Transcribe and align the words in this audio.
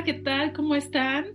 Hola, 0.00 0.14
¿qué 0.14 0.22
tal? 0.22 0.52
¿Cómo 0.54 0.76
están? 0.76 1.26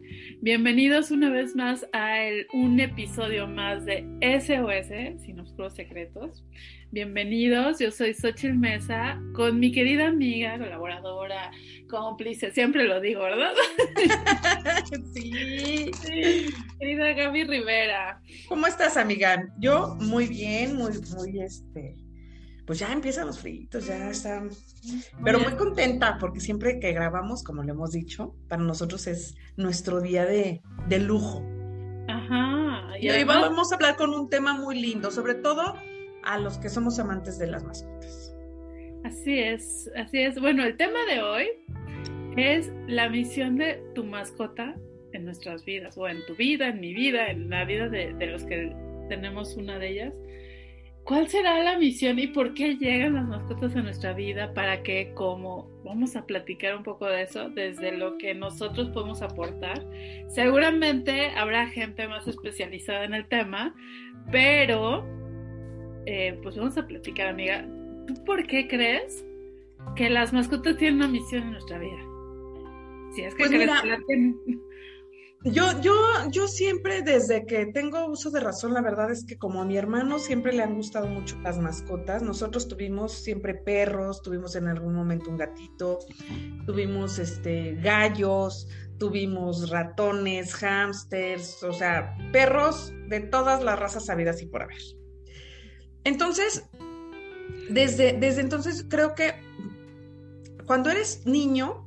Bienvenidos 0.41 1.11
una 1.11 1.29
vez 1.29 1.55
más 1.55 1.85
a 1.93 2.15
un 2.51 2.79
episodio 2.79 3.45
más 3.45 3.85
de 3.85 4.03
SOS, 4.21 5.21
Sin 5.21 5.39
Oscuros 5.39 5.75
Secretos. 5.75 6.43
Bienvenidos, 6.89 7.77
yo 7.77 7.91
soy 7.91 8.15
Xochitl 8.15 8.55
Mesa 8.55 9.21
con 9.35 9.59
mi 9.59 9.71
querida 9.71 10.07
amiga, 10.07 10.57
colaboradora, 10.57 11.51
cómplice, 11.87 12.49
siempre 12.49 12.85
lo 12.85 12.99
digo, 13.01 13.21
¿verdad? 13.21 13.53
sí. 15.13 15.91
sí. 16.01 16.45
Querida 16.79 17.13
Gaby 17.13 17.43
Rivera. 17.43 18.19
¿Cómo 18.47 18.65
estás, 18.65 18.97
amiga? 18.97 19.47
Yo 19.59 19.95
muy 19.99 20.25
bien, 20.25 20.75
muy, 20.75 20.93
muy 21.15 21.39
este 21.39 21.97
pues 22.65 22.79
ya 22.79 22.91
empiezan 22.91 23.27
los 23.27 23.39
fritos, 23.39 23.85
ya 23.85 24.09
están. 24.09 24.49
Pero 25.23 25.39
muy 25.39 25.53
contenta 25.53 26.17
porque 26.19 26.39
siempre 26.39 26.79
que 26.79 26.91
grabamos, 26.93 27.43
como 27.43 27.63
le 27.63 27.71
hemos 27.71 27.91
dicho, 27.91 28.35
para 28.47 28.61
nosotros 28.61 29.05
es 29.07 29.35
nuestro 29.55 30.01
día 30.01 30.25
de, 30.25 30.61
lujo. 30.99 31.45
Ajá. 32.07 32.97
Y, 32.99 33.09
hoy 33.09 33.23
vamos 33.23 33.71
a 33.71 33.75
hablar 33.75 33.95
con 33.97 34.11
un 34.11 34.29
tema 34.29 34.53
muy 34.53 34.79
lindo, 34.81 35.11
sobre 35.11 35.35
todo 35.35 35.75
a 36.23 36.39
los 36.39 36.57
que 36.57 36.69
somos 36.69 36.97
amantes 36.97 37.37
de 37.37 37.47
las 37.47 37.63
mascotas. 37.63 38.33
Así 39.03 39.39
es, 39.39 39.91
así 39.95 40.19
es. 40.19 40.39
Bueno, 40.39 40.63
el 40.63 40.75
tema 40.77 40.99
de 41.07 41.21
hoy 41.21 41.47
es 42.37 42.71
la 42.87 43.09
misión 43.09 43.57
de 43.57 43.83
tu 43.93 44.03
mascota 44.03 44.75
en 45.13 45.25
nuestras 45.25 45.63
vidas, 45.63 45.97
o 45.97 46.07
en 46.07 46.25
tu 46.25 46.35
vida, 46.35 46.69
en 46.69 46.79
mi 46.79 46.93
vida, 46.93 47.29
en 47.29 47.49
la 47.49 47.63
vida 47.63 47.87
de, 47.89 48.13
de 48.15 48.27
los 48.27 48.43
que 48.43 48.75
tenemos 49.07 49.55
una 49.55 49.77
de 49.77 49.89
ellas. 49.91 50.13
¿Cuál 51.05 51.27
será 51.27 51.63
la 51.63 51.77
misión 51.77 52.17
y 52.17 52.25
por 52.25 52.55
qué 52.55 52.77
llegan 52.77 53.13
las 53.13 53.27
mascotas 53.27 53.75
a 53.75 53.81
nuestra 53.83 54.13
vida? 54.13 54.51
¿Para 54.55 54.81
qué? 54.81 55.11
¿Cómo? 55.13 55.69
Vamos 55.83 56.15
a 56.15 56.25
platicar 56.25 56.75
un 56.75 56.81
poco 56.81 57.05
de 57.05 57.21
eso 57.21 57.49
desde 57.51 57.95
lo 57.95 58.17
que 58.17 58.33
nosotros 58.33 58.89
podemos 58.89 59.21
aportar. 59.21 59.85
Seguramente 60.29 61.27
habrá 61.37 61.67
gente 61.67 62.07
más 62.07 62.27
especializada 62.27 63.03
en 63.03 63.13
el 63.13 63.27
tema, 63.27 63.75
pero 64.31 65.05
eh, 66.07 66.39
pues 66.41 66.57
vamos 66.57 66.75
a 66.75 66.87
platicar, 66.87 67.27
amiga. 67.27 67.67
¿Tú 68.07 68.15
por 68.25 68.47
qué 68.47 68.67
crees 68.67 69.23
que 69.95 70.09
las 70.09 70.33
mascotas 70.33 70.75
tienen 70.77 70.95
una 70.95 71.07
misión 71.07 71.43
en 71.43 71.51
nuestra 71.51 71.77
vida? 71.77 72.01
Si 73.13 73.21
es 73.21 73.35
que 73.35 73.43
pues 73.43 73.49
crees 73.51 73.81
que 73.81 73.87
la 73.87 73.99
tienen. 74.07 74.35
Yo, 75.45 75.79
yo, 75.79 75.93
yo 76.31 76.47
siempre, 76.47 77.03
desde 77.03 77.45
que 77.45 77.67
tengo 77.67 78.07
uso 78.07 78.31
de 78.31 78.39
razón, 78.39 78.73
la 78.73 78.81
verdad 78.81 79.11
es 79.11 79.23
que 79.25 79.37
como 79.37 79.61
a 79.61 79.65
mi 79.65 79.77
hermano 79.77 80.17
siempre 80.17 80.51
le 80.53 80.63
han 80.63 80.73
gustado 80.73 81.05
mucho 81.05 81.37
las 81.43 81.59
mascotas, 81.59 82.23
nosotros 82.23 82.67
tuvimos 82.67 83.11
siempre 83.11 83.53
perros, 83.53 84.23
tuvimos 84.23 84.55
en 84.55 84.67
algún 84.67 84.95
momento 84.95 85.29
un 85.29 85.37
gatito, 85.37 85.99
tuvimos 86.65 87.19
este 87.19 87.75
gallos, 87.75 88.67
tuvimos 88.97 89.69
ratones, 89.69 90.51
hámsters, 90.55 91.61
o 91.61 91.73
sea, 91.73 92.17
perros 92.31 92.91
de 93.07 93.19
todas 93.19 93.63
las 93.63 93.77
razas 93.77 94.05
sabidas 94.05 94.41
y 94.41 94.47
por 94.47 94.63
haber. 94.63 94.81
Entonces, 96.05 96.63
desde, 97.69 98.13
desde 98.13 98.41
entonces 98.41 98.83
creo 98.89 99.13
que 99.13 99.35
cuando 100.65 100.89
eres 100.89 101.23
niño, 101.27 101.84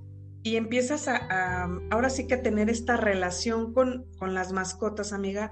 y 0.48 0.56
empiezas 0.56 1.08
a, 1.08 1.68
ahora 1.90 2.08
sí 2.08 2.26
que 2.26 2.34
a 2.34 2.42
tener 2.42 2.70
esta 2.70 2.96
relación 2.96 3.74
con, 3.74 4.06
con, 4.18 4.34
las 4.34 4.52
mascotas, 4.52 5.12
amiga, 5.12 5.50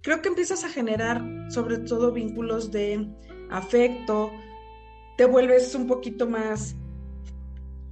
creo 0.00 0.22
que 0.22 0.28
empiezas 0.28 0.62
a 0.62 0.68
generar 0.68 1.24
sobre 1.50 1.78
todo 1.78 2.12
vínculos 2.12 2.70
de 2.70 3.08
afecto, 3.50 4.30
te 5.16 5.24
vuelves 5.24 5.74
un 5.74 5.88
poquito 5.88 6.28
más, 6.28 6.76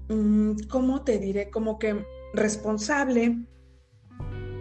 mm, 0.09 0.53
¿cómo 0.71 1.03
te 1.03 1.19
diré? 1.19 1.51
Como 1.51 1.81
que 1.81 2.07
responsable, 2.33 3.45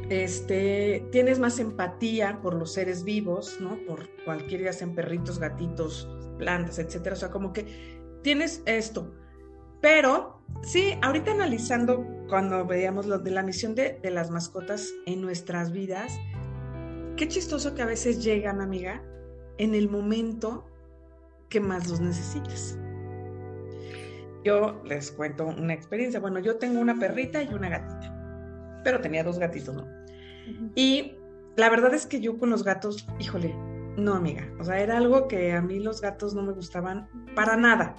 este, 0.09 1.07
tienes 1.11 1.37
más 1.37 1.59
empatía 1.59 2.39
por 2.41 2.55
los 2.55 2.73
seres 2.73 3.03
vivos, 3.03 3.57
¿no? 3.59 3.77
Por 3.85 4.09
cualquier, 4.23 4.63
ya 4.63 4.73
sean 4.73 4.95
perritos, 4.95 5.37
gatitos, 5.37 6.09
plantas, 6.39 6.79
etcétera. 6.79 7.13
O 7.13 7.19
sea, 7.19 7.29
como 7.29 7.53
que 7.53 8.17
tienes 8.23 8.63
esto. 8.65 9.13
Pero 9.81 10.34
sí, 10.63 10.97
ahorita 11.01 11.31
analizando 11.31 12.05
cuando 12.29 12.65
veíamos 12.65 13.05
lo 13.05 13.19
de 13.19 13.31
la 13.31 13.43
misión 13.43 13.75
de, 13.75 13.99
las 14.03 14.31
mascotas 14.31 14.91
en 15.05 15.21
nuestras 15.21 15.71
vidas, 15.71 16.17
qué 17.17 17.27
chistoso 17.27 17.75
que 17.75 17.81
a 17.81 17.85
veces 17.85 18.23
llegan, 18.23 18.61
amiga, 18.61 19.01
en 19.57 19.75
el 19.75 19.89
momento 19.89 20.65
que 21.49 21.59
más 21.59 21.89
los 21.89 21.99
necesitas. 21.99 22.77
Yo 24.43 24.81
les 24.85 25.11
cuento 25.11 25.47
una 25.47 25.73
experiencia. 25.73 26.19
Bueno, 26.19 26.39
yo 26.39 26.57
tengo 26.57 26.79
una 26.79 26.99
perrita 26.99 27.41
y 27.41 27.53
una 27.53 27.69
gatita, 27.69 28.81
pero 28.83 29.01
tenía 29.01 29.23
dos 29.23 29.39
gatitos, 29.39 29.75
¿no? 29.75 29.87
Y 30.75 31.15
la 31.55 31.69
verdad 31.69 31.93
es 31.93 32.05
que 32.05 32.19
yo 32.19 32.37
con 32.37 32.49
los 32.51 32.63
gatos, 32.63 33.07
híjole, 33.19 33.55
no, 33.97 34.13
amiga. 34.13 34.47
O 34.59 34.63
sea, 34.63 34.79
era 34.79 34.97
algo 34.97 35.27
que 35.27 35.53
a 35.53 35.61
mí 35.61 35.79
los 35.79 36.01
gatos 36.01 36.33
no 36.33 36.43
me 36.43 36.53
gustaban 36.53 37.07
para 37.35 37.55
nada. 37.55 37.95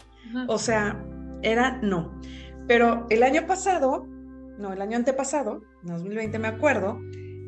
O 0.48 0.58
sea, 0.58 1.02
era 1.42 1.78
no. 1.82 2.20
Pero 2.66 3.06
el 3.10 3.22
año 3.22 3.46
pasado, 3.46 4.06
no, 4.58 4.72
el 4.72 4.82
año 4.82 4.96
antepasado, 4.96 5.62
2020 5.82 6.38
me 6.38 6.48
acuerdo, 6.48 6.98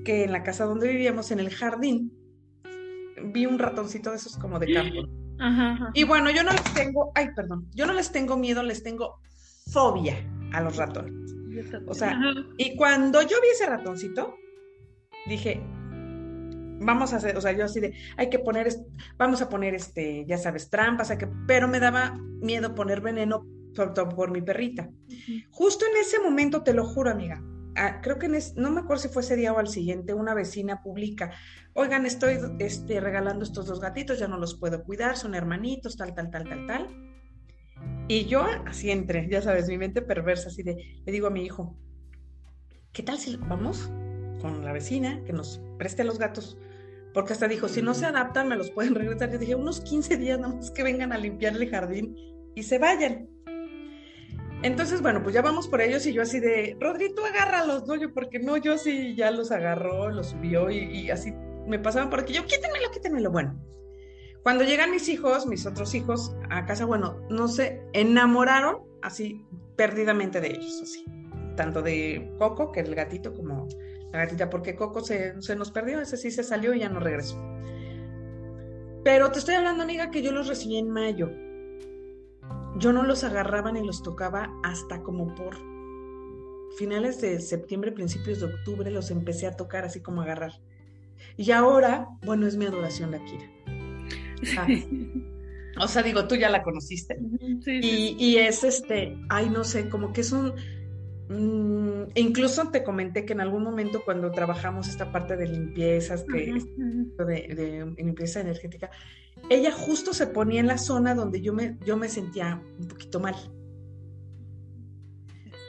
que 0.05 0.25
en 0.25 0.33
la 0.33 0.43
casa 0.43 0.65
donde 0.65 0.89
vivíamos, 0.89 1.31
en 1.31 1.41
el 1.41 1.51
jardín, 1.51 2.13
vi 3.33 3.47
un 3.47 3.59
ratoncito 3.59 4.11
de 4.11 4.17
esos 4.17 4.37
como 4.37 4.59
de 4.59 4.73
campo. 4.73 5.09
Y 5.95 6.05
bueno, 6.05 6.31
yo 6.31 6.43
no 6.43 6.51
les 6.51 6.75
tengo, 6.75 7.13
ay, 7.15 7.29
perdón, 7.35 7.69
yo 7.75 7.87
no 7.87 7.93
les 7.93 8.11
tengo 8.11 8.37
miedo, 8.37 8.63
les 8.63 8.83
tengo 8.83 9.21
fobia 9.71 10.17
a 10.53 10.61
los 10.61 10.77
ratones. 10.77 11.35
O 11.87 11.95
sea, 11.95 12.19
y 12.57 12.77
cuando 12.77 13.23
yo 13.23 13.37
vi 13.41 13.49
ese 13.53 13.67
ratoncito, 13.67 14.37
dije, 15.27 15.61
vamos 16.81 17.13
a 17.13 17.17
hacer, 17.17 17.37
o 17.37 17.41
sea, 17.41 17.53
yo 17.53 17.65
así 17.65 17.81
de, 17.81 17.95
hay 18.17 18.31
que 18.31 18.39
poner, 18.39 18.69
vamos 19.17 19.43
a 19.43 19.49
poner 19.49 19.75
este, 19.75 20.25
ya 20.27 20.39
sabes, 20.39 20.71
trampas, 20.71 21.11
hay 21.11 21.19
que, 21.19 21.29
pero 21.47 21.69
me 21.69 21.81
daba 21.81 22.19
miedo 22.41 22.75
poner 22.75 23.01
veneno 23.01 23.45
por 24.17 24.31
mi 24.31 24.43
perrita. 24.43 24.91
Justo 25.51 25.85
en 25.87 26.01
ese 26.01 26.21
momento, 26.21 26.63
te 26.63 26.75
lo 26.75 26.85
juro, 26.85 27.11
amiga, 27.11 27.43
ah, 27.77 28.01
creo 28.03 28.19
que 28.19 28.29
no 28.57 28.71
me 28.71 28.81
acuerdo 28.81 29.03
si 29.03 29.09
fue 29.09 29.23
ese 29.23 29.37
día 29.37 29.53
o 29.53 29.59
al 29.59 29.69
siguiente, 29.69 30.15
una 30.15 30.35
vecina 30.35 30.83
publica, 30.83 31.33
oigan, 31.75 32.07
estoy 32.07 32.39
este, 32.59 33.01
regalando 33.01 33.45
estos 33.45 33.67
dos 33.67 33.81
gatitos, 33.81 34.19
ya 34.19 34.29
no 34.29 34.39
los 34.39 34.59
puedo 34.59 34.83
cuidar, 34.85 35.17
son 35.17 35.35
hermanitos, 35.35 35.97
tal, 35.97 36.15
tal, 36.15 36.31
tal, 36.31 36.49
tal, 36.49 36.67
tal. 36.67 37.09
Y 38.09 38.25
yo 38.25 38.45
así 38.67 38.91
entré, 38.91 39.29
ya 39.31 39.43
sabes, 39.43 39.69
mi 39.69 39.79
mente 39.79 40.03
perversa, 40.03 40.49
así 40.49 40.63
de, 40.63 41.03
le 41.05 41.13
digo 41.13 41.27
a 41.27 41.31
mi 41.31 41.45
hijo, 41.45 41.79
¿qué 42.93 43.03
tal 43.03 43.19
si 43.19 43.37
vamos 43.37 43.91
con 44.41 44.65
la 44.65 44.73
vecina 44.73 45.23
que 45.25 45.33
nos 45.33 45.61
preste 45.79 46.05
los 46.05 46.19
gatos? 46.19 46.59
Porque 47.15 47.33
hasta 47.33 47.49
dijo, 47.49 47.69
si 47.69 47.83
no 47.83 47.95
se 47.95 48.07
adaptan, 48.07 48.49
me 48.49 48.57
los 48.57 48.71
pueden 48.71 48.95
regresar. 48.95 49.31
Yo 49.31 49.39
dije, 49.39 49.55
unos 49.55 49.81
15 49.81 50.17
días 50.17 50.39
nada 50.39 50.55
más 50.55 50.71
que 50.71 50.83
vengan 50.83 51.13
a 51.13 51.19
limpiar 51.19 51.57
el 51.57 51.69
jardín 51.69 52.15
y 52.55 52.63
se 52.63 52.79
vayan. 52.79 53.29
Entonces, 54.63 55.03
bueno, 55.03 55.23
pues 55.23 55.35
ya 55.35 55.43
vamos 55.43 55.69
por 55.69 55.81
ellos 55.81 56.05
y 56.07 56.13
yo 56.13 56.23
así 56.23 56.41
de, 56.41 56.77
Rodri, 56.81 57.15
tú 57.15 57.25
agárralos, 57.25 57.87
¿no? 57.87 57.95
Yo, 57.95 58.13
porque 58.13 58.41
no, 58.41 58.57
yo 58.57 58.77
sí 58.77 59.15
ya 59.15 59.31
los 59.31 59.53
agarró, 59.53 60.11
los 60.11 60.31
subió 60.31 60.69
y, 60.71 61.11
así 61.11 61.33
me 61.67 61.79
pasaban 61.79 62.11
porque 62.11 62.33
yo, 62.33 62.45
quítenmelo, 62.45 62.91
quítenmelo. 62.91 63.31
Bueno, 63.31 63.63
cuando 64.43 64.65
llegan 64.65 64.91
mis 64.91 65.09
hijos, 65.09 65.47
mis 65.47 65.65
otros 65.65 65.95
hijos 65.95 66.35
a 66.51 66.67
casa, 66.67 66.87
bueno, 66.87 67.21
no 67.31 67.47
se 67.47 67.83
enamoraron 67.93 68.79
así 69.01 69.47
perdidamente 69.77 70.41
de 70.41 70.49
ellos, 70.49 70.81
así. 70.83 71.05
Tanto 71.55 71.83
de 71.83 72.35
Coco, 72.39 72.73
que 72.73 72.81
el 72.81 72.95
gatito, 72.95 73.35
como 73.35 73.69
la 74.13 74.19
gatita, 74.21 74.51
porque 74.51 74.75
Coco 74.75 75.03
se, 75.03 75.41
se 75.41 75.55
nos 75.55 75.71
perdió, 75.71 76.01
ese 76.01 76.17
sí 76.17 76.33
se 76.33 76.43
salió 76.43 76.75
y 76.75 76.81
ya 76.81 76.89
no 76.89 76.99
regresó. 76.99 77.41
Pero 79.05 79.31
te 79.31 79.39
estoy 79.39 79.55
hablando, 79.55 79.85
amiga, 79.85 80.11
que 80.11 80.23
yo 80.23 80.33
los 80.33 80.49
recibí 80.49 80.79
en 80.79 80.91
mayo 80.91 81.31
yo 82.79 82.93
no 82.93 83.03
los 83.03 83.25
agarraba 83.25 83.73
ni 83.73 83.85
los 83.85 84.03
tocaba 84.03 84.51
hasta 84.63 85.03
como 85.03 85.35
por 85.35 85.57
finales 86.77 87.21
de 87.21 87.41
septiembre, 87.41 87.93
principios 87.93 88.41
de 88.41 88.47
octubre, 88.47 88.91
los 88.91 89.11
empecé 89.11 89.47
a 89.47 89.57
tocar 89.57 89.85
así 89.85 90.01
como 90.01 90.23
agarrar. 90.23 90.53
Y 91.37 91.51
ahora, 91.51 92.09
bueno, 92.23 92.47
es 92.47 92.57
mi 92.57 92.67
adoración 92.67 93.11
la 93.11 93.25
Kira. 93.25 93.51
Ah. 94.57 94.67
o 95.85 95.89
sea, 95.89 96.03
digo, 96.03 96.29
tú 96.29 96.37
ya 96.37 96.49
la 96.49 96.63
conociste. 96.63 97.19
y, 97.67 98.17
y, 98.19 98.37
es 98.37 98.63
este, 98.63 99.19
ay, 99.29 99.51
no 99.51 99.65
sé, 99.65 99.89
como 99.89 100.13
que 100.13 100.21
es 100.21 100.31
un, 100.31 100.55
Mm, 101.29 102.05
incluso 102.15 102.71
te 102.71 102.83
comenté 102.83 103.27
que 103.27 103.35
en 103.35 103.43
algún 103.43 103.63
momento 103.63 104.03
cuando 104.03 104.31
trabajamos 104.31 104.89
esta 104.89 105.13
parte 105.13 105.37
de 105.37 105.47
limpiezas, 105.47 106.25
que, 106.25 106.55
de, 107.19 107.95
limpieza 107.99 108.41
energética, 108.41 108.91
ella 109.51 109.73
justo 109.73 110.13
se 110.13 110.27
ponía 110.27 110.61
en 110.61 110.67
la 110.67 110.79
zona 110.79 111.15
donde 111.15 111.41
yo 111.41 111.53
me, 111.53 111.79
yo 111.85 111.97
me 111.97 112.09
sentía 112.09 112.63
un 112.79 112.89
poquito 112.89 113.21
mal. 113.21 113.35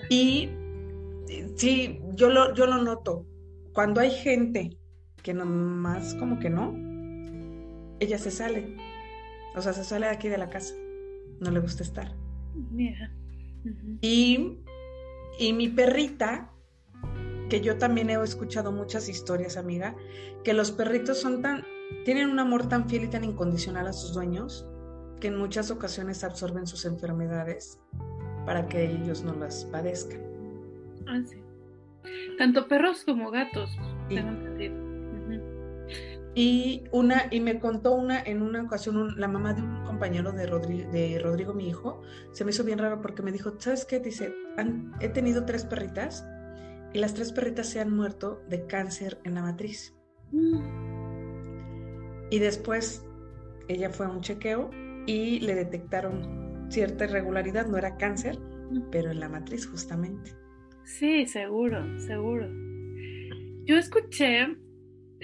Y 0.10 0.50
sí, 1.56 2.02
yo 2.14 2.30
lo, 2.30 2.54
yo 2.56 2.66
lo 2.66 2.82
noto. 2.82 3.26
Cuando 3.74 4.02
hay 4.02 4.12
gente 4.12 4.78
que 5.22 5.34
nomás 5.34 6.16
como 6.16 6.40
que 6.40 6.50
no, 6.50 6.74
ella 8.00 8.18
se 8.18 8.32
sale. 8.32 8.76
O 9.56 9.62
sea, 9.62 9.74
se 9.74 9.84
sale 9.84 10.08
de 10.08 10.14
aquí 10.14 10.30
de 10.30 10.38
la 10.38 10.50
casa. 10.50 10.74
No 11.40 11.52
le 11.52 11.60
gusta 11.60 11.84
estar. 11.84 12.16
Y 14.02 14.60
y 15.40 15.54
mi 15.54 15.70
perrita, 15.70 16.52
que 17.50 17.62
yo 17.62 17.78
también 17.78 18.10
he 18.10 18.22
escuchado 18.22 18.74
muchas 18.74 19.08
historias, 19.08 19.56
amiga, 19.56 19.96
que 20.44 20.54
los 20.54 20.72
perritos 20.72 21.18
son 21.18 21.42
tan, 21.42 21.64
tienen 22.06 22.30
un 22.30 22.40
amor 22.40 22.68
tan 22.68 22.88
fiel 22.90 23.06
y 23.06 23.08
tan 23.08 23.24
incondicional 23.24 23.88
a 23.88 23.94
sus 23.94 24.14
dueños 24.14 24.66
que 25.20 25.28
en 25.28 25.38
muchas 25.38 25.70
ocasiones 25.72 26.24
absorben 26.24 26.66
sus 26.66 26.86
enfermedades 26.86 27.80
para 28.46 28.68
que 28.68 28.86
ellos 28.86 29.24
no 29.24 29.34
las 29.34 29.66
padezcan. 29.66 30.22
Ah, 31.08 31.22
sí. 31.26 31.42
Tanto 32.38 32.68
perros 32.68 33.04
como 33.06 33.32
gatos. 33.32 33.70
Y 36.36 36.84
una, 36.92 37.24
y 37.32 37.42
me 37.42 37.60
contó 37.60 37.94
una, 37.94 38.22
en 38.22 38.42
una 38.42 38.64
ocasión, 38.64 39.20
la 39.20 39.28
mamá 39.28 39.54
de 39.54 39.62
un 39.62 39.84
compañero 39.84 40.32
de, 40.32 40.46
de 40.46 41.20
Rodrigo, 41.20 41.54
mi 41.54 41.68
hijo, 41.68 42.02
se 42.32 42.46
me 42.46 42.52
hizo 42.52 42.64
bien 42.64 42.80
raro 42.80 43.02
porque 43.02 43.24
me 43.24 43.32
dijo, 43.32 43.54
¿sabes 43.58 43.84
qué? 43.84 44.00
Dice, 44.00 44.34
he 45.00 45.10
tenido 45.10 45.46
tres 45.46 45.66
perritas 45.66 46.26
y 46.94 47.00
las 47.00 47.14
tres 47.14 47.34
perritas 47.34 47.68
se 47.68 47.82
han 47.82 47.94
muerto 47.94 48.42
de 48.48 48.66
cáncer 48.68 49.20
en 49.26 49.36
la 49.36 49.42
matriz. 49.42 49.96
Mm. 50.32 50.99
Y 52.30 52.40
después 52.40 53.06
ella 53.68 53.90
fue 53.90 54.06
a 54.06 54.10
un 54.10 54.22
chequeo 54.22 54.70
y 55.06 55.40
le 55.40 55.56
detectaron 55.56 56.68
cierta 56.70 57.06
irregularidad, 57.06 57.68
no 57.68 57.78
era 57.78 57.98
cáncer, 57.98 58.38
pero 58.92 59.12
en 59.12 59.20
la 59.20 59.30
matriz 59.30 59.68
justamente. 59.68 60.32
Sí, 60.84 61.26
seguro, 61.26 62.00
seguro. 62.00 62.48
Yo 63.66 63.78
escuché 63.78 64.48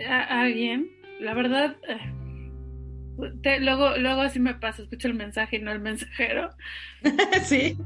a 0.08 0.42
alguien, 0.42 0.92
la 1.20 1.34
verdad, 1.34 1.78
eh, 1.88 3.60
luego, 3.60 3.98
luego 3.98 4.22
así 4.22 4.40
me 4.40 4.56
pasa, 4.56 4.84
escucho 4.84 5.08
el 5.08 5.16
mensaje 5.16 5.58
y 5.58 5.62
no 5.62 5.72
el 5.72 5.80
mensajero. 5.80 6.50
sí. 7.44 7.78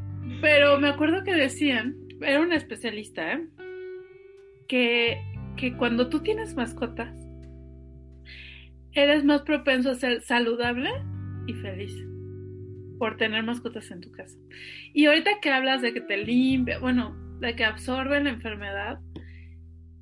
Pero 0.41 0.79
me 0.79 0.89
acuerdo 0.89 1.23
que 1.23 1.33
decían, 1.33 1.95
era 2.21 2.41
un 2.41 2.53
especialista, 2.53 3.33
¿eh? 3.33 3.47
que, 4.67 5.21
que 5.57 5.75
cuando 5.77 6.09
tú 6.09 6.21
tienes 6.21 6.55
mascotas, 6.55 7.28
eres 8.93 9.23
más 9.23 9.41
propenso 9.41 9.91
a 9.91 9.95
ser 9.95 10.21
saludable 10.21 10.89
y 11.47 11.53
feliz 11.53 11.93
por 12.97 13.17
tener 13.17 13.43
mascotas 13.43 13.89
en 13.91 14.01
tu 14.01 14.11
casa. 14.11 14.37
Y 14.93 15.05
ahorita 15.05 15.39
que 15.41 15.49
hablas 15.49 15.81
de 15.81 15.93
que 15.93 16.01
te 16.01 16.17
limpia, 16.17 16.79
bueno, 16.79 17.15
de 17.39 17.55
que 17.55 17.63
absorben 17.63 18.25
la 18.25 18.31
enfermedad, 18.31 18.99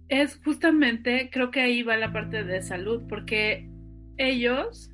es 0.09 0.39
justamente, 0.43 1.29
creo 1.31 1.51
que 1.51 1.61
ahí 1.61 1.83
va 1.83 1.97
la 1.97 2.11
parte 2.11 2.43
de 2.43 2.61
salud, 2.61 3.03
porque 3.07 3.69
ellos, 4.17 4.91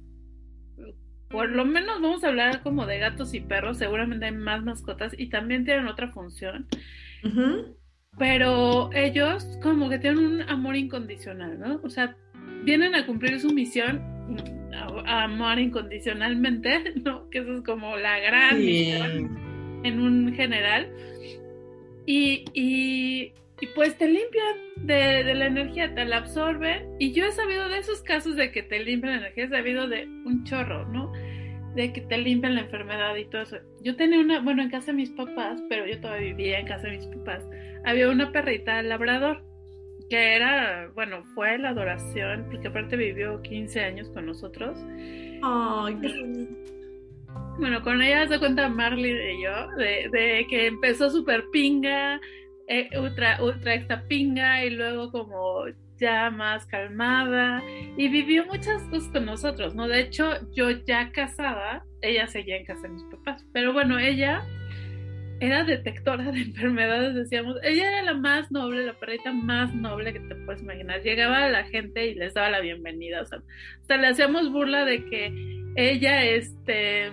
por 1.29 1.49
lo 1.49 1.65
menos 1.65 2.01
vamos 2.01 2.23
a 2.23 2.27
hablar 2.27 2.61
como 2.61 2.85
de 2.85 2.99
gatos 2.99 3.33
y 3.33 3.39
perros, 3.39 3.77
seguramente 3.77 4.25
hay 4.25 4.33
más 4.33 4.63
mascotas 4.63 5.13
y 5.17 5.29
también 5.29 5.65
tienen 5.65 5.87
otra 5.87 6.11
función, 6.11 6.67
pero 8.17 8.91
ellos 8.93 9.47
como 9.61 9.89
que 9.89 9.99
tienen 9.99 10.25
un 10.25 10.41
amor 10.41 10.75
incondicional, 10.75 11.59
¿no? 11.59 11.79
O 11.83 11.89
sea, 11.89 12.17
vienen 12.63 12.95
a 12.95 13.05
cumplir 13.05 13.39
su 13.39 13.51
misión, 13.51 14.01
a, 14.73 15.23
amar 15.23 15.59
incondicionalmente, 15.59 16.93
¿no? 17.03 17.29
Que 17.29 17.39
eso 17.39 17.55
es 17.55 17.61
como 17.61 17.97
la 17.97 18.19
gran 18.19 18.57
misión 18.57 19.81
en 19.83 19.99
un 19.99 20.33
general. 20.33 20.91
Y, 22.05 22.45
y, 22.53 23.31
pues 23.75 23.97
te 23.97 24.07
limpian 24.07 24.57
de, 24.77 25.23
de, 25.23 25.33
la 25.35 25.45
energía, 25.45 25.93
te 25.93 26.03
la 26.03 26.17
absorben. 26.17 26.95
Y 26.99 27.13
yo 27.13 27.25
he 27.25 27.31
sabido 27.31 27.69
de 27.69 27.77
esos 27.77 28.01
casos 28.01 28.35
de 28.35 28.51
que 28.51 28.63
te 28.63 28.83
limpian 28.83 29.13
la 29.13 29.19
energía, 29.19 29.45
he 29.45 29.49
sabido 29.49 29.87
de 29.87 30.05
un 30.25 30.43
chorro, 30.43 30.85
¿no? 30.89 31.11
De 31.73 31.93
que 31.93 32.01
te 32.01 32.17
limpian 32.17 32.55
la 32.55 32.61
enfermedad 32.61 33.15
y 33.15 33.25
todo 33.25 33.43
eso. 33.43 33.57
Yo 33.81 33.95
tenía 33.95 34.19
una, 34.19 34.41
bueno, 34.41 34.61
en 34.61 34.69
casa 34.69 34.87
de 34.87 34.97
mis 34.97 35.11
papás, 35.11 35.63
pero 35.69 35.87
yo 35.87 35.99
todavía 36.01 36.33
vivía 36.35 36.59
en 36.59 36.67
casa 36.67 36.87
de 36.87 36.97
mis 36.97 37.07
papás, 37.07 37.45
había 37.85 38.09
una 38.09 38.31
perrita 38.31 38.81
labrador 38.83 39.43
que 40.09 40.35
era, 40.35 40.89
bueno, 40.93 41.23
fue 41.33 41.57
la 41.57 41.69
adoración, 41.69 42.47
porque 42.49 42.67
aparte 42.67 42.95
vivió 42.95 43.41
15 43.41 43.83
años 43.83 44.09
con 44.09 44.25
nosotros. 44.25 44.77
Ay, 45.41 45.97
qué 46.01 46.47
bueno, 47.59 47.81
con 47.83 48.01
ella 48.01 48.27
se 48.27 48.39
cuenta 48.39 48.67
Marley 48.67 49.13
de 49.13 49.41
yo, 49.41 49.67
de, 49.77 50.45
que 50.49 50.67
empezó 50.67 51.09
súper 51.09 51.45
pinga, 51.51 52.19
eh, 52.67 52.89
ultra, 52.99 53.43
ultra 53.43 53.75
extra 53.75 54.03
pinga 54.07 54.65
y 54.65 54.71
luego 54.71 55.11
como 55.11 55.65
ya 55.97 56.31
más 56.31 56.65
calmada 56.65 57.61
y 57.95 58.07
vivió 58.07 58.45
muchas 58.45 58.81
cosas 58.83 59.09
con 59.09 59.25
nosotros, 59.25 59.75
¿no? 59.75 59.87
De 59.87 60.01
hecho, 60.01 60.31
yo 60.51 60.71
ya 60.71 61.11
casada, 61.11 61.85
ella 62.01 62.27
seguía 62.27 62.57
en 62.57 62.65
casa 62.65 62.83
de 62.83 62.89
mis 62.89 63.03
papás, 63.03 63.45
pero 63.53 63.71
bueno, 63.71 63.99
ella 63.99 64.43
era 65.39 65.63
detectora 65.63 66.31
de 66.31 66.41
enfermedades, 66.41 67.15
decíamos, 67.15 67.57
ella 67.63 67.89
era 67.89 68.03
la 68.03 68.13
más 68.13 68.51
noble, 68.51 68.85
la 68.85 68.93
perrita 68.93 69.31
más 69.31 69.73
noble 69.73 70.13
que 70.13 70.19
te 70.19 70.35
puedes 70.35 70.61
imaginar, 70.61 71.01
llegaba 71.01 71.45
a 71.45 71.49
la 71.49 71.63
gente 71.65 72.07
y 72.07 72.15
les 72.15 72.33
daba 72.33 72.49
la 72.49 72.59
bienvenida, 72.61 73.21
o 73.21 73.25
sea, 73.25 73.41
hasta 73.81 73.97
le 73.97 74.07
hacíamos 74.07 74.51
burla 74.51 74.85
de 74.85 75.05
que 75.05 75.33
ella, 75.75 76.23
este, 76.23 77.11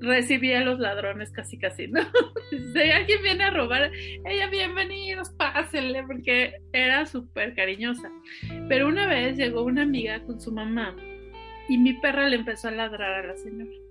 recibía 0.00 0.60
a 0.60 0.64
los 0.64 0.78
ladrones 0.78 1.30
casi 1.32 1.58
casi, 1.58 1.88
¿no? 1.88 2.00
si 2.72 2.90
alguien 2.90 3.22
viene 3.22 3.44
a 3.44 3.50
robar, 3.50 3.90
ella 4.24 4.48
bienvenidos, 4.48 5.30
pásenle, 5.30 6.04
porque 6.04 6.54
era 6.72 7.06
súper 7.06 7.54
cariñosa. 7.54 8.10
Pero 8.68 8.88
una 8.88 9.06
vez 9.06 9.36
llegó 9.36 9.62
una 9.62 9.82
amiga 9.82 10.22
con 10.24 10.40
su 10.40 10.52
mamá 10.52 10.94
y 11.68 11.78
mi 11.78 11.94
perra 11.94 12.28
le 12.28 12.36
empezó 12.36 12.68
a 12.68 12.72
ladrar 12.72 13.24
a 13.24 13.26
la 13.26 13.36
señora. 13.36 13.83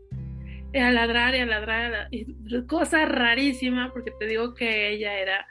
A 0.80 0.92
ladrar 0.92 1.36
y 1.36 1.40
a 1.40 1.46
ladrar, 1.46 2.08
y 2.12 2.26
cosa 2.68 3.06
rarísima, 3.06 3.92
porque 3.94 4.12
te 4.20 4.28
digo 4.28 4.54
que 4.54 4.90
ella 4.90 5.20
era 5.20 5.46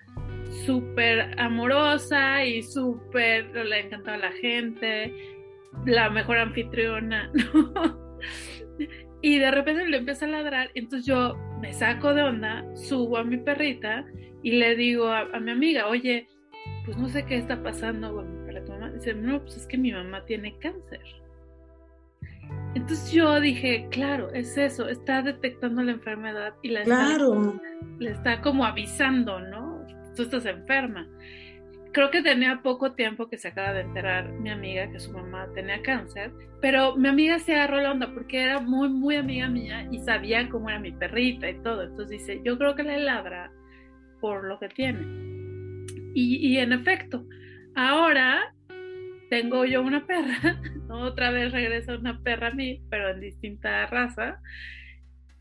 súper 0.66 1.38
amorosa 1.38 2.44
y 2.44 2.62
súper, 2.62 3.54
le 3.54 3.80
encantaba 3.80 4.16
la 4.18 4.32
gente, 4.32 5.14
la 5.86 6.10
mejor 6.10 6.38
anfitriona, 6.38 7.30
¿no? 7.54 8.18
Y 9.22 9.38
de 9.38 9.50
repente 9.52 9.88
le 9.88 9.98
empieza 9.98 10.24
a 10.24 10.28
ladrar, 10.28 10.70
entonces 10.74 11.06
yo 11.06 11.36
me 11.60 11.72
saco 11.72 12.12
de 12.12 12.22
onda, 12.22 12.64
subo 12.74 13.18
a 13.18 13.24
mi 13.24 13.36
perrita 13.36 14.04
y 14.42 14.52
le 14.52 14.74
digo 14.74 15.08
a, 15.08 15.38
mi 15.38 15.52
amiga, 15.52 15.86
oye, 15.86 16.26
pues 16.84 16.96
no 16.96 17.08
sé 17.08 17.24
qué 17.24 17.36
está 17.36 17.62
pasando 17.62 18.12
con 18.12 18.44
mi 18.44 18.52
mamá. 18.68 18.90
Dice, 18.90 19.14
no, 19.14 19.40
pues 19.40 19.58
es 19.58 19.66
que 19.66 19.78
mi 19.78 19.92
mamá 19.92 20.24
tiene 20.24 20.58
cáncer. 20.58 21.00
Entonces 22.74 23.12
yo 23.12 23.38
dije, 23.40 23.86
claro, 23.90 24.32
es 24.32 24.56
eso, 24.56 24.88
está 24.88 25.22
detectando 25.22 25.82
la 25.82 25.92
enfermedad 25.92 26.54
y 26.62 26.70
la 26.70 26.82
claro. 26.84 27.60
le 27.98 28.10
está 28.10 28.40
como 28.40 28.64
avisando, 28.64 29.40
¿no? 29.40 29.84
Tú 30.16 30.22
estás 30.22 30.46
enferma 30.46 31.06
creo 31.92 32.10
que 32.10 32.22
tenía 32.22 32.60
poco 32.62 32.92
tiempo 32.92 33.28
que 33.28 33.38
se 33.38 33.48
acaba 33.48 33.74
de 33.74 33.82
enterar 33.82 34.32
mi 34.32 34.50
amiga 34.50 34.90
que 34.90 34.98
su 34.98 35.12
mamá 35.12 35.46
tenía 35.54 35.82
cáncer, 35.82 36.32
pero 36.60 36.96
mi 36.96 37.08
amiga 37.08 37.38
se 37.38 37.54
agarró 37.54 37.80
la 37.80 37.92
onda 37.92 38.12
porque 38.12 38.42
era 38.42 38.60
muy, 38.60 38.88
muy 38.88 39.16
amiga 39.16 39.48
mía 39.48 39.86
y 39.90 39.98
sabía 40.00 40.48
cómo 40.48 40.70
era 40.70 40.80
mi 40.80 40.92
perrita 40.92 41.48
y 41.48 41.60
todo. 41.62 41.82
Entonces 41.82 42.20
dice, 42.20 42.40
yo 42.44 42.58
creo 42.58 42.74
que 42.74 42.82
le 42.82 42.98
ladra 42.98 43.52
por 44.20 44.44
lo 44.44 44.58
que 44.58 44.68
tiene. 44.68 45.00
Y, 46.14 46.36
y 46.48 46.58
en 46.58 46.72
efecto, 46.72 47.26
ahora 47.74 48.54
tengo 49.30 49.64
yo 49.64 49.82
una 49.82 50.06
perra, 50.06 50.60
otra 51.00 51.30
vez 51.30 51.52
regresa 51.52 51.96
una 51.96 52.22
perra 52.22 52.48
a 52.48 52.54
mí, 52.54 52.82
pero 52.90 53.10
en 53.10 53.20
distinta 53.20 53.86
raza. 53.86 54.40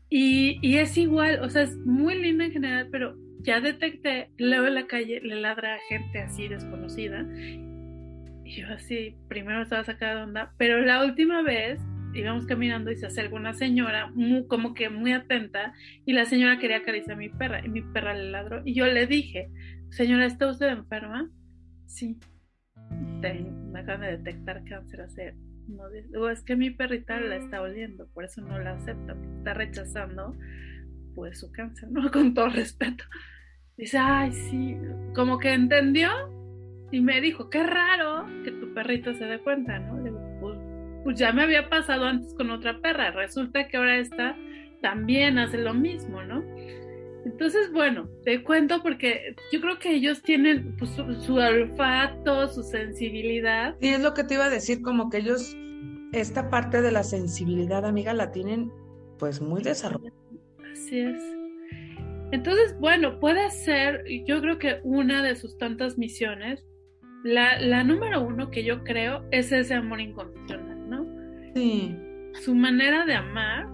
Y, 0.08 0.58
y 0.60 0.76
es 0.78 0.96
igual, 0.98 1.40
o 1.42 1.48
sea, 1.48 1.62
es 1.62 1.76
muy 1.78 2.14
linda 2.20 2.44
en 2.44 2.52
general, 2.52 2.88
pero 2.90 3.16
ya 3.40 3.60
detecté, 3.60 4.30
luego 4.38 4.66
en 4.66 4.74
la 4.74 4.86
calle 4.86 5.20
le 5.20 5.40
ladra 5.40 5.74
a 5.74 5.80
gente 5.88 6.20
así 6.20 6.48
desconocida. 6.48 7.26
Y 8.44 8.60
yo 8.60 8.68
así, 8.68 9.16
primero 9.28 9.62
estaba 9.62 9.84
sacada 9.84 10.16
de 10.16 10.22
onda, 10.22 10.52
pero 10.58 10.80
la 10.82 11.04
última 11.04 11.42
vez 11.42 11.80
íbamos 12.14 12.46
caminando 12.46 12.90
y 12.90 12.96
se 12.96 13.06
acerca 13.06 13.34
una 13.34 13.54
señora, 13.54 14.10
muy, 14.14 14.46
como 14.46 14.74
que 14.74 14.90
muy 14.90 15.12
atenta, 15.12 15.72
y 16.04 16.12
la 16.12 16.24
señora 16.26 16.58
quería 16.58 16.78
acariciar 16.78 17.16
a 17.16 17.18
mi 17.18 17.30
perra, 17.30 17.64
y 17.64 17.68
mi 17.68 17.80
perra 17.80 18.14
le 18.14 18.30
ladró. 18.30 18.62
Y 18.64 18.74
yo 18.74 18.86
le 18.86 19.06
dije, 19.06 19.48
señora, 19.90 20.26
¿está 20.26 20.48
usted 20.48 20.68
enferma? 20.68 21.30
Sí. 21.86 22.18
Me 23.70 23.80
acaban 23.80 24.02
de 24.02 24.18
detectar 24.18 24.64
cáncer 24.64 25.02
hace 25.02 25.34
no 25.68 25.88
digo, 25.90 26.28
es 26.28 26.42
que 26.42 26.56
mi 26.56 26.70
perrita 26.70 27.20
la 27.20 27.36
está 27.36 27.62
oliendo, 27.62 28.08
por 28.08 28.24
eso 28.24 28.40
no 28.40 28.58
la 28.58 28.72
acepta, 28.72 29.16
está 29.38 29.54
rechazando 29.54 30.36
pues 31.14 31.40
su 31.40 31.52
cáncer, 31.52 31.90
¿no? 31.90 32.10
Con 32.12 32.34
todo 32.34 32.48
respeto. 32.48 33.04
Dice, 33.76 33.98
ay, 33.98 34.32
sí, 34.32 34.76
como 35.14 35.38
que 35.38 35.52
entendió 35.52 36.10
y 36.90 37.00
me 37.00 37.20
dijo, 37.20 37.48
qué 37.48 37.62
raro 37.62 38.26
que 38.44 38.52
tu 38.52 38.72
perrito 38.74 39.14
se 39.14 39.24
dé 39.24 39.38
cuenta, 39.38 39.78
¿no? 39.78 39.96
Le 39.98 40.04
digo, 40.04 40.38
pues, 40.40 40.58
pues, 41.04 41.18
ya 41.18 41.32
me 41.32 41.42
había 41.42 41.68
pasado 41.68 42.04
antes 42.04 42.34
con 42.34 42.50
otra 42.50 42.80
perra, 42.80 43.10
resulta 43.12 43.68
que 43.68 43.76
ahora 43.76 43.98
esta 43.98 44.36
también 44.82 45.38
hace 45.38 45.58
lo 45.58 45.74
mismo, 45.74 46.22
¿no? 46.22 46.44
Entonces, 47.24 47.72
bueno, 47.72 48.08
te 48.24 48.42
cuento 48.42 48.82
porque 48.82 49.36
yo 49.52 49.60
creo 49.60 49.78
que 49.78 49.94
ellos 49.94 50.22
tienen 50.22 50.74
pues, 50.76 50.90
su, 50.90 51.14
su, 51.20 51.36
olfato, 51.36 52.48
su 52.48 52.62
sensibilidad. 52.62 53.76
Y 53.80 53.88
es 53.88 54.00
lo 54.00 54.12
que 54.12 54.24
te 54.24 54.34
iba 54.34 54.46
a 54.46 54.50
decir, 54.50 54.82
como 54.82 55.08
que 55.08 55.18
ellos, 55.18 55.56
esta 56.12 56.50
parte 56.50 56.82
de 56.82 56.90
la 56.90 57.04
sensibilidad, 57.04 57.84
amiga, 57.84 58.12
la 58.12 58.32
tienen 58.32 58.72
pues 59.18 59.40
muy 59.40 59.62
desarrollada. 59.62 60.16
Así 60.72 60.98
es. 60.98 61.22
Entonces, 62.32 62.76
bueno, 62.80 63.20
puede 63.20 63.50
ser, 63.50 64.04
yo 64.26 64.40
creo 64.40 64.58
que 64.58 64.80
una 64.82 65.22
de 65.22 65.36
sus 65.36 65.58
tantas 65.58 65.98
misiones, 65.98 66.64
la, 67.22 67.60
la 67.60 67.84
número 67.84 68.22
uno 68.22 68.50
que 68.50 68.64
yo 68.64 68.82
creo 68.82 69.24
es 69.30 69.52
ese 69.52 69.74
amor 69.74 70.00
incondicional, 70.00 70.88
¿no? 70.88 71.06
Sí. 71.54 71.94
Su 72.40 72.54
manera 72.54 73.04
de 73.04 73.14
amar, 73.14 73.68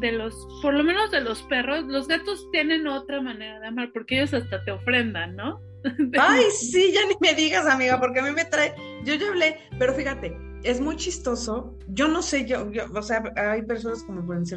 de 0.00 0.12
los, 0.12 0.34
por 0.62 0.74
lo 0.74 0.84
menos 0.84 1.10
de 1.10 1.20
los 1.20 1.42
perros, 1.42 1.84
los 1.84 2.08
gatos 2.08 2.48
tienen 2.50 2.86
otra 2.86 3.20
manera 3.20 3.60
de 3.60 3.66
amar, 3.66 3.90
porque 3.92 4.16
ellos 4.16 4.34
hasta 4.34 4.64
te 4.64 4.70
ofrendan, 4.70 5.36
¿no? 5.36 5.60
Ay, 6.18 6.44
sí, 6.50 6.92
ya 6.92 7.00
ni 7.06 7.14
me 7.20 7.34
digas, 7.34 7.66
amiga, 7.66 8.00
porque 8.00 8.20
a 8.20 8.22
mí 8.22 8.30
me 8.30 8.44
trae, 8.44 8.74
yo 9.04 9.14
ya 9.14 9.28
hablé, 9.28 9.58
pero 9.78 9.94
fíjate, 9.94 10.36
es 10.62 10.80
muy 10.80 10.96
chistoso. 10.96 11.76
Yo 11.88 12.08
no 12.08 12.22
sé, 12.22 12.46
yo, 12.46 12.68
o 12.94 13.02
sea, 13.02 13.22
hay 13.36 13.62
personas 13.62 14.02
como 14.04 14.26
que 14.26 14.56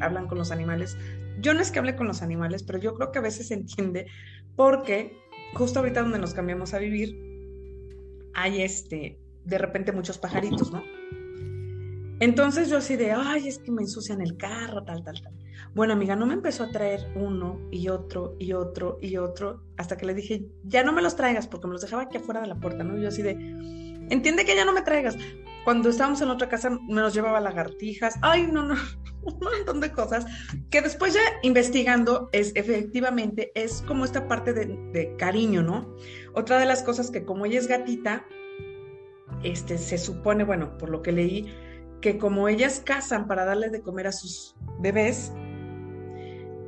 hablan 0.00 0.28
con 0.28 0.38
los 0.38 0.50
animales. 0.50 0.96
Yo 1.40 1.54
no 1.54 1.60
es 1.60 1.70
que 1.70 1.78
hable 1.78 1.96
con 1.96 2.06
los 2.06 2.22
animales, 2.22 2.62
pero 2.62 2.78
yo 2.78 2.94
creo 2.94 3.10
que 3.10 3.18
a 3.18 3.22
veces 3.22 3.48
se 3.48 3.54
entiende 3.54 4.06
porque 4.54 5.18
justo 5.54 5.78
ahorita 5.78 6.02
donde 6.02 6.18
nos 6.18 6.34
cambiamos 6.34 6.74
a 6.74 6.78
vivir, 6.78 7.18
hay 8.34 8.62
este, 8.62 9.18
de 9.44 9.58
repente 9.58 9.92
muchos 9.92 10.18
pajaritos, 10.18 10.70
¿no? 10.70 10.82
Entonces 12.18 12.70
yo 12.70 12.78
así 12.78 12.96
de, 12.96 13.12
ay, 13.12 13.48
es 13.48 13.58
que 13.58 13.70
me 13.70 13.82
ensucian 13.82 14.22
el 14.22 14.36
carro, 14.36 14.82
tal, 14.84 15.04
tal, 15.04 15.20
tal. 15.20 15.34
Bueno, 15.74 15.92
amiga, 15.92 16.16
no 16.16 16.24
me 16.24 16.34
empezó 16.34 16.64
a 16.64 16.70
traer 16.70 17.12
uno 17.14 17.60
y 17.70 17.88
otro 17.88 18.36
y 18.38 18.54
otro 18.54 18.98
y 19.02 19.18
otro, 19.18 19.62
hasta 19.76 19.98
que 19.98 20.06
le 20.06 20.14
dije, 20.14 20.46
ya 20.64 20.82
no 20.82 20.92
me 20.92 21.02
los 21.02 21.16
traigas, 21.16 21.46
porque 21.46 21.66
me 21.66 21.74
los 21.74 21.82
dejaba 21.82 22.04
aquí 22.04 22.16
afuera 22.16 22.40
de 22.40 22.46
la 22.46 22.54
puerta, 22.54 22.82
¿no? 22.82 22.96
Y 22.96 23.02
yo 23.02 23.08
así 23.08 23.20
de, 23.20 23.32
entiende 24.08 24.46
que 24.46 24.56
ya 24.56 24.64
no 24.64 24.72
me 24.72 24.80
traigas. 24.80 25.16
Cuando 25.64 25.90
estábamos 25.90 26.22
en 26.22 26.30
otra 26.30 26.48
casa 26.48 26.70
me 26.70 27.02
los 27.02 27.12
llevaba 27.12 27.40
lagartijas, 27.40 28.14
ay, 28.22 28.46
no, 28.50 28.62
no, 28.62 28.76
un 29.22 29.38
montón 29.38 29.80
de 29.80 29.92
cosas, 29.92 30.24
que 30.70 30.80
después 30.80 31.12
ya 31.12 31.20
investigando, 31.42 32.30
es 32.32 32.52
efectivamente, 32.54 33.52
es 33.54 33.82
como 33.82 34.06
esta 34.06 34.26
parte 34.26 34.54
de, 34.54 34.64
de 34.94 35.14
cariño, 35.18 35.62
¿no? 35.62 35.94
Otra 36.32 36.58
de 36.58 36.64
las 36.64 36.82
cosas 36.82 37.10
que 37.10 37.24
como 37.24 37.44
ella 37.44 37.58
es 37.58 37.66
gatita, 37.66 38.24
este, 39.42 39.76
se 39.76 39.98
supone, 39.98 40.44
bueno, 40.44 40.78
por 40.78 40.88
lo 40.88 41.02
que 41.02 41.12
leí, 41.12 41.52
que 42.00 42.18
como 42.18 42.48
ellas 42.48 42.82
cazan 42.84 43.26
para 43.26 43.44
darle 43.44 43.70
de 43.70 43.80
comer 43.82 44.06
a 44.06 44.12
sus 44.12 44.54
bebés, 44.80 45.32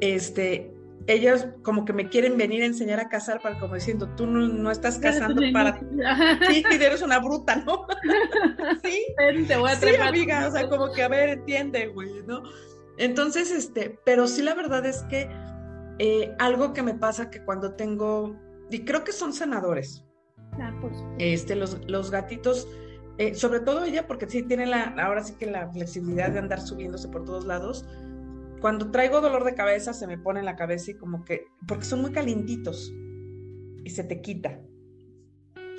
este, 0.01 0.73
ellos 1.09 1.47
como 1.63 1.85
que 1.85 1.93
me 1.93 2.09
quieren 2.09 2.37
venir 2.37 2.63
a 2.63 2.67
enseñar 2.67 3.01
a 3.01 3.09
cazar 3.09 3.41
para 3.41 3.59
como 3.59 3.75
diciendo, 3.75 4.09
tú 4.15 4.27
no, 4.27 4.71
estás 4.71 4.99
cazando 4.99 5.43
para... 5.53 5.81
Sí, 6.49 6.63
eres 6.71 7.03
una 7.03 7.19
bruta, 7.19 7.57
¿no? 7.57 7.87
sí, 8.85 9.07
te 9.47 9.57
voy 9.57 9.71
a 9.71 9.77
sí, 9.77 9.97
amiga, 9.97 10.47
o 10.47 10.51
sea, 10.51 10.69
como 10.69 10.93
que 10.93 11.03
a 11.03 11.09
ver, 11.09 11.31
entiende, 11.31 11.89
güey, 11.89 12.11
¿no? 12.27 12.43
Entonces, 12.99 13.51
este, 13.51 13.99
pero 14.05 14.27
sí 14.27 14.43
la 14.43 14.55
verdad 14.55 14.85
es 14.85 15.03
que 15.05 15.31
eh, 15.99 16.35
algo 16.39 16.75
que 16.75 16.83
me 16.83 16.95
pasa 16.95 17.31
que 17.31 17.43
cuando 17.43 17.75
tengo, 17.75 18.37
y 18.71 18.85
creo 18.85 19.03
que 19.03 19.13
son 19.13 19.33
sanadores, 19.33 20.05
ah, 20.61 20.75
este, 21.19 21.57
los, 21.57 21.81
los 21.89 22.11
gatitos 22.11 22.69
eh, 23.19 23.35
sobre 23.35 23.61
todo 23.61 23.85
ella, 23.85 24.07
porque 24.07 24.29
sí 24.29 24.45
tiene 24.45 24.65
la, 24.67 24.95
ahora 24.99 25.25
sí 25.25 25.35
que 25.35 25.47
la 25.47 25.69
flexibilidad 25.71 26.31
de 26.31 26.39
andar 26.39 26.61
subiéndose 26.61 27.09
por 27.09 27.25
todos 27.25 27.45
lados. 27.45 27.85
Cuando 28.61 28.91
traigo 28.91 29.21
dolor 29.21 29.45
de 29.45 29.55
cabeza, 29.55 29.93
se 29.93 30.07
me 30.07 30.19
pone 30.19 30.41
en 30.41 30.47
la 30.47 30.55
cabeza 30.55 30.93
y 30.93 30.95
como 30.95 31.25
que, 31.25 31.47
porque 31.67 31.85
son 31.85 32.01
muy 32.01 32.13
calientitos 32.13 32.93
y 33.85 33.91
se 33.91 34.05
te 34.05 34.21
quita. 34.21 34.61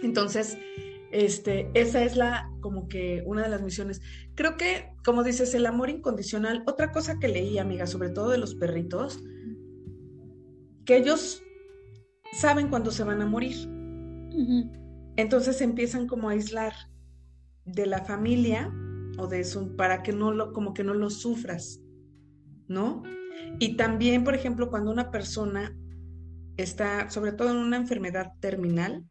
Entonces, 0.03 0.58
este, 1.12 1.72
esa 1.74 2.03
es 2.03 2.17
la, 2.17 2.51
como 2.60 2.89
que 2.89 3.24
una 3.25 3.43
de 3.43 3.50
las 3.50 3.62
misiones. 3.62 4.01
Creo 4.36 4.58
que, 4.58 4.91
como 5.05 5.24
dices, 5.24 5.53
el 5.53 5.65
amor 5.65 5.89
incondicional, 5.89 6.63
otra 6.67 6.91
cosa 6.91 7.19
que 7.19 7.29
leí, 7.29 7.58
amiga, 7.58 7.88
sobre 7.88 8.10
todo 8.10 8.29
de 8.31 8.38
los 8.38 8.55
perritos, 8.55 9.24
que 10.86 10.98
ellos 10.98 11.41
saben 12.34 12.67
cuándo 12.67 12.91
se 12.91 13.03
van 13.05 13.22
a 13.22 13.25
morir. 13.25 13.55
Entonces 15.15 15.62
empiezan 15.62 16.08
como 16.08 16.29
a 16.29 16.34
aislar 16.34 16.74
de 17.74 17.86
la 17.86 18.04
familia 18.06 18.74
o 19.18 19.28
de 19.28 19.42
eso 19.42 19.76
para 19.76 20.02
que 20.04 20.14
no 20.14 20.32
lo, 20.32 20.54
como 20.54 20.74
que 20.74 20.84
no 20.84 20.94
lo 20.94 21.10
sufras, 21.10 21.82
¿no? 22.68 23.04
Y 23.60 23.76
también, 23.76 24.24
por 24.24 24.36
ejemplo, 24.36 24.70
cuando 24.70 24.92
una 24.92 25.12
persona 25.12 25.76
está, 26.58 27.10
sobre 27.10 27.32
todo 27.32 27.52
en 27.52 27.58
una 27.58 27.78
enfermedad 27.78 28.34
terminal, 28.40 29.06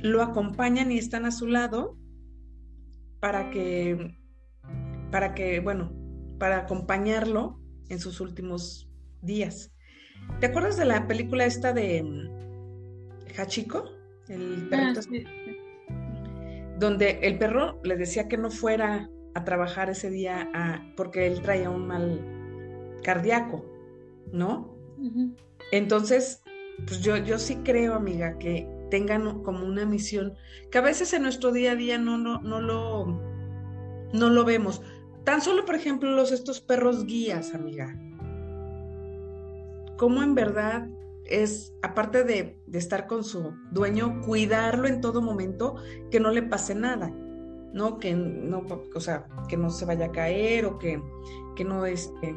lo 0.00 0.22
acompañan 0.22 0.92
y 0.92 0.98
están 0.98 1.24
a 1.24 1.30
su 1.30 1.46
lado 1.46 1.96
para 3.20 3.50
que, 3.50 4.18
para 5.10 5.34
que, 5.34 5.60
bueno, 5.60 5.92
para 6.38 6.58
acompañarlo 6.58 7.58
en 7.88 7.98
sus 7.98 8.20
últimos 8.20 8.90
días. 9.22 9.72
¿Te 10.40 10.46
acuerdas 10.46 10.76
de 10.76 10.84
la 10.84 11.06
película 11.06 11.46
esta 11.46 11.72
de 11.72 12.02
mm, 12.02 13.40
Hachiko? 13.40 13.84
El 14.28 14.68
ah, 14.72 14.92
donde 16.78 17.20
el 17.22 17.38
perro 17.38 17.80
le 17.84 17.96
decía 17.96 18.28
que 18.28 18.36
no 18.36 18.50
fuera 18.50 19.10
a 19.34 19.44
trabajar 19.44 19.90
ese 19.90 20.10
día 20.10 20.50
porque 20.96 21.26
él 21.26 21.42
traía 21.42 21.70
un 21.70 21.86
mal 21.86 23.00
cardíaco, 23.02 23.64
¿no? 24.32 24.74
Entonces, 25.72 26.42
pues 26.86 27.00
yo, 27.00 27.16
yo 27.16 27.38
sí 27.38 27.56
creo, 27.64 27.94
amiga, 27.94 28.38
que 28.38 28.68
tengan 28.90 29.42
como 29.42 29.66
una 29.66 29.84
misión, 29.84 30.34
que 30.70 30.78
a 30.78 30.82
veces 30.82 31.12
en 31.12 31.22
nuestro 31.22 31.52
día 31.52 31.72
a 31.72 31.76
día 31.76 31.98
no, 31.98 32.18
no, 32.18 32.40
no, 32.40 32.60
lo, 32.60 33.06
no 34.12 34.30
lo 34.30 34.44
vemos. 34.44 34.82
Tan 35.24 35.40
solo, 35.40 35.64
por 35.64 35.74
ejemplo, 35.74 36.10
los, 36.10 36.32
estos 36.32 36.60
perros 36.60 37.06
guías, 37.06 37.54
amiga. 37.54 37.96
Cómo 39.96 40.22
en 40.22 40.34
verdad 40.34 40.88
es, 41.24 41.74
aparte 41.82 42.24
de, 42.24 42.58
estar 42.72 43.06
con 43.06 43.24
su 43.24 43.54
dueño, 43.70 44.20
cuidarlo 44.22 44.86
en 44.86 45.00
todo 45.00 45.22
momento, 45.22 45.76
que 46.10 46.20
no 46.20 46.30
le 46.30 46.42
pase 46.42 46.74
nada, 46.74 47.10
¿no? 47.72 47.98
Que 47.98 48.14
no, 48.14 48.64
o 48.94 49.00
sea, 49.00 49.26
que 49.48 49.56
no 49.56 49.70
se 49.70 49.84
vaya 49.84 50.06
a 50.06 50.12
caer 50.12 50.66
o 50.66 50.78
que, 50.78 51.00
que 51.56 51.64
no 51.64 51.86
este. 51.86 52.34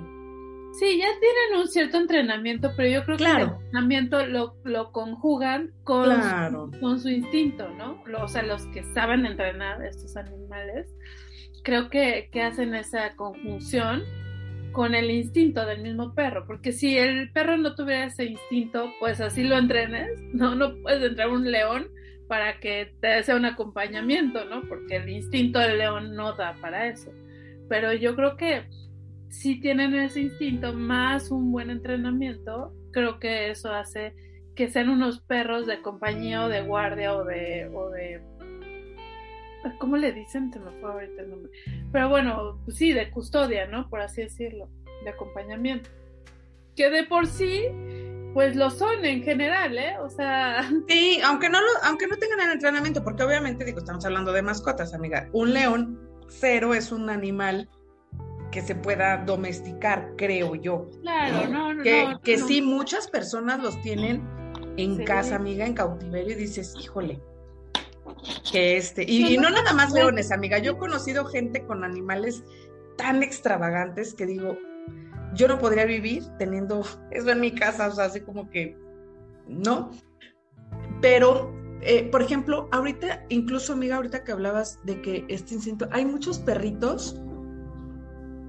Sí, 0.80 1.00
ya 1.00 1.08
tienen 1.20 1.62
un 1.62 1.68
cierto 1.68 1.98
entrenamiento, 1.98 2.72
pero 2.78 2.90
yo 2.90 3.04
creo 3.04 3.18
que 3.18 3.24
el 3.24 3.50
entrenamiento 3.50 4.26
lo, 4.28 4.58
lo 4.64 4.92
conjugan 4.92 5.74
con, 5.84 6.06
su, 6.22 6.80
con 6.80 7.00
su 7.00 7.10
instinto, 7.10 7.68
¿no? 7.70 8.04
o 8.22 8.28
sea, 8.28 8.44
los 8.44 8.66
que 8.68 8.84
saben 8.94 9.26
entrenar 9.26 9.84
estos 9.84 10.16
animales, 10.18 10.88
creo 11.64 11.90
que, 11.90 12.30
que 12.32 12.44
hacen 12.44 12.76
esa 12.76 13.16
conjunción 13.16 14.04
con 14.72 14.96
el 14.96 15.10
instinto 15.10 15.66
del 15.66 15.82
mismo 15.82 16.14
perro, 16.14 16.46
porque 16.46 16.72
si 16.72 16.98
el 16.98 17.32
perro 17.32 17.58
no 17.58 17.76
tuviera 17.76 18.06
ese 18.06 18.26
instinto, 18.26 18.92
pues 19.00 19.22
así 19.22 19.44
lo 19.44 19.58
entrenes, 19.58 20.10
no, 20.34 20.56
no 20.56 20.76
puedes 20.82 21.04
entrar 21.04 21.30
un 21.30 21.50
león 21.52 21.90
para 22.28 22.60
que 22.60 22.94
te 23.00 23.24
sea 23.24 23.36
un 23.36 23.46
acompañamiento, 23.46 24.46
¿no? 24.46 24.62
Porque 24.68 24.98
el 24.98 25.10
instinto 25.10 25.60
del 25.60 25.78
león 25.78 26.16
no 26.16 26.34
da 26.34 26.58
para 26.62 26.88
eso. 26.88 27.12
Pero 27.70 27.94
yo 27.94 28.16
creo 28.16 28.36
que 28.36 28.66
si 29.30 29.60
tienen 29.60 29.96
ese 29.96 30.22
instinto 30.22 30.74
más 30.74 31.32
un 31.32 31.52
buen 31.52 31.70
entrenamiento, 31.70 32.74
creo 32.92 33.20
que 33.20 33.50
eso 33.50 33.72
hace 33.72 34.14
que 34.56 34.70
sean 34.70 34.90
unos 34.90 35.22
perros 35.22 35.68
de 35.68 35.82
compañía 35.82 36.44
o 36.44 36.50
de 36.50 36.62
guardia 36.62 37.16
o 37.16 37.24
de, 37.24 37.70
o 37.74 37.90
de 37.92 38.22
¿Cómo 39.80 39.98
le 39.98 40.12
dicen? 40.12 40.52
Te 40.52 40.60
me 40.60 40.72
fue 40.80 40.92
ahorita 40.92 41.22
el 41.22 41.30
nombre. 41.30 41.52
Pero 41.92 42.10
bueno, 42.10 42.60
pues 42.66 42.78
sí, 42.78 42.94
de 42.94 43.10
custodia, 43.10 43.68
¿no? 43.68 43.90
Por 43.90 44.02
así 44.02 44.22
decirlo, 44.22 44.70
de 45.04 45.10
acompañamiento. 45.10 45.90
Que 46.76 46.90
de 46.90 47.04
por 47.04 47.28
sí, 47.28 47.66
pues 48.34 48.56
lo 48.56 48.70
son 48.70 49.04
en 49.04 49.24
general, 49.24 49.78
¿eh? 49.78 49.98
O 50.00 50.10
sea. 50.10 50.70
Sí, 50.88 51.20
aunque 51.24 51.50
no, 51.50 51.60
lo, 51.60 51.68
aunque 51.84 52.08
no 52.08 52.18
tengan 52.18 52.42
el 52.42 52.52
entrenamiento, 52.52 53.04
porque 53.04 53.24
obviamente, 53.24 53.66
digo, 53.66 53.80
estamos 53.80 54.06
hablando 54.06 54.32
de 54.32 54.42
mascotas, 54.42 54.94
amiga. 54.94 55.30
Un 55.34 55.54
león 55.54 56.00
cero 56.30 56.74
es 56.74 56.92
un 56.92 57.10
animal 57.10 57.70
que 58.52 58.62
se 58.62 58.76
pueda 58.76 59.18
domesticar, 59.18 60.14
creo 60.18 60.56
yo. 60.56 60.90
Claro, 61.02 61.50
no, 61.50 61.74
no. 61.74 61.84
Que, 61.84 62.16
que 62.24 62.38
sí, 62.38 62.62
muchas 62.62 63.08
personas 63.08 63.62
los 63.62 63.80
tienen 63.82 64.24
en 64.78 65.04
casa, 65.04 65.36
amiga, 65.36 65.66
en 65.66 65.74
cautiverio, 65.74 66.34
y 66.34 66.40
dices, 66.40 66.74
híjole, 66.80 67.20
que 68.52 68.78
este, 68.78 69.04
y, 69.08 69.38
no 69.38 69.50
nada 69.50 69.74
más 69.74 69.94
leones, 69.94 70.32
amiga, 70.32 70.58
yo 70.60 70.74
he 70.74 70.78
conocido 70.78 71.26
gente 71.26 71.66
con 71.66 71.84
animales 71.84 72.44
tan 72.98 73.24
extravagantes 73.24 74.14
que 74.14 74.26
digo, 74.26 74.58
yo 75.34 75.48
no 75.48 75.60
podría 75.60 75.86
vivir 75.86 76.24
teniendo 76.40 76.84
eso 77.12 77.30
en 77.30 77.40
mi 77.40 77.52
casa, 77.52 77.88
o 77.88 77.92
sea, 77.92 78.06
así 78.06 78.22
como 78.22 78.50
que, 78.50 78.78
¿no? 79.48 79.92
Pero, 81.02 81.54
eh, 81.82 82.10
por 82.10 82.22
ejemplo, 82.22 82.68
ahorita, 82.72 83.26
incluso 83.30 83.74
amiga, 83.74 83.98
ahorita 83.98 84.24
que 84.24 84.32
hablabas 84.32 84.80
de 84.84 85.02
que 85.02 85.26
este 85.28 85.54
instinto, 85.56 85.88
hay 85.92 86.06
muchos 86.06 86.40
perritos 86.40 87.22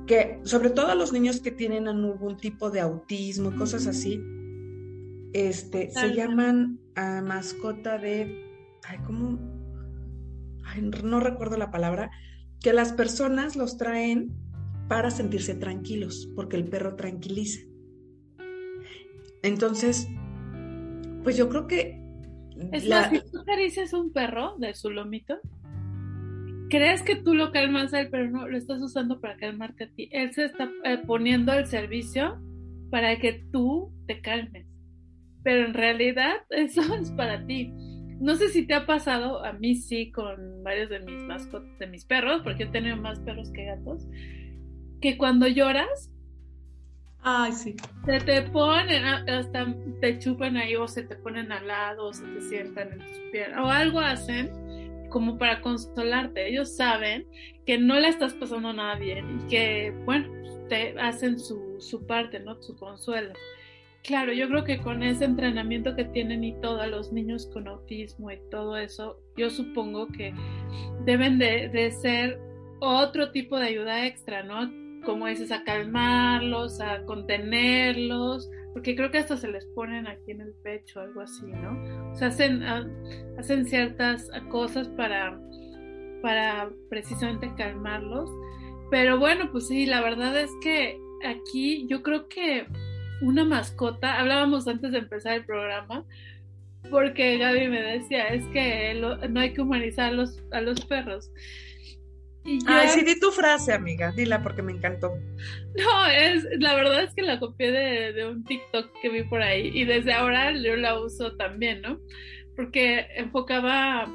que, 0.06 0.40
sobre 0.44 0.70
todo 0.70 0.86
a 0.88 0.94
los 0.94 1.12
niños 1.12 1.40
que 1.40 1.50
tienen 1.50 1.86
algún 1.86 2.38
tipo 2.38 2.70
de 2.70 2.80
autismo, 2.80 3.54
cosas 3.56 3.86
así, 3.86 4.20
este, 5.34 5.90
se 5.90 6.14
llaman 6.14 6.80
a 6.94 7.20
mascota 7.20 7.98
de, 7.98 8.44
ay, 8.84 8.98
¿cómo? 9.04 9.57
No 10.78 11.20
recuerdo 11.20 11.56
la 11.56 11.70
palabra, 11.70 12.10
que 12.60 12.72
las 12.72 12.92
personas 12.92 13.56
los 13.56 13.76
traen 13.76 14.32
para 14.88 15.10
sentirse 15.10 15.54
tranquilos, 15.54 16.28
porque 16.34 16.56
el 16.56 16.64
perro 16.64 16.96
tranquiliza. 16.96 17.60
Entonces, 19.42 20.08
pues 21.22 21.36
yo 21.36 21.48
creo 21.48 21.66
que... 21.66 22.02
Es 22.72 22.84
la... 22.84 23.08
si 23.10 23.20
tú 23.30 23.40
acaricias 23.40 23.92
un 23.92 24.12
perro 24.12 24.56
de 24.58 24.74
su 24.74 24.90
lomito, 24.90 25.38
crees 26.68 27.02
que 27.02 27.16
tú 27.16 27.34
lo 27.34 27.52
calmas 27.52 27.94
a 27.94 28.00
él, 28.00 28.08
pero 28.10 28.30
no, 28.30 28.48
lo 28.48 28.56
estás 28.56 28.80
usando 28.80 29.20
para 29.20 29.36
calmarte 29.36 29.84
a 29.84 29.90
ti. 29.90 30.08
Él 30.12 30.32
se 30.32 30.46
está 30.46 30.70
eh, 30.84 30.98
poniendo 31.06 31.52
al 31.52 31.66
servicio 31.66 32.40
para 32.90 33.18
que 33.18 33.44
tú 33.52 33.92
te 34.06 34.20
calmes. 34.20 34.66
Pero 35.42 35.66
en 35.66 35.74
realidad 35.74 36.36
eso 36.50 36.82
es 36.94 37.10
para 37.12 37.44
ti. 37.46 37.72
No 38.20 38.34
sé 38.36 38.48
si 38.48 38.66
te 38.66 38.74
ha 38.74 38.86
pasado, 38.86 39.44
a 39.44 39.52
mí 39.52 39.76
sí, 39.76 40.10
con 40.10 40.62
varios 40.64 40.90
de 40.90 41.00
mis 41.00 41.22
mascotas, 41.22 41.78
de 41.78 41.86
mis 41.86 42.04
perros, 42.04 42.42
porque 42.42 42.64
he 42.64 42.66
tenido 42.66 42.96
más 42.96 43.20
perros 43.20 43.50
que 43.50 43.64
gatos, 43.64 44.06
que 45.00 45.16
cuando 45.16 45.46
lloras, 45.46 46.10
Ay, 47.20 47.52
sí. 47.52 47.74
Se 48.06 48.20
te 48.20 48.42
ponen, 48.42 49.04
hasta 49.04 49.74
te 50.00 50.18
chupan 50.18 50.56
ahí 50.56 50.76
o 50.76 50.86
se 50.86 51.02
te 51.02 51.16
ponen 51.16 51.50
al 51.50 51.66
lado 51.66 52.06
o 52.06 52.12
se 52.12 52.24
te 52.24 52.40
sientan 52.42 52.92
en 52.92 52.98
tus 52.98 53.18
piernas 53.32 53.60
o 53.64 53.68
algo 53.68 54.00
hacen 54.00 54.50
como 55.10 55.36
para 55.36 55.60
consolarte. 55.60 56.48
Ellos 56.48 56.76
saben 56.76 57.26
que 57.66 57.78
no 57.78 57.98
le 57.98 58.08
estás 58.08 58.34
pasando 58.34 58.72
nada 58.72 58.96
bien 58.96 59.40
y 59.40 59.48
que, 59.48 59.92
bueno, 60.04 60.28
te 60.68 60.98
hacen 60.98 61.38
su, 61.38 61.76
su 61.80 62.06
parte, 62.06 62.40
¿no? 62.40 62.62
Su 62.62 62.76
consuelo. 62.76 63.32
Claro, 64.04 64.32
yo 64.32 64.48
creo 64.48 64.64
que 64.64 64.78
con 64.78 65.02
ese 65.02 65.24
entrenamiento 65.24 65.94
que 65.94 66.04
tienen 66.04 66.44
y 66.44 66.58
todos 66.60 66.86
los 66.88 67.12
niños 67.12 67.46
con 67.52 67.68
autismo 67.68 68.30
y 68.30 68.38
todo 68.50 68.76
eso, 68.76 69.20
yo 69.36 69.50
supongo 69.50 70.08
que 70.08 70.32
deben 71.04 71.38
de, 71.38 71.90
ser 71.90 72.40
otro 72.80 73.30
tipo 73.32 73.58
de 73.58 73.66
ayuda 73.66 74.06
extra, 74.06 74.42
¿no? 74.42 74.70
Como 75.04 75.26
dices, 75.26 75.52
a 75.52 75.64
calmarlos, 75.64 76.80
a 76.80 77.04
contenerlos, 77.04 78.48
porque 78.72 78.94
creo 78.94 79.10
que 79.10 79.18
hasta 79.18 79.36
se 79.36 79.48
les 79.48 79.66
ponen 79.66 80.06
aquí 80.06 80.30
en 80.30 80.40
el 80.40 80.54
pecho, 80.62 81.00
algo 81.00 81.20
así, 81.20 81.46
¿no? 81.46 82.10
O 82.12 82.14
sea, 82.14 82.28
hacen, 82.28 82.62
ah, 82.62 82.88
hacen 83.38 83.66
ciertas 83.66 84.30
cosas 84.48 84.88
para, 84.88 85.38
para 86.22 86.70
precisamente 86.88 87.52
calmarlos. 87.56 88.30
Pero 88.90 89.18
bueno, 89.18 89.50
pues 89.52 89.68
sí, 89.68 89.86
la 89.86 90.00
verdad 90.00 90.40
es 90.40 90.50
que 90.62 90.98
aquí 91.24 91.86
yo 91.88 92.02
creo 92.02 92.28
que 92.28 92.66
una 93.20 93.44
mascota, 93.44 94.18
hablábamos 94.18 94.68
antes 94.68 94.92
de 94.92 94.98
empezar 94.98 95.34
el 95.34 95.44
programa, 95.44 96.04
porque 96.90 97.38
Gaby 97.38 97.68
me 97.68 97.82
decía, 97.82 98.28
es 98.28 98.44
que 98.46 98.94
no 99.28 99.40
hay 99.40 99.52
que 99.52 99.60
humanizar 99.60 100.10
a 100.10 100.12
los, 100.12 100.42
a 100.52 100.60
los 100.60 100.84
perros. 100.84 101.30
Ay, 102.66 102.88
sí, 102.88 103.04
di 103.04 103.18
tu 103.20 103.30
frase, 103.30 103.72
amiga, 103.74 104.12
dila 104.12 104.42
porque 104.42 104.62
me 104.62 104.72
encantó. 104.72 105.12
No, 105.76 106.06
es, 106.06 106.46
la 106.58 106.74
verdad 106.74 107.02
es 107.02 107.14
que 107.14 107.22
la 107.22 107.38
copié 107.38 107.70
de, 107.70 108.12
de, 108.12 108.26
un 108.26 108.44
TikTok 108.44 108.90
que 109.02 109.10
vi 109.10 109.22
por 109.24 109.42
ahí 109.42 109.70
y 109.74 109.84
desde 109.84 110.14
ahora 110.14 110.52
yo 110.52 110.76
la 110.76 110.98
uso 110.98 111.36
también, 111.36 111.82
¿no? 111.82 112.00
Porque 112.56 113.06
enfocaba, 113.16 114.08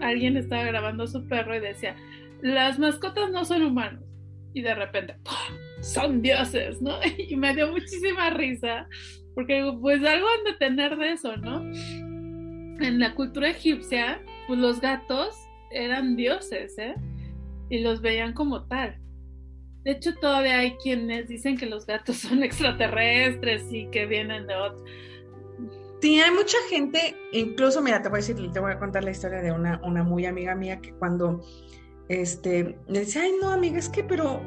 alguien 0.00 0.36
estaba 0.36 0.62
grabando 0.64 1.04
a 1.04 1.08
su 1.08 1.26
perro 1.26 1.56
y 1.56 1.60
decía, 1.60 1.96
las 2.40 2.78
mascotas 2.78 3.30
no 3.30 3.44
son 3.44 3.62
humanos. 3.62 4.04
Y 4.54 4.62
de 4.62 4.74
repente, 4.74 5.16
son 5.80 6.22
dioses, 6.22 6.80
¿no? 6.80 6.98
Y 7.18 7.36
me 7.36 7.54
dio 7.54 7.70
muchísima 7.70 8.30
risa, 8.30 8.88
porque 9.34 9.62
pues 9.80 10.04
algo 10.04 10.26
han 10.26 10.44
de 10.44 10.58
tener 10.58 10.96
de 10.96 11.12
eso, 11.12 11.36
¿no? 11.36 11.62
En 12.80 12.98
la 12.98 13.14
cultura 13.14 13.50
egipcia, 13.50 14.22
pues 14.46 14.58
los 14.58 14.80
gatos 14.80 15.34
eran 15.70 16.16
dioses, 16.16 16.76
¿eh? 16.78 16.94
Y 17.70 17.80
los 17.80 18.00
veían 18.00 18.32
como 18.32 18.64
tal. 18.66 18.98
De 19.84 19.92
hecho, 19.92 20.14
todavía 20.16 20.58
hay 20.58 20.76
quienes 20.76 21.28
dicen 21.28 21.56
que 21.56 21.66
los 21.66 21.86
gatos 21.86 22.16
son 22.28 22.42
extraterrestres 22.42 23.64
y 23.70 23.86
que 23.90 24.06
vienen 24.06 24.46
de 24.46 24.54
otro. 24.54 24.84
Sí, 26.00 26.20
hay 26.20 26.30
mucha 26.30 26.58
gente, 26.68 27.16
incluso, 27.32 27.80
mira, 27.80 28.02
te 28.02 28.08
voy 28.08 28.18
a 28.18 28.20
decir, 28.20 28.36
te 28.52 28.60
voy 28.60 28.72
a 28.72 28.78
contar 28.78 29.02
la 29.02 29.10
historia 29.10 29.40
de 29.40 29.50
una, 29.50 29.80
una 29.82 30.02
muy 30.02 30.26
amiga 30.26 30.54
mía 30.54 30.80
que 30.80 30.92
cuando 30.92 31.40
este, 32.08 32.78
me 32.88 32.98
ay, 32.98 33.32
no, 33.40 33.50
amiga, 33.50 33.78
es 33.78 33.88
que, 33.88 34.04
pero 34.04 34.42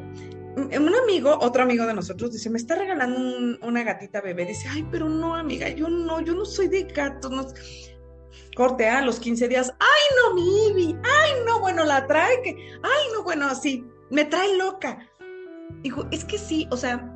un 0.64 0.96
amigo, 0.96 1.38
otro 1.42 1.64
amigo 1.64 1.86
de 1.86 1.94
nosotros, 1.94 2.32
dice, 2.32 2.50
me 2.50 2.58
está 2.58 2.76
regalando 2.76 3.58
una 3.66 3.84
gatita 3.84 4.22
bebé. 4.22 4.46
Dice, 4.46 4.68
ay, 4.70 4.88
pero 4.92 5.10
no, 5.10 5.36
amiga, 5.36 5.70
yo 5.70 5.90
no, 5.90 6.22
yo 6.22 6.34
no 6.34 6.46
soy 6.46 6.68
de 6.68 6.84
gatos. 6.84 7.32
No. 7.32 7.48
Corte 8.56 8.88
a 8.88 9.02
los 9.02 9.20
15 9.20 9.48
días, 9.48 9.74
ay, 9.80 10.18
no, 10.18 10.36
mi 10.76 10.96
ay, 11.04 11.32
no, 11.46 11.60
bueno, 11.60 11.86
la 11.86 12.06
trae, 12.08 12.42
que, 12.44 12.52
ay, 12.84 13.08
no, 13.14 13.24
bueno, 13.24 13.48
así, 13.48 13.86
me 14.10 14.26
trae 14.26 14.58
loca. 14.58 15.08
Dijo, 15.82 16.08
es 16.12 16.26
que 16.26 16.38
sí, 16.38 16.68
o 16.72 16.78
sea, 16.78 17.16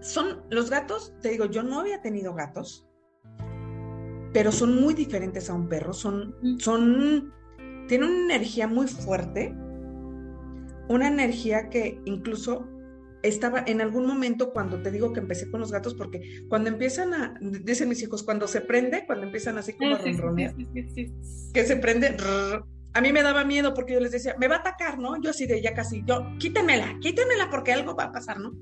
son 0.00 0.42
los 0.50 0.70
gatos, 0.70 1.14
te 1.22 1.30
digo, 1.30 1.46
yo 1.46 1.62
no 1.62 1.80
había 1.80 2.02
tenido 2.02 2.34
gatos, 2.34 2.86
pero 4.32 4.52
son 4.52 4.80
muy 4.80 4.92
diferentes 4.92 5.48
a 5.48 5.54
un 5.54 5.68
perro, 5.68 5.92
son, 5.92 6.34
son, 6.58 7.32
tienen 7.88 8.10
una 8.10 8.34
energía 8.34 8.66
muy 8.66 8.86
fuerte 8.86 9.56
una 10.88 11.08
energía 11.08 11.68
que 11.70 12.00
incluso 12.04 12.68
estaba 13.24 13.64
en 13.66 13.80
algún 13.80 14.06
momento 14.06 14.52
cuando 14.52 14.82
te 14.82 14.90
digo 14.90 15.12
que 15.12 15.20
empecé 15.20 15.50
con 15.50 15.60
los 15.60 15.72
gatos, 15.72 15.94
porque 15.94 16.44
cuando 16.48 16.68
empiezan 16.68 17.14
a, 17.14 17.34
dicen 17.40 17.88
mis 17.88 18.02
hijos, 18.02 18.22
cuando 18.22 18.46
se 18.46 18.60
prende, 18.60 19.06
cuando 19.06 19.24
empiezan 19.24 19.56
así 19.56 19.72
como 19.72 19.94
a 19.94 19.98
ronronear, 19.98 20.54
que 20.54 21.64
se 21.64 21.76
prende, 21.76 22.16
a 22.92 23.00
mí 23.00 23.12
me 23.12 23.22
daba 23.22 23.44
miedo 23.44 23.72
porque 23.72 23.94
yo 23.94 24.00
les 24.00 24.12
decía, 24.12 24.36
me 24.38 24.46
va 24.46 24.56
a 24.56 24.58
atacar, 24.58 24.98
¿no? 24.98 25.20
Yo 25.22 25.30
así 25.30 25.46
de 25.46 25.62
ya 25.62 25.72
casi, 25.72 26.04
yo, 26.06 26.26
quítemela, 26.38 26.98
quítemela 27.00 27.48
porque 27.50 27.72
algo 27.72 27.96
va 27.96 28.04
a 28.04 28.12
pasar, 28.12 28.38
¿no? 28.38 28.52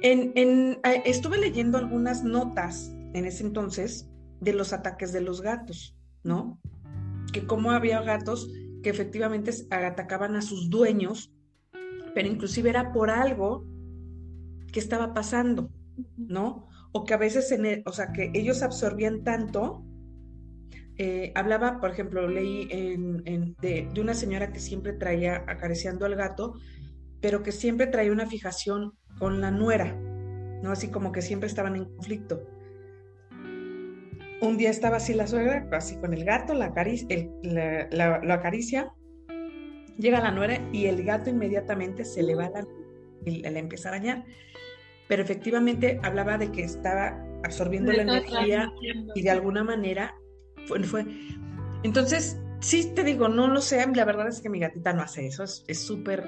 En, 0.00 0.32
en, 0.34 0.80
estuve 1.04 1.38
leyendo 1.38 1.76
algunas 1.76 2.24
notas 2.24 2.94
en 3.12 3.26
ese 3.26 3.44
entonces 3.44 4.08
de 4.40 4.54
los 4.54 4.72
ataques 4.72 5.12
de 5.12 5.20
los 5.20 5.42
gatos, 5.42 5.94
¿no? 6.24 6.58
Que 7.32 7.46
como 7.46 7.72
había 7.72 8.00
gatos 8.00 8.50
que 8.82 8.90
efectivamente 8.90 9.52
atacaban 9.70 10.36
a 10.36 10.42
sus 10.42 10.70
dueños, 10.70 11.32
pero 12.14 12.28
inclusive 12.28 12.70
era 12.70 12.92
por 12.92 13.10
algo 13.10 13.64
que 14.72 14.80
estaba 14.80 15.14
pasando, 15.14 15.70
¿no? 16.16 16.68
O 16.92 17.04
que 17.04 17.14
a 17.14 17.18
veces, 17.18 17.50
en 17.52 17.66
e, 17.66 17.82
o 17.86 17.92
sea, 17.92 18.12
que 18.12 18.30
ellos 18.34 18.62
absorbían 18.62 19.24
tanto. 19.24 19.84
Eh, 20.96 21.32
hablaba, 21.36 21.80
por 21.80 21.90
ejemplo, 21.90 22.26
leí 22.26 22.66
de, 22.66 23.88
de, 23.92 24.00
una 24.00 24.14
señora 24.14 24.52
que 24.52 24.58
siempre 24.58 24.92
traía 24.94 25.44
acariciando 25.46 26.06
al 26.06 26.16
gato, 26.16 26.54
pero 27.20 27.42
que 27.42 27.52
siempre 27.52 27.86
traía 27.86 28.12
una 28.12 28.26
fijación 28.26 28.94
con 29.18 29.40
la 29.40 29.50
nuera, 29.50 29.94
¿no? 30.62 30.72
Así 30.72 30.88
como 30.88 31.12
que 31.12 31.22
siempre 31.22 31.48
estaban 31.48 31.76
en 31.76 31.84
conflicto 31.84 32.57
un 34.40 34.56
día 34.56 34.70
estaba 34.70 34.98
así 34.98 35.14
la 35.14 35.26
suegra, 35.26 35.66
así 35.72 35.96
con 35.96 36.14
el 36.14 36.24
gato, 36.24 36.54
la 36.54 36.66
acaricia, 36.66 37.28
lo 37.42 38.32
acaricia, 38.32 38.92
llega 39.96 40.20
la 40.20 40.30
nuera 40.30 40.60
y 40.72 40.86
el 40.86 41.04
gato 41.04 41.30
inmediatamente 41.30 42.04
se 42.04 42.22
le 42.22 42.34
va 42.34 42.48
la, 42.50 42.66
y 43.24 43.42
le 43.42 43.58
empieza 43.58 43.88
a 43.88 43.92
arañar. 43.92 44.24
Pero 45.08 45.22
efectivamente 45.22 45.98
hablaba 46.02 46.38
de 46.38 46.52
que 46.52 46.62
estaba 46.62 47.18
absorbiendo 47.44 47.92
la 47.92 48.02
energía 48.02 48.72
y 49.14 49.22
de 49.22 49.30
alguna 49.30 49.64
manera 49.64 50.14
fue, 50.66 50.82
fue. 50.84 51.06
Entonces, 51.82 52.38
sí 52.60 52.92
te 52.94 53.04
digo, 53.04 53.28
no 53.28 53.48
lo 53.48 53.60
sé, 53.60 53.84
la 53.94 54.04
verdad 54.04 54.28
es 54.28 54.40
que 54.40 54.50
mi 54.50 54.60
gatita 54.60 54.92
no 54.92 55.02
hace 55.02 55.26
eso, 55.26 55.44
es 55.44 55.80
súper 55.80 56.26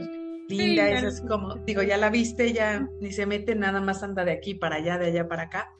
linda, 0.48 0.88
es 0.88 1.20
como, 1.20 1.56
digo, 1.66 1.82
ya 1.82 1.96
la 1.96 2.10
viste, 2.10 2.52
ya 2.52 2.88
ni 3.00 3.12
se 3.12 3.26
mete, 3.26 3.54
nada 3.54 3.80
más 3.80 4.02
anda 4.02 4.24
de 4.24 4.32
aquí 4.32 4.54
para 4.54 4.76
allá, 4.76 4.98
de 4.98 5.06
allá 5.06 5.28
para 5.28 5.44
acá 5.44 5.72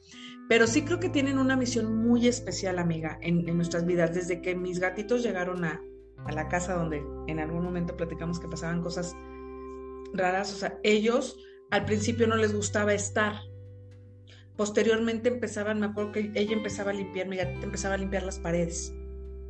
pero 0.51 0.67
sí 0.67 0.81
creo 0.81 0.99
que 0.99 1.07
tienen 1.07 1.39
una 1.39 1.55
misión 1.55 1.95
muy 1.95 2.27
especial, 2.27 2.77
amiga, 2.77 3.17
en, 3.21 3.45
nuestras 3.55 3.85
vidas. 3.85 4.13
Desde 4.13 4.41
que 4.41 4.53
mis 4.53 4.81
gatitos 4.81 5.23
llegaron 5.23 5.63
a, 5.63 5.81
la 6.29 6.49
casa 6.49 6.73
donde 6.73 7.01
en 7.27 7.39
algún 7.39 7.63
momento 7.63 7.95
platicamos 7.95 8.37
que 8.37 8.49
pasaban 8.49 8.81
cosas 8.81 9.15
raras, 10.13 10.53
o 10.53 10.57
sea, 10.57 10.77
ellos 10.83 11.37
al 11.69 11.85
principio 11.85 12.27
no 12.27 12.35
les 12.35 12.53
gustaba 12.53 12.93
estar. 12.93 13.35
Posteriormente 14.57 15.29
empezaban, 15.29 15.79
me 15.79 15.85
acuerdo 15.85 16.11
que 16.11 16.33
ella 16.35 16.51
empezaba 16.51 16.91
a 16.91 16.95
limpiar, 16.95 17.29
mi 17.29 17.37
gatita 17.37 17.63
empezaba 17.63 17.95
a 17.95 17.99
limpiar 17.99 18.23
las 18.23 18.37
paredes, 18.37 18.93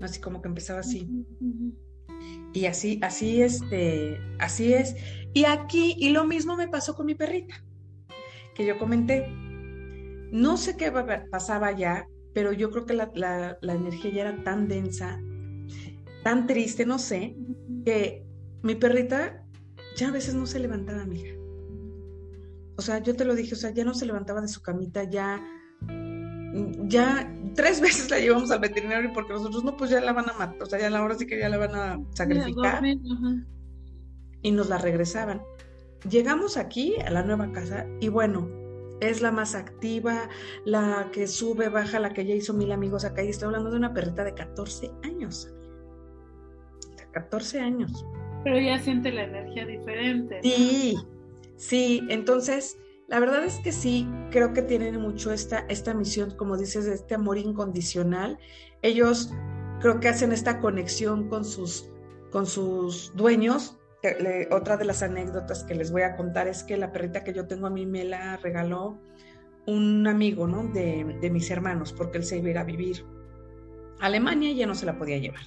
así 0.01 0.21
como 0.21 0.39
que 0.43 0.49
empezaba 0.49 0.81
así. 0.81 1.09
Y 2.53 2.65
así, 2.65 2.99
así, 3.01 3.41
este, 3.41 4.19
así 4.37 4.75
es. 4.75 4.95
Y 5.33 5.45
aquí, 5.45 5.95
y 5.97 6.09
lo 6.09 6.25
mismo 6.25 6.55
me 6.57 6.67
pasó 6.67 6.93
con 6.93 7.07
mi 7.07 7.15
perrita, 7.15 7.65
que 8.53 8.67
yo 8.67 8.77
comenté, 8.77 9.25
no 10.31 10.57
sé 10.57 10.77
qué 10.77 10.91
pasaba 11.29 11.71
ya, 11.71 12.07
pero 12.33 12.53
yo 12.53 12.71
creo 12.71 12.85
que 12.85 12.93
la, 12.93 13.57
energía 13.61 14.11
ya 14.11 14.21
era 14.21 14.43
tan 14.43 14.67
densa, 14.67 15.19
tan 16.23 16.47
triste, 16.47 16.85
no 16.85 16.97
sé, 16.97 17.35
que 17.85 18.25
mi 18.63 18.75
perrita 18.75 19.43
ya 19.97 20.07
a 20.07 20.11
veces 20.11 20.33
no 20.33 20.45
se 20.45 20.59
levantaba, 20.59 21.01
amiga. 21.01 21.31
O 22.77 22.81
sea, 22.81 22.99
yo 22.99 23.15
te 23.15 23.25
lo 23.25 23.35
dije, 23.35 23.53
o 23.53 23.57
sea, 23.57 23.71
ya 23.71 23.83
no 23.83 23.93
se 23.93 24.05
levantaba 24.05 24.41
de 24.41 24.47
su 24.47 24.61
camita, 24.61 25.03
ya, 25.03 25.45
ya 26.87 27.31
tres 27.53 27.81
veces 27.81 28.09
la 28.09 28.19
llevamos 28.19 28.51
al 28.51 28.59
veterinario 28.59 29.11
porque 29.13 29.33
nosotros 29.33 29.63
no, 29.65 29.75
pues 29.75 29.91
ya 29.91 29.99
la 29.99 30.13
van 30.13 30.29
a 30.29 30.33
matar, 30.33 30.63
o 30.63 30.65
sea, 30.65 30.79
ya 30.79 30.89
la 30.89 31.03
hora 31.03 31.15
sí 31.15 31.27
que 31.27 31.39
ya 31.39 31.49
la 31.49 31.57
van 31.57 31.75
a 31.75 31.99
sacrificar. 32.13 32.83
Y 34.43 34.51
nos 34.51 34.69
la 34.69 34.79
regresaban. 34.79 35.43
Llegamos 36.09 36.57
aquí 36.57 36.95
a 37.05 37.11
la 37.11 37.21
nueva 37.21 37.51
casa 37.51 37.85
y 37.99 38.07
bueno, 38.07 38.60
es 39.01 39.21
la 39.21 39.31
más 39.31 39.55
activa, 39.55 40.29
la 40.63 41.09
que 41.11 41.27
sube, 41.27 41.67
baja, 41.69 41.99
la 41.99 42.13
que 42.13 42.25
ya 42.25 42.35
hizo 42.35 42.53
mil 42.53 42.71
amigos 42.71 43.03
acá. 43.03 43.23
Y 43.23 43.29
estoy 43.29 43.47
hablando 43.47 43.71
de 43.71 43.77
una 43.77 43.93
perrita 43.93 44.23
de 44.23 44.33
14 44.33 44.91
años. 45.03 45.53
14 47.11 47.59
años. 47.59 48.05
Pero 48.43 48.59
ya 48.59 48.79
siente 48.79 49.11
la 49.11 49.23
energía 49.23 49.65
diferente. 49.65 50.39
Sí, 50.43 50.95
sí. 51.57 52.01
Entonces, 52.09 52.77
la 53.07 53.19
verdad 53.19 53.43
es 53.43 53.57
que 53.59 53.71
sí, 53.71 54.07
creo 54.31 54.53
que 54.53 54.61
tienen 54.61 55.01
mucho 55.01 55.33
esta, 55.33 55.65
esta 55.67 55.93
misión, 55.93 56.31
como 56.37 56.57
dices, 56.57 56.85
de 56.85 56.93
este 56.93 57.15
amor 57.15 57.37
incondicional. 57.37 58.39
Ellos 58.81 59.33
creo 59.81 59.99
que 59.99 60.07
hacen 60.07 60.31
esta 60.31 60.59
conexión 60.59 61.27
con 61.27 61.43
sus, 61.43 61.89
con 62.31 62.45
sus 62.45 63.13
dueños 63.15 63.80
otra 64.51 64.77
de 64.77 64.85
las 64.85 65.03
anécdotas 65.03 65.63
que 65.63 65.75
les 65.75 65.91
voy 65.91 66.01
a 66.01 66.15
contar 66.15 66.47
es 66.47 66.63
que 66.63 66.77
la 66.77 66.91
perrita 66.91 67.23
que 67.23 67.33
yo 67.33 67.47
tengo 67.47 67.67
a 67.67 67.69
mí 67.69 67.85
me 67.85 68.03
la 68.03 68.37
regaló 68.37 68.99
un 69.67 70.07
amigo, 70.07 70.47
¿no? 70.47 70.63
De, 70.63 71.17
de 71.21 71.29
mis 71.29 71.49
hermanos, 71.51 71.93
porque 71.93 72.17
él 72.17 72.23
se 72.23 72.37
iba 72.37 72.47
a 72.47 72.51
ir 72.51 72.57
a 72.57 72.63
vivir 72.63 73.05
a 73.99 74.07
Alemania 74.07 74.49
y 74.49 74.55
ya 74.55 74.65
no 74.65 74.75
se 74.75 74.85
la 74.85 74.97
podía 74.97 75.17
llevar. 75.17 75.43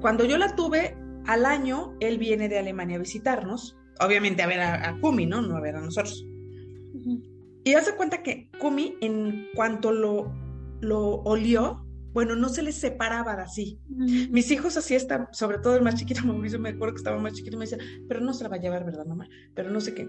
Cuando 0.00 0.24
yo 0.24 0.38
la 0.38 0.56
tuve, 0.56 0.96
al 1.26 1.46
año, 1.46 1.94
él 2.00 2.18
viene 2.18 2.48
de 2.48 2.58
Alemania 2.58 2.96
a 2.96 3.00
visitarnos, 3.00 3.76
obviamente 4.00 4.42
a 4.42 4.46
ver 4.46 4.60
a, 4.60 4.98
Kumi, 5.00 5.26
¿no? 5.26 5.42
No 5.42 5.56
a 5.56 5.60
ver 5.60 5.76
a 5.76 5.80
nosotros. 5.80 6.26
Y 7.64 7.74
hace 7.74 7.96
cuenta 7.96 8.22
que 8.22 8.50
Kumi, 8.58 8.96
en 9.00 9.48
cuanto 9.54 9.92
lo, 9.92 10.32
lo 10.80 11.22
olió, 11.22 11.83
bueno, 12.14 12.36
no 12.36 12.48
se 12.48 12.62
les 12.62 12.76
separaba 12.76 13.36
de 13.36 13.42
así. 13.42 13.80
Mis 13.88 14.50
hijos 14.52 14.76
así 14.76 14.94
están, 14.94 15.26
sobre 15.32 15.58
todo 15.58 15.76
el 15.76 15.82
más 15.82 15.96
chiquito, 15.96 16.20
Mauricio, 16.24 16.60
me 16.60 16.70
acuerdo 16.70 16.94
que 16.94 17.00
estaba 17.00 17.18
más 17.18 17.34
chiquito, 17.34 17.58
me 17.58 17.66
decía, 17.66 17.78
pero 18.08 18.20
no 18.20 18.32
se 18.32 18.44
la 18.44 18.50
va 18.50 18.56
a 18.56 18.60
llevar, 18.60 18.84
¿verdad, 18.84 19.04
mamá? 19.04 19.28
Pero 19.54 19.70
no 19.70 19.80
sé 19.80 19.94
qué. 19.94 20.08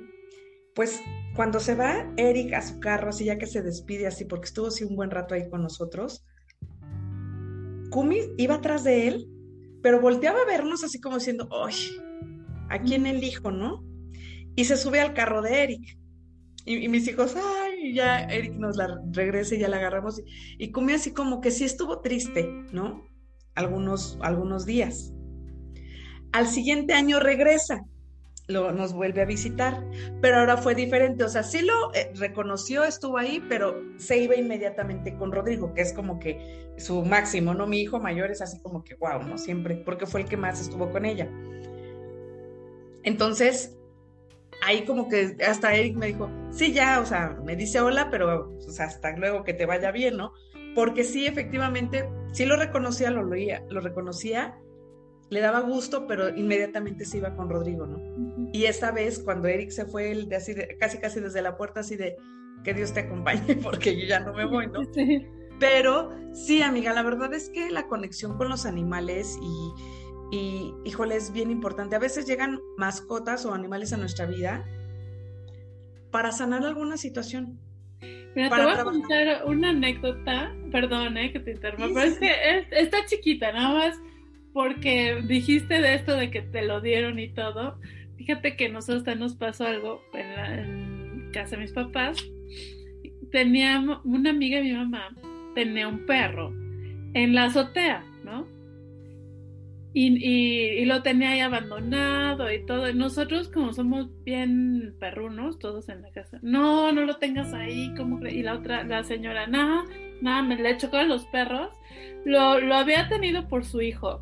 Pues 0.75 1.01
cuando 1.35 1.59
se 1.59 1.73
va 1.73 2.13
Eric 2.15 2.53
a 2.53 2.61
su 2.61 2.79
carro, 2.79 3.09
así 3.09 3.25
ya 3.25 3.37
que 3.37 3.47
se 3.47 3.63
despide 3.63 4.07
así, 4.07 4.25
porque 4.25 4.45
estuvo 4.45 4.67
así 4.67 4.83
un 4.83 4.95
buen 4.95 5.09
rato 5.09 5.33
ahí 5.33 5.49
con 5.49 5.63
nosotros, 5.63 6.23
Kumi 7.89 8.19
iba 8.37 8.55
atrás 8.55 8.83
de 8.83 9.07
él, 9.07 9.29
pero 9.81 9.99
volteaba 9.99 10.41
a 10.41 10.45
vernos 10.45 10.83
así 10.83 10.99
como 10.99 11.17
diciendo, 11.17 11.49
¡ay! 11.51 11.75
¿A 12.69 12.81
quién 12.81 13.05
elijo, 13.07 13.51
no? 13.51 13.83
Y 14.55 14.65
se 14.65 14.77
sube 14.77 14.99
al 14.99 15.13
carro 15.13 15.41
de 15.41 15.63
Eric. 15.63 15.97
Y, 16.65 16.87
mis 16.89 17.07
hijos, 17.07 17.35
ay, 17.35 17.64
ya 17.93 18.23
Eric 18.23 18.53
nos 18.53 18.77
la 18.77 19.01
regresa 19.11 19.55
y 19.55 19.59
ya 19.59 19.67
la 19.67 19.77
agarramos. 19.77 20.21
Y, 20.57 20.71
y 20.71 20.93
así 20.93 21.13
como 21.13 21.41
que 21.41 21.51
sí 21.51 21.63
estuvo 21.63 22.01
triste, 22.01 22.49
¿no? 22.71 23.07
Algunos, 23.55 24.17
algunos 24.21 24.65
días. 24.65 25.13
Al 26.31 26.47
siguiente 26.47 26.93
año 26.93 27.19
regresa, 27.19 27.81
lo, 28.47 28.71
nos 28.71 28.93
vuelve 28.93 29.21
a 29.21 29.25
visitar, 29.25 29.83
pero 30.21 30.37
ahora 30.37 30.57
fue 30.57 30.75
diferente, 30.75 31.23
o 31.23 31.29
sea, 31.29 31.43
sí 31.43 31.61
lo 31.61 31.93
eh, 31.93 32.11
reconoció, 32.15 32.83
estuvo 32.83 33.17
ahí, 33.17 33.43
pero 33.49 33.81
se 33.97 34.17
iba 34.17 34.35
inmediatamente 34.35 35.15
con 35.17 35.31
Rodrigo, 35.31 35.73
que 35.73 35.81
es 35.81 35.93
como 35.93 36.19
que 36.19 36.69
su 36.77 37.03
máximo, 37.03 37.53
¿no? 37.53 37.65
Mi 37.67 37.81
hijo 37.81 37.99
mayor 37.99 38.31
es 38.31 38.41
así 38.41 38.59
como 38.61 38.83
que, 38.83 38.95
wow, 38.95 39.23
¿no? 39.23 39.37
Siempre, 39.37 39.77
porque 39.77 40.05
fue 40.05 40.21
el 40.21 40.27
que 40.27 40.37
más 40.37 40.61
estuvo 40.61 40.91
con 40.91 41.05
ella. 41.05 41.29
Entonces, 43.03 43.77
ahí 44.63 44.85
como 44.85 45.09
que 45.09 45.37
hasta 45.45 45.73
Eric 45.73 45.95
me 45.95 46.07
dijo, 46.07 46.29
sí, 46.51 46.73
ya, 46.73 46.99
o 46.99 47.05
sea, 47.05 47.37
me 47.43 47.55
dice 47.55 47.79
hola, 47.79 48.09
pero 48.09 48.57
hasta 48.79 49.15
luego 49.17 49.43
que 49.43 49.53
te 49.53 49.65
vaya 49.65 49.91
bien, 49.91 50.17
¿no? 50.17 50.33
Porque 50.73 51.03
sí, 51.03 51.25
efectivamente, 51.25 52.09
sí 52.31 52.45
lo 52.45 52.57
reconocía, 52.57 53.11
lo 53.11 53.25
leía, 53.25 53.63
lo 53.69 53.81
reconocía, 53.81 54.57
le 55.29 55.39
daba 55.39 55.61
gusto, 55.61 56.07
pero 56.07 56.29
inmediatamente 56.29 57.05
se 57.05 57.17
iba 57.17 57.35
con 57.35 57.49
Rodrigo, 57.49 57.85
¿no? 57.85 58.49
Y 58.51 58.65
esta 58.65 58.91
vez, 58.91 59.19
cuando 59.19 59.47
Eric 59.47 59.69
se 59.69 59.85
fue, 59.85 60.11
él 60.11 60.29
de 60.29 60.35
así, 60.35 60.53
de, 60.53 60.77
casi 60.77 60.97
casi 60.97 61.19
desde 61.19 61.41
la 61.41 61.57
puerta, 61.57 61.79
así 61.79 61.95
de, 61.95 62.15
que 62.63 62.73
Dios 62.73 62.93
te 62.93 63.01
acompañe, 63.01 63.55
porque 63.63 63.99
yo 63.99 64.05
ya 64.07 64.19
no 64.19 64.33
me 64.33 64.45
voy, 64.45 64.67
¿no? 64.67 64.81
Sí. 64.93 65.25
Pero 65.57 66.09
sí, 66.33 66.61
amiga, 66.61 66.91
la 66.91 67.01
verdad 67.01 67.33
es 67.33 67.49
que 67.49 67.71
la 67.71 67.87
conexión 67.87 68.37
con 68.37 68.49
los 68.49 68.65
animales 68.65 69.37
y 69.41 70.04
y, 70.31 70.73
híjole, 70.83 71.15
es 71.15 71.31
bien 71.31 71.51
importante. 71.51 71.95
A 71.95 71.99
veces 71.99 72.25
llegan 72.25 72.59
mascotas 72.77 73.45
o 73.45 73.53
animales 73.53 73.93
a 73.93 73.97
nuestra 73.97 74.25
vida 74.25 74.65
para 76.11 76.31
sanar 76.31 76.63
alguna 76.63 76.97
situación. 76.97 77.59
Mira, 78.35 78.49
te 78.49 78.61
voy 78.61 78.73
a 78.73 78.83
contar 78.83 79.45
una 79.45 79.69
anécdota, 79.69 80.53
perdón 80.71 81.17
eh, 81.17 81.31
que 81.31 81.39
te 81.39 81.51
interrumpa, 81.51 81.87
pero 81.93 82.01
es 82.01 82.17
que 82.19 82.67
está 82.71 83.05
chiquita, 83.05 83.51
nada 83.51 83.73
más 83.73 83.99
porque 84.55 85.21
dijiste 85.27 85.81
de 85.81 85.95
esto 85.95 86.15
de 86.15 86.31
que 86.31 86.41
te 86.41 86.61
lo 86.61 86.79
dieron 86.79 87.19
y 87.19 87.27
todo. 87.27 87.77
Fíjate 88.15 88.55
que 88.55 88.69
nosotros 88.69 89.17
nos 89.17 89.35
pasó 89.35 89.65
algo 89.65 90.01
en, 90.13 91.25
en 91.25 91.31
casa 91.31 91.57
de 91.57 91.63
mis 91.63 91.73
papás. 91.73 92.17
Teníamos 93.33 93.99
una 94.05 94.29
amiga 94.29 94.59
de 94.59 94.63
mi 94.63 94.71
mamá, 94.71 95.13
tenía 95.55 95.89
un 95.89 96.05
perro 96.05 96.53
en 97.13 97.35
la 97.35 97.45
azotea, 97.45 98.05
Y, 99.97 100.83
lo 100.83 101.01
tenía 101.03 101.29
ahí 101.29 101.39
abandonado 101.39 102.51
y 102.51 102.65
todo. 102.65 102.91
nosotros, 102.93 103.47
como 103.47 103.71
somos 103.71 104.09
bien 104.25 104.93
perrunos, 104.99 105.57
todos 105.57 105.87
en 105.87 106.01
la 106.01 106.11
casa, 106.11 106.37
no, 106.41 106.91
no 106.91 107.05
lo 107.05 107.15
tengas 107.15 107.53
ahí, 107.53 107.93
¿cómo 107.95 108.19
Y 108.27 108.43
la 108.43 108.55
otra, 108.55 108.83
la 108.83 109.05
señora, 109.05 109.47
nada, 109.47 109.85
nada, 110.21 110.41
me 110.41 110.57
le 110.57 110.75
chocó 110.75 111.01
los 111.03 111.25
perros. 111.27 111.69
Lo, 112.25 112.59
lo 112.59 112.75
había 112.75 113.07
tenido 113.07 113.47
por 113.47 113.63
su 113.63 113.81
hijo, 113.81 114.21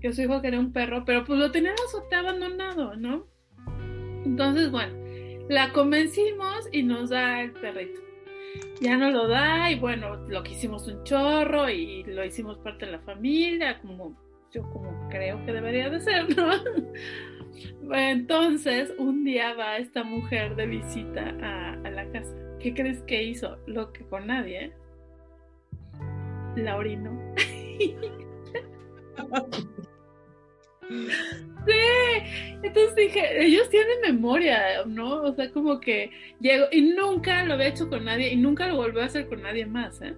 que 0.00 0.12
su 0.12 0.22
hijo 0.22 0.40
quería 0.42 0.60
un 0.60 0.72
perro, 0.72 1.04
pero 1.04 1.24
pues 1.24 1.40
lo 1.40 1.50
tenía 1.50 1.72
abandonado, 2.16 2.94
¿no? 2.94 3.26
Entonces, 4.24 4.70
bueno, 4.70 4.94
la 5.48 5.72
convencimos 5.72 6.68
y 6.70 6.84
nos 6.84 7.10
da 7.10 7.42
el 7.42 7.50
perrito. 7.50 8.00
Ya 8.80 8.96
no 8.96 9.10
lo 9.10 9.26
da 9.26 9.72
y 9.72 9.78
bueno, 9.78 10.14
lo 10.28 10.44
que 10.44 10.52
hicimos 10.52 10.86
un 10.86 11.02
chorro 11.02 11.68
y 11.68 12.04
lo 12.04 12.24
hicimos 12.24 12.58
parte 12.58 12.86
de 12.86 12.92
la 12.92 13.00
familia, 13.00 13.80
como 13.80 14.29
yo 14.52 14.62
como 14.70 15.08
creo 15.08 15.44
que 15.44 15.52
debería 15.52 15.90
de 15.90 16.00
ser, 16.00 16.36
¿no? 16.36 16.50
Entonces, 17.92 18.92
un 18.98 19.24
día 19.24 19.54
va 19.54 19.78
esta 19.78 20.02
mujer 20.02 20.56
de 20.56 20.66
visita 20.66 21.34
a, 21.40 21.90
la 21.90 22.10
casa. 22.10 22.34
¿Qué 22.58 22.74
crees 22.74 23.02
que 23.02 23.22
hizo? 23.22 23.58
Lo 23.66 23.92
que 23.92 24.04
con 24.04 24.26
nadie, 24.26 24.64
¿eh? 24.66 24.72
La 26.56 26.76
orinó. 26.76 27.18
Sí, 31.66 32.56
entonces 32.62 32.96
dije, 32.96 33.44
ellos 33.44 33.68
tienen 33.68 34.00
memoria, 34.00 34.84
¿no? 34.86 35.22
O 35.22 35.34
sea, 35.34 35.52
como 35.52 35.78
que 35.78 36.10
llegó 36.40 36.66
y 36.72 36.80
nunca 36.80 37.44
lo 37.44 37.54
había 37.54 37.68
hecho 37.68 37.88
con 37.88 38.06
nadie 38.06 38.32
y 38.32 38.36
nunca 38.36 38.66
lo 38.66 38.76
volvió 38.76 39.02
a 39.02 39.04
hacer 39.04 39.28
con 39.28 39.42
nadie 39.42 39.66
más, 39.66 40.00
¿eh? 40.02 40.16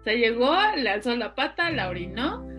O 0.00 0.02
sea, 0.02 0.14
llegó, 0.14 0.56
le 0.76 0.90
alzó 0.90 1.14
la 1.14 1.36
pata, 1.36 1.70
la 1.70 1.88
orinó 1.88 2.55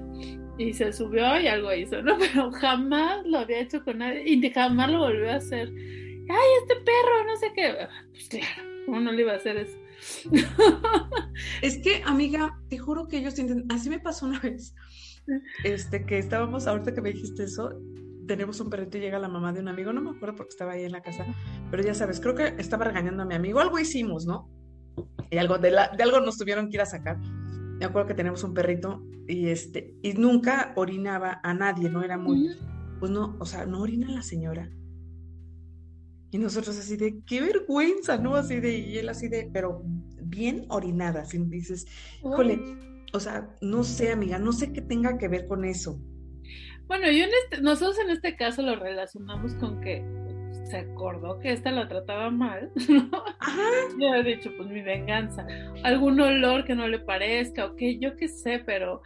y 0.57 0.73
se 0.73 0.91
subió 0.91 1.39
y 1.39 1.47
algo 1.47 1.73
hizo, 1.73 2.01
¿no? 2.01 2.17
Pero 2.19 2.51
jamás 2.51 3.25
lo 3.25 3.39
había 3.39 3.61
hecho 3.61 3.83
con 3.83 3.99
nadie 3.99 4.23
y 4.25 4.49
jamás 4.51 4.91
lo 4.91 4.99
volvió 4.99 5.31
a 5.31 5.35
hacer. 5.35 5.69
¡Ay, 5.69 6.49
este 6.61 6.75
perro! 6.83 7.25
No 7.25 7.35
sé 7.37 7.51
qué. 7.55 7.87
Pues 8.11 8.29
claro, 8.29 8.69
¿cómo 8.85 8.99
no 8.99 9.11
le 9.11 9.21
iba 9.21 9.33
a 9.33 9.37
hacer 9.37 9.57
eso? 9.57 9.77
es 11.61 11.77
que, 11.79 12.01
amiga, 12.05 12.59
te 12.69 12.77
juro 12.77 13.07
que 13.07 13.17
ellos 13.17 13.33
sienten. 13.33 13.65
Así 13.69 13.89
me 13.89 13.99
pasó 13.99 14.25
una 14.25 14.39
vez. 14.39 14.73
Este, 15.63 16.05
que 16.05 16.17
estábamos, 16.17 16.67
ahorita 16.67 16.93
que 16.93 17.01
me 17.01 17.11
dijiste 17.11 17.43
eso, 17.43 17.71
tenemos 18.27 18.59
un 18.59 18.69
perrito 18.69 18.97
y 18.97 19.01
llega 19.01 19.19
la 19.19 19.27
mamá 19.27 19.53
de 19.53 19.59
un 19.59 19.67
amigo, 19.67 19.91
no 19.91 20.01
me 20.01 20.11
acuerdo 20.11 20.35
porque 20.35 20.49
estaba 20.49 20.73
ahí 20.73 20.83
en 20.83 20.91
la 20.91 21.01
casa, 21.01 21.25
pero 21.69 21.83
ya 21.83 21.93
sabes, 21.93 22.19
creo 22.19 22.35
que 22.35 22.53
estaba 22.57 22.85
regañando 22.85 23.23
a 23.23 23.25
mi 23.25 23.35
amigo, 23.35 23.59
algo 23.59 23.77
hicimos, 23.77 24.25
¿no? 24.25 24.49
Y 25.29 25.37
algo 25.37 25.57
de, 25.57 25.71
la, 25.71 25.89
de 25.89 26.03
algo 26.03 26.21
nos 26.21 26.37
tuvieron 26.37 26.69
que 26.69 26.77
ir 26.77 26.81
a 26.81 26.85
sacar 26.85 27.17
me 27.79 27.85
acuerdo 27.85 28.07
que 28.07 28.13
tenemos 28.13 28.43
un 28.43 28.53
perrito 28.53 29.03
y 29.27 29.47
este 29.47 29.95
y 30.01 30.13
nunca 30.13 30.73
orinaba 30.75 31.39
a 31.43 31.53
nadie, 31.53 31.89
no 31.89 32.03
era 32.03 32.17
muy, 32.17 32.55
pues 32.99 33.11
no, 33.11 33.37
o 33.39 33.45
sea, 33.45 33.65
no 33.65 33.81
orina 33.81 34.09
la 34.09 34.21
señora. 34.21 34.69
Y 36.29 36.39
nosotros 36.39 36.77
así 36.77 36.97
de, 36.97 37.21
qué 37.25 37.39
vergüenza, 37.41 38.17
¿no? 38.17 38.35
Así 38.35 38.59
de, 38.59 38.77
y 38.79 38.97
él 38.97 39.07
así 39.07 39.29
de, 39.29 39.49
pero 39.53 39.81
bien 40.21 40.65
orinada, 40.69 41.21
así 41.21 41.37
dices, 41.37 41.85
híjole, 42.19 42.59
o 43.13 43.19
sea, 43.19 43.55
no 43.61 43.83
sé, 43.83 44.11
amiga, 44.11 44.37
no 44.37 44.51
sé 44.51 44.73
qué 44.73 44.81
tenga 44.81 45.17
que 45.17 45.29
ver 45.29 45.47
con 45.47 45.63
eso. 45.63 46.01
Bueno, 46.87 47.05
yo 47.11 47.23
en 47.23 47.29
este, 47.43 47.61
nosotros 47.61 47.97
en 47.99 48.09
este 48.11 48.35
caso 48.35 48.61
lo 48.61 48.75
relacionamos 48.75 49.53
con 49.55 49.79
que 49.81 50.03
se 50.69 50.77
acordó 50.77 51.39
que 51.39 51.51
esta 51.51 51.71
lo 51.71 51.87
trataba 51.87 52.29
mal, 52.29 52.71
¿no? 52.89 53.23
Yo 53.99 54.15
he 54.15 54.23
dicho, 54.23 54.51
pues 54.57 54.69
mi 54.69 54.81
venganza. 54.81 55.47
Algún 55.83 56.19
olor 56.19 56.65
que 56.65 56.75
no 56.75 56.87
le 56.87 56.99
parezca, 56.99 57.65
o 57.65 57.75
que 57.75 57.97
yo 57.97 58.15
qué 58.15 58.27
sé, 58.27 58.61
pero 58.65 59.01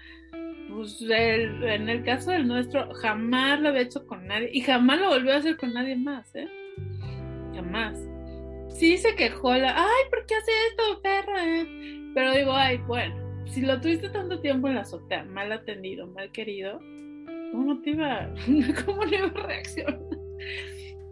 pues 0.69 1.01
en 1.01 1.89
el 1.89 2.03
caso 2.03 2.31
del 2.31 2.47
nuestro, 2.47 2.93
jamás 2.95 3.59
lo 3.59 3.69
había 3.69 3.81
hecho 3.81 4.07
con 4.07 4.25
nadie 4.27 4.49
y 4.53 4.61
jamás 4.61 4.99
lo 4.99 5.09
volvió 5.09 5.33
a 5.33 5.37
hacer 5.37 5.57
con 5.57 5.73
nadie 5.73 5.95
más, 5.95 6.33
¿eh? 6.35 6.47
Jamás. 7.53 7.99
Sí 8.69 8.97
se 8.97 9.15
quejó 9.15 9.53
la, 9.55 9.75
ay, 9.75 10.09
¿por 10.09 10.25
qué 10.25 10.35
hace 10.35 10.51
esto, 10.69 11.01
perra? 11.01 11.45
Eh? 11.45 12.11
Pero 12.15 12.31
digo, 12.31 12.53
ay, 12.53 12.77
bueno, 12.87 13.15
si 13.45 13.61
lo 13.61 13.79
tuviste 13.81 14.09
tanto 14.09 14.39
tiempo 14.39 14.69
en 14.69 14.75
la 14.75 14.81
azotea, 14.81 15.25
mal 15.25 15.51
atendido, 15.51 16.07
mal 16.07 16.31
querido, 16.31 16.79
¿cómo 17.51 17.73
no 17.73 17.81
te 17.81 17.91
iba, 17.91 18.29
cómo 18.85 19.05
no 19.05 19.13
iba 19.13 19.27
a 19.27 19.47
reaccionar? 19.47 19.99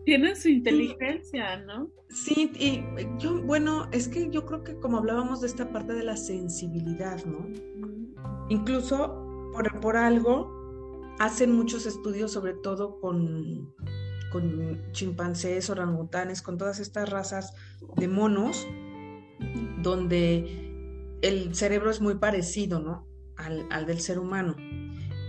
Tienen 0.10 0.36
su 0.36 0.50
inteligencia, 0.50 1.58
¿no? 1.58 1.91
Sí, 2.10 2.52
y 2.56 2.84
yo, 3.19 3.43
bueno, 3.43 3.88
es 3.91 4.08
que 4.08 4.28
yo 4.32 4.43
creo 4.43 4.63
que 4.63 4.80
como 4.80 4.98
hablábamos 4.98 5.41
de 5.41 5.45
esta 5.45 5.72
parte 5.72 5.93
de 5.93 6.04
la 6.04 6.17
sensibilidad, 6.17 7.24
¿no? 7.26 7.48
Incluso 8.50 9.52
por, 9.54 9.80
por 9.80 9.98
algo 9.98 10.52
hacen 11.19 11.54
muchos 11.54 11.86
estudios, 11.86 12.32
sobre 12.32 12.56
todo 12.56 13.00
con, 13.00 13.72
con 14.32 14.82
chimpancés, 14.93 15.69
orangutanes, 15.69 16.41
con 16.41 16.58
todas 16.58 16.80
estas 16.80 17.08
razas 17.08 17.54
de 17.98 18.08
monos, 18.08 18.67
donde 19.84 21.19
el 21.22 21.54
cerebro 21.54 21.91
es 21.91 22.02
muy 22.02 22.15
parecido, 22.15 22.80
¿no? 22.80 23.08
Al, 23.36 23.67
al 23.69 23.86
del 23.86 24.00
ser 24.00 24.17
humano 24.17 24.56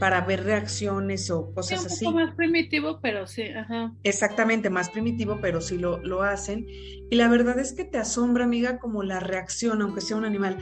para 0.01 0.23
ver 0.23 0.45
reacciones 0.45 1.31
o 1.31 1.53
cosas 1.53 1.85
así. 1.85 2.07
Un 2.07 2.15
poco 2.15 2.25
más 2.25 2.35
primitivo, 2.35 3.01
pero 3.03 3.27
sí, 3.27 3.43
ajá. 3.43 3.95
Exactamente, 4.03 4.71
más 4.71 4.89
primitivo, 4.89 5.39
pero 5.43 5.61
sí 5.61 5.77
lo, 5.77 5.99
lo 5.99 6.23
hacen. 6.23 6.67
Y 6.67 7.15
la 7.17 7.29
verdad 7.29 7.59
es 7.59 7.75
que 7.75 7.85
te 7.85 7.99
asombra, 7.99 8.45
amiga, 8.45 8.79
como 8.79 9.03
la 9.03 9.21
reacción, 9.21 9.83
aunque 9.83 10.01
sea 10.01 10.17
un 10.17 10.25
animal. 10.25 10.57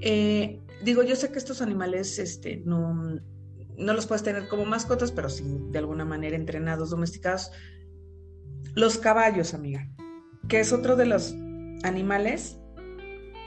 Eh, 0.00 0.60
digo, 0.84 1.04
yo 1.04 1.14
sé 1.14 1.30
que 1.30 1.38
estos 1.38 1.62
animales 1.62 2.18
este, 2.18 2.62
no, 2.66 3.20
no 3.78 3.92
los 3.92 4.06
puedes 4.06 4.24
tener 4.24 4.48
como 4.48 4.64
mascotas, 4.64 5.12
pero 5.12 5.30
sí 5.30 5.44
de 5.70 5.78
alguna 5.78 6.04
manera 6.04 6.34
entrenados, 6.34 6.90
domesticados. 6.90 7.52
Los 8.74 8.98
caballos, 8.98 9.54
amiga, 9.54 9.88
que 10.48 10.58
es 10.58 10.72
otro 10.72 10.96
de 10.96 11.06
los 11.06 11.32
animales 11.84 12.58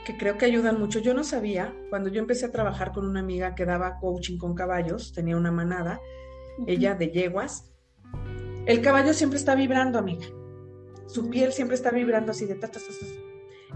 que 0.06 0.16
creo 0.16 0.38
que 0.38 0.44
ayudan 0.44 0.78
mucho. 0.78 1.00
Yo 1.00 1.14
no 1.14 1.24
sabía, 1.24 1.74
cuando 1.90 2.08
yo 2.08 2.20
empecé 2.20 2.46
a 2.46 2.52
trabajar 2.52 2.92
con 2.92 3.06
una 3.08 3.18
amiga 3.18 3.56
que 3.56 3.64
daba 3.64 3.98
coaching 3.98 4.38
con 4.38 4.54
caballos, 4.54 5.12
tenía 5.12 5.36
una 5.36 5.50
manada, 5.50 6.00
ella 6.68 6.94
de 6.94 7.10
yeguas, 7.10 7.72
el 8.66 8.82
caballo 8.82 9.12
siempre 9.12 9.36
está 9.36 9.56
vibrando, 9.56 9.98
amiga. 9.98 10.24
Su 11.06 11.28
piel 11.28 11.52
siempre 11.52 11.74
está 11.74 11.90
vibrando 11.90 12.30
así 12.30 12.46
de 12.46 12.54
ta, 12.54 12.68
ta, 12.68 12.78
ta, 12.78 12.86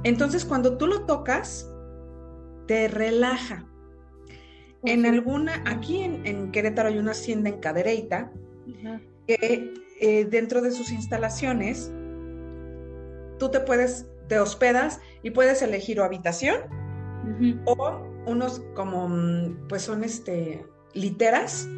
Entonces, 0.04 0.44
cuando 0.44 0.78
tú 0.78 0.86
lo 0.86 1.04
tocas, 1.04 1.68
te 2.68 2.86
relaja. 2.86 3.66
En 4.84 5.06
alguna, 5.06 5.64
aquí 5.66 6.02
en, 6.02 6.52
Querétaro 6.52 6.90
hay 6.90 6.98
una 6.98 7.10
hacienda 7.10 7.50
en 7.50 7.58
Cadereyta, 7.58 8.32
que 9.26 9.74
eh, 10.00 10.24
dentro 10.26 10.62
de 10.62 10.70
sus 10.70 10.92
instalaciones, 10.92 11.92
tú 13.38 13.50
te 13.50 13.58
puedes 13.58 14.06
te 14.30 14.38
hospedas 14.38 15.00
y 15.24 15.32
puedes 15.32 15.60
elegir 15.60 16.00
o 16.00 16.04
habitación 16.04 16.56
o 17.64 18.00
unos 18.26 18.62
como, 18.74 19.08
mm, 19.08 19.66
pues 19.68 19.82
son 19.82 20.04
este, 20.04 20.64
literas 20.94 21.68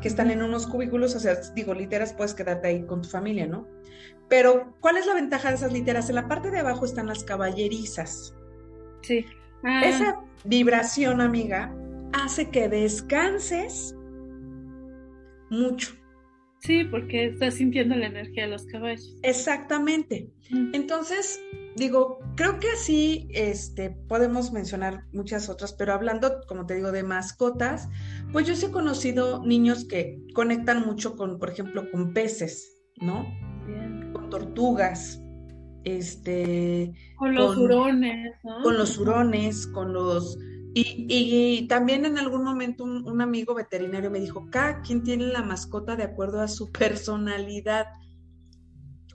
que 0.00 0.08
están 0.08 0.30
en 0.30 0.42
unos 0.42 0.66
cubículos, 0.66 1.14
o 1.14 1.20
sea, 1.20 1.34
digo, 1.54 1.74
literas 1.74 2.14
puedes 2.14 2.32
quedarte 2.32 2.68
ahí 2.68 2.86
con 2.86 3.02
tu 3.02 3.10
familia, 3.10 3.46
¿no? 3.46 3.68
Pero, 4.28 4.74
¿cuál 4.80 4.96
es 4.96 5.06
la 5.06 5.14
ventaja 5.14 5.50
de 5.50 5.56
esas 5.56 5.72
literas? 5.72 6.08
En 6.08 6.14
la 6.14 6.28
parte 6.28 6.50
de 6.50 6.60
abajo 6.60 6.86
están 6.86 7.06
las 7.06 7.24
caballerizas. 7.24 8.34
Sí. 9.02 9.26
Ah. 9.62 9.82
Esa 9.84 10.20
vibración, 10.44 11.20
amiga, 11.20 11.74
hace 12.14 12.48
que 12.48 12.70
descanses 12.70 13.94
mucho. 15.50 15.94
Sí, 16.62 16.84
porque 16.84 17.26
estás 17.26 17.54
sintiendo 17.54 17.96
la 17.96 18.06
energía 18.06 18.44
de 18.44 18.50
los 18.50 18.66
caballos. 18.66 19.16
Exactamente. 19.22 20.30
Entonces, 20.72 21.40
digo, 21.76 22.20
creo 22.36 22.60
que 22.60 22.68
así 22.68 23.26
este, 23.30 23.90
podemos 23.90 24.52
mencionar 24.52 25.04
muchas 25.12 25.48
otras, 25.48 25.72
pero 25.72 25.92
hablando, 25.92 26.40
como 26.46 26.64
te 26.64 26.76
digo, 26.76 26.92
de 26.92 27.02
mascotas, 27.02 27.88
pues 28.30 28.46
yo 28.46 28.54
sí 28.54 28.66
he 28.66 28.70
conocido 28.70 29.44
niños 29.44 29.84
que 29.86 30.22
conectan 30.34 30.86
mucho 30.86 31.16
con, 31.16 31.40
por 31.40 31.50
ejemplo, 31.50 31.90
con 31.90 32.12
peces, 32.12 32.80
¿no? 33.00 33.26
Con 34.12 34.30
tortugas, 34.30 35.20
este... 35.82 36.92
Con 37.16 37.34
los 37.34 37.56
hurones, 37.56 38.36
¿no? 38.44 38.62
Con 38.62 38.78
los 38.78 38.98
hurones, 38.98 39.66
con 39.66 39.92
los... 39.92 40.38
Y, 40.74 41.66
también 41.68 42.06
en 42.06 42.18
algún 42.18 42.44
momento 42.44 42.84
un, 42.84 43.06
un, 43.06 43.20
amigo 43.20 43.54
veterinario 43.54 44.10
me 44.10 44.20
dijo, 44.20 44.48
cada 44.50 44.80
quien 44.80 45.02
tiene 45.02 45.26
la 45.26 45.42
mascota 45.42 45.96
de 45.96 46.04
acuerdo 46.04 46.40
a 46.40 46.48
su 46.48 46.72
personalidad. 46.72 47.86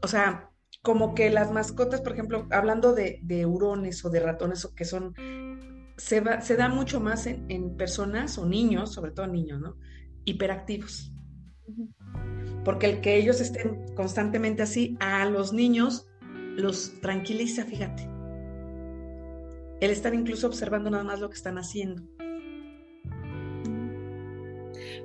O 0.04 0.08
sea, 0.08 0.52
como 0.88 1.16
que 1.16 1.30
las 1.30 1.52
mascotas, 1.52 2.02
por 2.02 2.14
ejemplo, 2.14 2.48
hablando 2.52 2.94
de, 2.94 3.46
hurones 3.46 4.06
o 4.06 4.10
de 4.10 4.20
ratones, 4.20 4.64
o 4.66 4.74
que 4.74 4.86
son, 4.86 5.14
se, 5.98 6.24
se 6.42 6.56
da 6.56 6.70
mucho 6.70 7.00
más 7.00 7.28
en, 7.28 7.76
personas 7.76 8.38
o 8.38 8.46
niños, 8.46 8.94
sobre 8.94 9.12
todo 9.12 9.28
niños, 9.28 9.60
¿no? 9.60 9.76
Hiperactivos. 10.26 11.12
Porque 12.64 12.86
el 12.86 13.02
que 13.02 13.18
ellos 13.18 13.42
estén 13.42 13.84
constantemente 13.96 14.62
así, 14.64 14.96
a 15.00 15.26
los 15.26 15.52
niños 15.52 16.08
los 16.56 17.02
tranquiliza, 17.02 17.66
fíjate. 17.66 18.17
El 19.80 19.92
estar 19.92 20.14
incluso 20.14 20.48
observando 20.48 20.90
nada 20.90 21.04
más 21.04 21.20
lo 21.20 21.30
que 21.30 21.36
están 21.36 21.58
haciendo. 21.58 22.02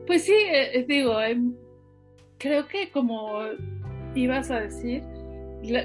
Pues 0.07 0.25
sí, 0.25 0.33
eh, 0.33 0.79
eh, 0.79 0.85
digo, 0.89 1.21
em, 1.21 1.55
creo 2.39 2.67
que 2.67 2.91
como 2.91 3.41
ibas 4.15 4.51
a 4.51 4.61
decir, 4.61 5.03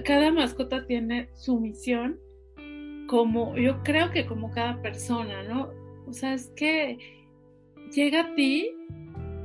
cada 0.05 0.31
mascota 0.31 0.85
tiene 0.85 1.29
su 1.33 1.59
misión, 1.59 2.19
como 3.07 3.55
yo 3.57 3.81
creo 3.83 4.09
que 4.11 4.25
como 4.25 4.51
cada 4.51 4.81
persona, 4.81 5.43
¿no? 5.43 5.69
O 6.07 6.13
sea, 6.13 6.33
es 6.33 6.49
que 6.55 6.97
llega 7.93 8.21
a 8.21 8.35
ti 8.35 8.71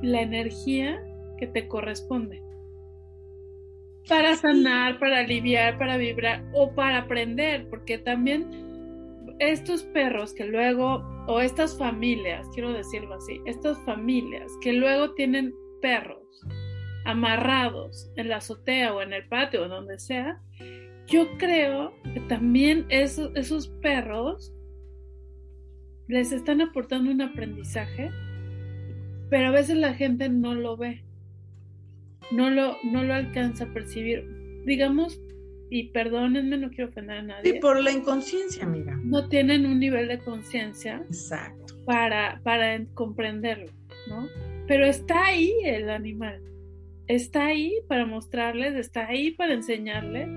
la 0.02 0.22
energía 0.22 1.02
que 1.38 1.46
te 1.46 1.68
corresponde. 1.68 2.42
Para 4.08 4.34
sanar, 4.36 4.98
para 4.98 5.20
aliviar, 5.20 5.78
para 5.78 5.96
vibrar 5.96 6.42
o 6.54 6.74
para 6.74 6.98
aprender, 6.98 7.68
porque 7.68 7.98
también 7.98 8.71
estos 9.50 9.82
perros 9.82 10.34
que 10.34 10.44
luego, 10.44 11.04
o 11.26 11.40
estas 11.40 11.76
familias, 11.76 12.46
quiero 12.54 12.72
decirlo 12.72 13.14
así, 13.14 13.40
estas 13.44 13.76
familias 13.84 14.52
que 14.60 14.72
luego 14.72 15.14
tienen 15.14 15.52
perros 15.80 16.46
amarrados 17.04 18.12
en 18.16 18.28
la 18.28 18.36
azotea 18.36 18.94
o 18.94 19.02
en 19.02 19.12
el 19.12 19.26
patio 19.26 19.64
o 19.64 19.68
donde 19.68 19.98
sea, 19.98 20.40
yo 21.08 21.26
creo 21.38 21.92
que 22.14 22.20
también 22.20 22.86
esos, 22.88 23.32
esos 23.34 23.68
perros 23.82 24.54
les 26.06 26.30
están 26.30 26.60
aportando 26.60 27.10
un 27.10 27.22
aprendizaje, 27.22 28.10
pero 29.28 29.48
a 29.48 29.50
veces 29.50 29.76
la 29.76 29.94
gente 29.94 30.28
no 30.28 30.54
lo 30.54 30.76
ve, 30.76 31.02
no 32.30 32.50
lo, 32.50 32.76
no 32.84 33.02
lo 33.02 33.14
alcanza 33.14 33.64
a 33.64 33.72
percibir. 33.72 34.24
Digamos, 34.64 35.20
y 35.74 35.88
perdónenme, 35.88 36.58
no 36.58 36.70
quiero 36.70 36.90
ofender 36.90 37.18
a 37.18 37.22
nadie. 37.22 37.56
Y 37.56 37.60
por 37.60 37.80
la 37.82 37.90
inconsciencia, 37.90 38.64
amiga. 38.64 38.98
No 39.02 39.28
tienen 39.28 39.66
un 39.66 39.80
nivel 39.80 40.08
de 40.08 40.18
conciencia. 40.18 41.02
Exacto. 41.06 41.74
Para, 41.86 42.40
para 42.44 42.84
comprenderlo, 42.94 43.72
¿no? 44.08 44.28
Pero 44.66 44.86
está 44.86 45.26
ahí 45.26 45.52
el 45.64 45.90
animal 45.90 46.40
está 47.14 47.46
ahí 47.46 47.74
para 47.88 48.06
mostrarles, 48.06 48.74
está 48.74 49.06
ahí 49.06 49.32
para 49.32 49.54
enseñarles 49.54 50.28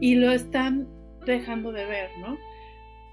y 0.00 0.14
lo 0.16 0.30
están 0.32 0.88
dejando 1.24 1.72
de 1.72 1.84
ver, 1.84 2.10
¿no? 2.20 2.38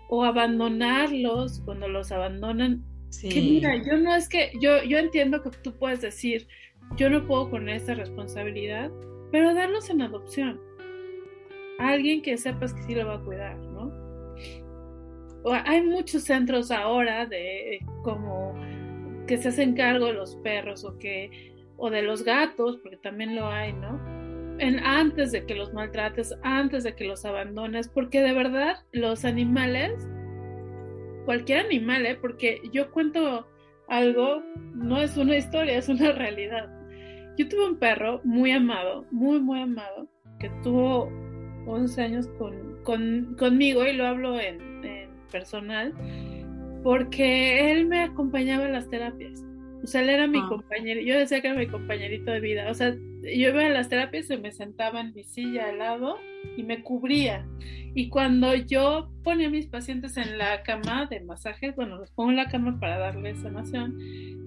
O 0.10 0.24
abandonarlos 0.24 1.62
cuando 1.62 1.88
los 1.88 2.12
abandonan. 2.12 2.84
Sí. 3.10 3.30
Que 3.30 3.42
mira, 3.42 3.76
yo 3.84 3.98
no 3.98 4.16
es 4.16 4.28
que, 4.28 4.52
yo, 4.60 4.84
yo 4.84 4.98
entiendo 4.98 5.42
que 5.42 5.52
tú 5.64 5.74
puedes 5.78 6.02
decir, 6.02 6.48
yo 6.98 7.10
no 7.10 7.26
puedo 7.26 7.50
con 7.50 7.70
esta 7.70 7.94
responsabilidad, 7.94 8.92
pero 9.32 9.54
darlos 9.54 9.90
en 9.90 10.02
adopción. 10.02 10.60
Alguien 11.80 12.22
que 12.22 12.38
sepas 12.38 12.74
que 12.74 12.84
sí 12.84 12.96
lo 12.96 13.08
va 13.08 13.16
a 13.16 13.22
cuidar, 13.22 13.58
¿no? 13.58 13.92
O 15.44 15.54
hay 15.54 15.82
muchos 15.82 16.24
centros 16.24 16.72
ahora 16.72 17.26
de 17.26 17.80
como 18.04 18.54
que 19.28 19.38
se 19.38 19.50
hacen 19.50 19.74
cargo 19.76 20.08
de 20.08 20.14
los 20.14 20.36
perros 20.38 20.84
o 20.86 20.98
que 20.98 21.54
o 21.78 21.90
de 21.90 22.02
los 22.02 22.24
gatos, 22.24 22.78
porque 22.82 22.98
también 22.98 23.36
lo 23.36 23.48
hay, 23.48 23.74
¿no? 23.74 24.00
En, 24.60 24.80
antes 24.80 25.32
de 25.32 25.46
que 25.46 25.56
los 25.56 25.74
maltrates, 25.74 26.34
antes 26.44 26.84
de 26.84 26.96
que 26.96 27.06
los 27.06 27.26
abandones, 27.26 27.90
porque 27.90 28.22
de 28.22 28.34
verdad 28.34 28.78
los 28.92 29.26
animales, 29.26 30.08
cualquier 31.26 31.66
animal, 31.66 32.06
¿eh? 32.06 32.18
porque 32.22 32.62
yo 32.72 32.92
cuento 32.92 33.48
algo, 33.88 34.44
no 34.76 35.02
es 35.02 35.18
una 35.18 35.36
historia, 35.36 35.78
es 35.78 35.90
una 35.90 36.12
realidad. 36.14 36.70
Yo 37.38 37.50
tuve 37.50 37.66
un 37.66 37.80
perro 37.80 38.22
muy 38.24 38.52
amado, 38.52 39.06
muy, 39.12 39.40
muy 39.42 39.62
amado, 39.62 40.08
que 40.40 40.50
tuvo 40.62 41.12
11 41.66 42.02
años 42.02 42.28
con, 42.38 42.84
con, 42.84 43.36
conmigo 43.38 43.86
y 43.86 43.94
lo 43.94 44.08
hablo 44.08 44.40
en, 44.40 44.84
en 44.86 45.10
personal, 45.32 45.94
porque 46.84 47.72
él 47.72 47.88
me 47.88 48.02
acompañaba 48.02 48.66
en 48.66 48.74
las 48.74 48.90
terapias 48.90 49.44
o 49.84 49.88
sea, 49.88 50.02
él 50.02 50.10
era 50.10 50.28
mi 50.28 50.40
ah. 50.40 50.46
compañero, 50.48 51.02
yo 51.02 51.18
decía 51.18 51.42
que 51.42 51.48
era 51.48 51.60
mi 51.60 51.68
compañerito 51.68 52.32
de 52.32 52.40
vida. 52.40 52.72
O 52.72 52.74
sea, 52.74 52.94
yo 52.94 53.50
iba 53.50 53.66
a 53.66 53.70
las 53.70 53.90
terapias 53.90 54.30
y 54.30 54.38
me 54.38 54.52
sentaba 54.52 55.02
en 55.02 55.14
mi 55.14 55.26
silla 55.26 55.70
al 55.70 55.80
lado 55.80 56.18
y 56.56 56.64
me 56.64 56.82
cubría. 56.82 57.46
Y 57.94 58.08
cuando 58.08 58.56
yo 58.56 59.12
ponía 59.24 59.48
a 59.48 59.52
mis 59.52 59.68
pacientes 59.68 60.16
en 60.16 60.38
la 60.38 60.64
cama 60.64 61.06
de 61.08 61.20
masajes, 61.20 61.76
bueno, 61.76 61.98
los 61.98 62.12
pongo 62.12 62.32
en 62.32 62.38
la 62.38 62.48
cama 62.48 62.80
para 62.80 62.98
darles 62.98 63.42
sanación, 63.42 63.98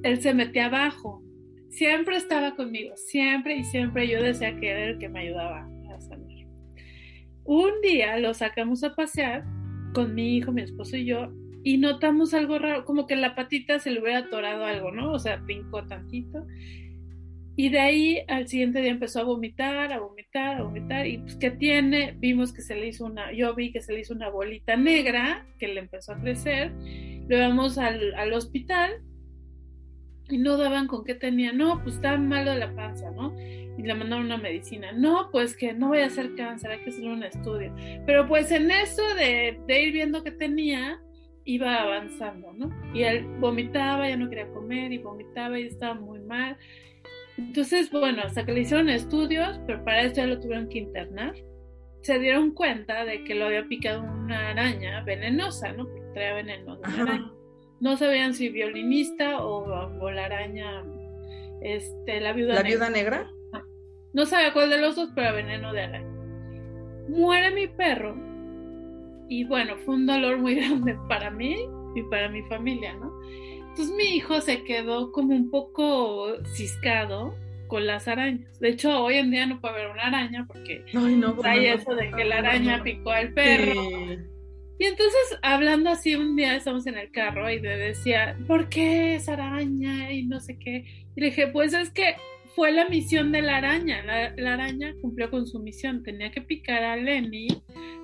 él 0.02 0.20
se 0.22 0.32
metía 0.32 0.66
abajo 0.66 1.22
siempre 1.68 2.16
estaba 2.16 2.56
conmigo, 2.56 2.96
siempre 2.96 3.56
y 3.56 3.64
siempre 3.64 4.08
yo 4.08 4.22
decía 4.22 4.58
que 4.58 4.70
era 4.70 4.84
el 4.84 4.98
que 4.98 5.10
me 5.10 5.20
ayudaba. 5.20 5.68
Un 7.46 7.80
día 7.82 8.18
lo 8.18 8.34
sacamos 8.34 8.82
a 8.84 8.94
pasear 8.94 9.44
con 9.94 10.14
mi 10.14 10.36
hijo, 10.36 10.52
mi 10.52 10.62
esposo 10.62 10.96
y 10.96 11.06
yo, 11.06 11.32
y 11.62 11.78
notamos 11.78 12.34
algo 12.34 12.58
raro, 12.58 12.84
como 12.84 13.06
que 13.06 13.16
la 13.16 13.34
patita 13.34 13.78
se 13.78 13.90
le 13.90 14.00
hubiera 14.00 14.18
atorado 14.20 14.64
algo, 14.64 14.92
¿no? 14.92 15.12
O 15.12 15.18
sea, 15.18 15.36
brincó 15.36 15.84
tantito. 15.86 16.46
Y 17.56 17.70
de 17.70 17.78
ahí 17.78 18.22
al 18.28 18.46
siguiente 18.46 18.82
día 18.82 18.90
empezó 18.90 19.20
a 19.20 19.24
vomitar, 19.24 19.92
a 19.92 19.98
vomitar, 19.98 20.58
a 20.58 20.62
vomitar. 20.62 21.06
Y 21.06 21.18
pues, 21.18 21.36
¿qué 21.36 21.50
tiene? 21.50 22.14
Vimos 22.18 22.52
que 22.52 22.60
se 22.60 22.74
le 22.74 22.88
hizo 22.88 23.06
una, 23.06 23.32
yo 23.32 23.54
vi 23.54 23.72
que 23.72 23.80
se 23.80 23.92
le 23.92 24.00
hizo 24.00 24.12
una 24.12 24.28
bolita 24.28 24.76
negra 24.76 25.46
que 25.58 25.68
le 25.68 25.80
empezó 25.80 26.12
a 26.12 26.20
crecer. 26.20 26.72
Lo 27.28 27.36
llevamos 27.36 27.78
al, 27.78 28.14
al 28.14 28.32
hospital 28.32 29.02
y 30.28 30.38
no 30.38 30.56
daban 30.56 30.86
con 30.86 31.04
qué 31.04 31.14
tenía. 31.14 31.52
No, 31.52 31.82
pues 31.82 31.96
estaba 31.96 32.16
malo 32.16 32.52
de 32.52 32.58
la 32.58 32.74
panza, 32.74 33.10
¿no? 33.10 33.34
Y 33.38 33.82
le 33.82 33.94
mandaron 33.94 34.26
una 34.26 34.38
medicina. 34.38 34.92
No, 34.92 35.30
pues 35.30 35.56
que 35.56 35.72
no 35.72 35.88
voy 35.88 35.98
a 35.98 36.06
hacer 36.06 36.34
cáncer, 36.34 36.70
hay 36.70 36.80
que 36.80 36.90
hacer 36.90 37.04
un 37.04 37.22
estudio. 37.22 37.74
Pero 38.06 38.26
pues 38.26 38.50
en 38.50 38.70
eso 38.70 39.02
de, 39.14 39.60
de 39.66 39.82
ir 39.82 39.92
viendo 39.92 40.22
qué 40.24 40.30
tenía, 40.30 41.00
iba 41.44 41.80
avanzando, 41.80 42.52
¿no? 42.54 42.70
Y 42.92 43.02
él 43.02 43.24
vomitaba, 43.38 44.08
ya 44.08 44.16
no 44.16 44.28
quería 44.28 44.48
comer 44.48 44.92
y 44.92 44.98
vomitaba 44.98 45.58
y 45.58 45.66
estaba 45.66 45.94
muy 45.94 46.20
mal. 46.20 46.56
Entonces, 47.38 47.90
bueno, 47.90 48.22
hasta 48.24 48.44
que 48.44 48.52
le 48.52 48.60
hicieron 48.60 48.88
estudios, 48.88 49.60
pero 49.66 49.84
para 49.84 50.02
eso 50.02 50.16
ya 50.16 50.26
lo 50.26 50.40
tuvieron 50.40 50.68
que 50.68 50.78
internar, 50.78 51.34
se 52.02 52.18
dieron 52.18 52.52
cuenta 52.52 53.04
de 53.04 53.24
que 53.24 53.34
lo 53.34 53.46
había 53.46 53.66
picado 53.66 54.02
una 54.02 54.50
araña 54.50 55.02
venenosa, 55.02 55.72
¿no? 55.72 55.84
Porque 55.84 56.06
traía 56.14 56.34
veneno 56.34 56.76
de 56.76 56.88
una 56.88 57.02
araña. 57.02 57.35
No 57.80 57.96
sabían 57.96 58.34
si 58.34 58.48
violinista 58.48 59.44
o, 59.44 60.10
la 60.10 60.24
araña, 60.24 60.82
este, 61.60 62.20
la 62.20 62.32
viuda 62.32 62.54
¿La 62.54 62.62
viuda 62.62 62.90
negra? 62.90 63.30
No 64.12 64.24
sabía 64.24 64.52
cuál 64.52 64.70
de 64.70 64.78
los 64.78 64.96
dos, 64.96 65.10
pero 65.14 65.34
veneno 65.34 65.72
de 65.72 65.82
araña. 65.82 66.16
Muere 67.08 67.50
mi 67.50 67.66
perro. 67.68 68.16
Y 69.28 69.44
bueno, 69.44 69.76
fue 69.78 69.96
un 69.96 70.06
dolor 70.06 70.38
muy 70.38 70.54
grande 70.56 70.96
para 71.08 71.30
mí 71.30 71.56
y 71.94 72.02
para 72.04 72.28
mi 72.28 72.42
familia, 72.44 72.94
¿no? 72.94 73.12
Entonces 73.68 73.94
mi 73.94 74.16
hijo 74.16 74.40
se 74.40 74.64
quedó 74.64 75.12
como 75.12 75.34
un 75.34 75.50
poco 75.50 76.42
ciscado 76.54 77.34
con 77.66 77.86
las 77.86 78.08
arañas. 78.08 78.58
De 78.58 78.70
hecho, 78.70 79.02
hoy 79.02 79.16
en 79.16 79.30
día 79.30 79.44
no 79.46 79.60
puede 79.60 79.74
haber 79.74 79.90
una 79.90 80.04
araña 80.04 80.46
porque 80.46 80.82
hay 81.44 81.66
eso 81.66 81.94
de 81.94 82.10
que 82.10 82.24
la 82.24 82.38
araña 82.38 82.82
picó 82.82 83.10
al 83.10 83.34
perro. 83.34 83.74
Y 84.78 84.84
entonces, 84.84 85.38
hablando 85.42 85.90
así, 85.90 86.14
un 86.14 86.36
día 86.36 86.54
estamos 86.54 86.86
en 86.86 86.98
el 86.98 87.10
carro 87.10 87.50
y 87.50 87.60
le 87.60 87.76
decía, 87.76 88.36
¿por 88.46 88.68
qué 88.68 89.14
esa 89.14 89.32
araña? 89.34 90.12
Y 90.12 90.24
no 90.24 90.40
sé 90.40 90.58
qué. 90.58 90.84
Y 91.16 91.20
le 91.20 91.26
dije, 91.26 91.48
pues 91.48 91.72
es 91.72 91.90
que 91.90 92.16
fue 92.54 92.72
la 92.72 92.88
misión 92.88 93.32
de 93.32 93.42
la 93.42 93.56
araña. 93.56 94.02
La, 94.04 94.34
la 94.36 94.54
araña 94.54 94.94
cumplió 95.00 95.30
con 95.30 95.46
su 95.46 95.60
misión. 95.60 96.02
Tenía 96.02 96.30
que 96.30 96.42
picar 96.42 96.82
a 96.82 96.96
Lenny 96.96 97.48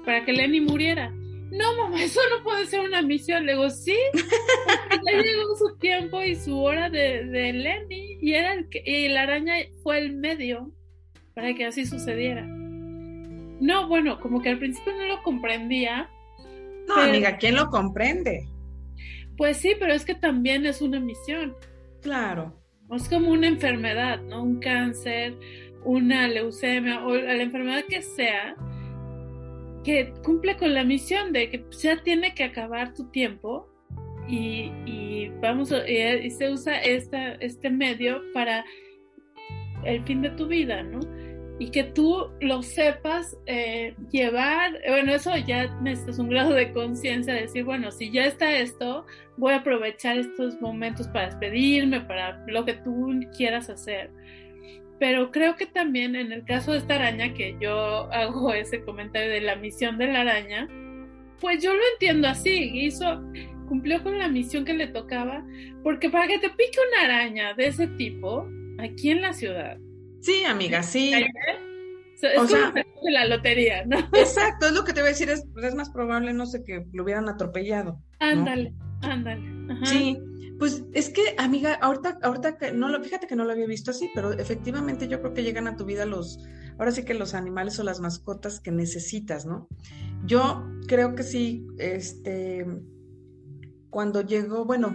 para 0.05 0.25
que 0.25 0.33
Lenny 0.33 0.61
muriera 0.61 1.13
no, 1.53 1.77
mamá, 1.77 2.03
eso 2.03 2.21
no 2.31 2.43
puede 2.43 2.67
ser 2.67 2.81
una 2.81 3.03
misión. 3.03 3.45
Le 3.45 3.53
digo, 3.53 3.69
sí, 3.69 3.97
ya 4.15 5.23
llegó 5.23 5.57
su 5.57 5.77
tiempo 5.77 6.23
y 6.23 6.35
su 6.35 6.59
hora 6.59 6.89
de, 6.89 7.27
de 7.27 7.53
Lenny 7.53 8.19
y, 8.21 8.33
era 8.33 8.55
el 8.55 8.69
que, 8.71 8.83
y 8.85 9.09
la 9.09 9.23
araña 9.23 9.55
fue 9.83 9.99
el 9.99 10.15
medio 10.15 10.71
para 11.35 11.53
que 11.55 11.67
así 11.67 11.85
sucediera. 11.85 12.47
No, 12.47 13.87
bueno, 13.87 14.19
como 14.19 14.41
que 14.41 14.49
al 14.49 14.59
principio 14.59 14.95
no 14.97 15.07
lo 15.07 15.23
comprendía. 15.23 16.09
No, 16.89 16.95
amiga, 16.97 17.37
¿quién 17.37 17.57
lo 17.57 17.69
comprende? 17.69 18.49
Pues 19.37 19.57
sí, 19.57 19.75
pero 19.79 19.93
es 19.93 20.05
que 20.05 20.15
también 20.15 20.67
es 20.67 20.83
una 20.83 21.01
misión. 21.01 21.55
Claro. 22.01 22.55
Es 22.91 23.09
como 23.09 23.31
una 23.31 23.47
enfermedad, 23.47 24.21
¿no? 24.21 24.43
Un 24.43 24.61
cáncer, 24.61 25.35
una 25.85 26.29
leucemia 26.29 27.05
o 27.07 27.15
la 27.15 27.43
enfermedad 27.43 27.85
que 27.89 28.03
sea 28.03 28.57
que 29.85 30.13
cumple 30.23 30.57
con 30.57 30.75
la 30.75 30.85
misión 30.85 31.33
de 31.33 31.51
que 31.51 31.65
ya 31.71 32.03
tiene 32.03 32.35
que 32.35 32.45
acabar 32.45 32.95
tu 32.95 33.11
tiempo 33.11 33.69
y, 34.29 35.31
vamos 35.41 35.75
y 35.89 36.31
se 36.31 36.51
usa 36.51 36.81
esta, 36.81 37.33
este 37.35 37.69
medio 37.69 38.23
para 38.33 38.65
el 39.85 40.05
fin 40.05 40.23
de 40.23 40.31
tu 40.31 40.47
vida, 40.47 40.83
¿no? 40.83 41.01
Y 41.63 41.71
que 41.71 41.85
tú 41.85 42.29
lo 42.41 42.61
sepas 42.65 43.37
eh, 43.47 43.95
llevar, 44.11 44.81
bueno, 44.89 45.15
eso 45.15 45.31
ya 45.37 45.73
necesitas 45.81 46.19
un 46.19 46.29
grado 46.29 46.55
de 46.55 46.73
conciencia, 46.73 47.35
de 47.35 47.43
decir, 47.43 47.63
bueno, 47.63 47.93
si 47.93 48.11
ya 48.11 48.25
está 48.25 48.53
esto, 48.57 49.07
voy 49.37 49.53
a 49.53 49.59
aprovechar 49.59 50.19
estos 50.19 50.61
momentos 50.61 51.07
para 51.07 51.27
despedirme, 51.27 52.01
para 52.01 52.45
lo 52.49 52.65
que 52.65 52.73
tú 52.75 53.13
quieras 53.37 53.71
hacer 53.71 54.11
pero 54.99 55.31
creo 55.33 55.57
que 55.57 55.67
también 55.67 56.15
en 56.15 56.31
el 56.31 56.45
caso 56.45 56.71
de 56.73 56.79
esta 56.79 56.95
araña, 56.95 57.33
que 57.35 57.57
yo 57.61 58.13
hago 58.13 58.53
ese 58.55 58.83
comentario 58.83 59.31
de 59.31 59.41
la 59.41 59.55
misión 59.55 59.99
de 59.99 60.09
la 60.09 60.23
araña, 60.23 60.69
pues 61.41 61.63
yo 61.63 61.73
lo 61.73 61.83
entiendo 61.93 62.27
así, 62.27 62.71
hizo, 62.73 63.23
cumplió 63.69 64.03
con 64.03 64.19
la 64.19 64.29
misión 64.29 64.65
que 64.65 64.75
le 64.75 64.89
tocaba, 64.89 65.45
porque 65.85 66.11
para 66.11 66.27
que 66.27 66.41
te 66.41 66.51
pique 66.51 66.79
una 66.89 67.05
araña 67.05 67.55
de 67.55 67.69
ese 67.69 67.87
tipo, 67.87 68.49
aquí 68.79 69.11
en 69.11 69.23
la 69.23 69.33
ciudad. 69.33 69.79
Sí, 70.23 70.45
amiga, 70.45 70.83
sí. 70.83 71.13
Es 72.23 72.39
o 72.39 72.47
sea, 72.47 72.71
de 72.71 72.85
la 73.11 73.27
lotería, 73.27 73.85
¿no? 73.85 73.99
Exacto, 74.13 74.67
es 74.67 74.73
lo 74.73 74.85
que 74.85 74.93
te 74.93 75.01
voy 75.01 75.09
a 75.09 75.13
decir, 75.13 75.29
es, 75.29 75.45
pues, 75.53 75.67
es 75.67 75.75
más 75.75 75.91
probable, 75.91 76.33
no 76.33 76.47
sé, 76.47 76.63
que 76.63 76.87
lo 76.93 77.03
hubieran 77.03 77.29
atropellado. 77.29 78.01
Ándale, 78.21 78.73
ándale. 79.01 79.43
Sí, 79.85 80.17
pues 80.59 80.85
es 80.93 81.11
que, 81.11 81.35
amiga, 81.39 81.75
ahorita, 81.75 82.19
ahorita 82.23 82.57
que 82.57 82.73
no 82.73 82.89
lo, 82.89 83.03
fíjate 83.03 83.27
que 83.27 83.35
no 83.35 83.45
lo 83.45 83.51
había 83.51 83.67
visto 83.67 83.91
así, 83.91 84.09
pero 84.15 84.33
efectivamente 84.33 85.09
yo 85.09 85.21
creo 85.21 85.35
que 85.35 85.43
llegan 85.43 85.67
a 85.67 85.77
tu 85.77 85.85
vida 85.85 86.07
los, 86.07 86.39
ahora 86.79 86.93
sí 86.93 87.05
que 87.05 87.15
los 87.15 87.35
animales 87.35 87.81
o 87.81 87.83
las 87.83 87.99
mascotas 87.99 88.61
que 88.61 88.71
necesitas, 88.71 89.45
¿no? 89.45 89.67
Yo 90.25 90.65
creo 90.87 91.17
que 91.17 91.25
sí, 91.25 91.67
este, 91.79 92.65
cuando 93.91 94.21
llegó, 94.21 94.65
bueno, 94.65 94.95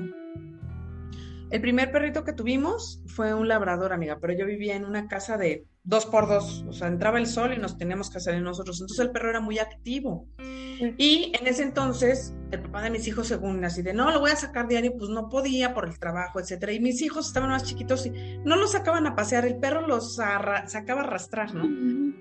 el 1.50 1.62
primer 1.62 1.92
perrito 1.92 2.24
que 2.24 2.34
tuvimos 2.34 3.02
fue 3.08 3.34
un 3.34 3.48
labrador, 3.48 3.94
amiga, 3.94 4.18
pero 4.20 4.34
yo 4.34 4.46
vivía 4.46 4.76
en 4.76 4.86
una 4.86 5.08
casa 5.08 5.38
de 5.38 5.66
dos 5.84 6.06
por 6.06 6.28
dos, 6.28 6.66
o 6.68 6.74
sea, 6.74 6.90
entraba 6.90 7.18
el 7.18 7.28
sol 7.28 7.54
y 7.54 7.58
nos 7.58 7.78
teníamos 7.78 8.10
que 8.10 8.18
hacer 8.18 8.42
nosotros. 8.42 8.82
Entonces 8.82 9.06
el 9.06 9.12
perro 9.12 9.30
era 9.30 9.40
muy 9.40 9.58
activo. 9.58 10.28
Y 10.98 11.32
en 11.40 11.48
ese 11.48 11.64
entonces, 11.64 12.36
el 12.52 12.62
papá 12.62 12.84
de 12.84 12.90
mis 12.92 13.08
hijos, 13.08 13.28
según 13.28 13.64
así 13.64 13.82
de, 13.82 13.94
no, 13.94 14.12
lo 14.12 14.20
voy 14.20 14.32
a 14.32 14.36
sacar 14.36 14.68
diario, 14.68 14.94
pues 14.98 15.10
no 15.10 15.30
podía 15.30 15.74
por 15.74 15.88
el 15.88 15.98
trabajo, 15.98 16.40
etcétera. 16.40 16.74
Y 16.74 16.82
mis 16.82 17.02
hijos 17.02 17.28
estaban 17.28 17.50
más 17.50 17.64
chiquitos 17.64 18.06
y 18.06 18.12
no 18.44 18.58
los 18.58 18.74
sacaban 18.74 19.08
a 19.08 19.16
pasear, 19.16 19.46
el 19.46 19.58
perro 19.58 19.88
los 19.88 20.16
sacaba 20.16 21.02
a 21.02 21.04
arrastrar, 21.06 21.56
¿no? 21.56 22.14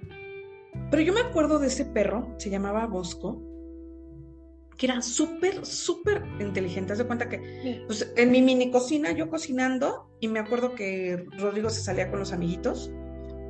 Pero 0.90 1.02
yo 1.02 1.12
me 1.12 1.20
acuerdo 1.20 1.58
de 1.58 1.66
ese 1.66 1.84
perro, 1.84 2.34
se 2.38 2.48
llamaba 2.48 2.86
Bosco, 2.86 3.42
que 4.76 4.86
era 4.86 5.02
súper, 5.02 5.64
súper 5.64 6.22
inteligente. 6.40 6.92
Haz 6.92 6.98
de 6.98 7.06
cuenta 7.06 7.28
que 7.28 7.84
pues, 7.86 8.12
en 8.16 8.30
mi 8.30 8.42
mini 8.42 8.70
cocina, 8.70 9.12
yo 9.12 9.30
cocinando, 9.30 10.10
y 10.20 10.28
me 10.28 10.38
acuerdo 10.38 10.74
que 10.74 11.26
Rodrigo 11.38 11.70
se 11.70 11.80
salía 11.80 12.10
con 12.10 12.18
los 12.18 12.32
amiguitos 12.32 12.90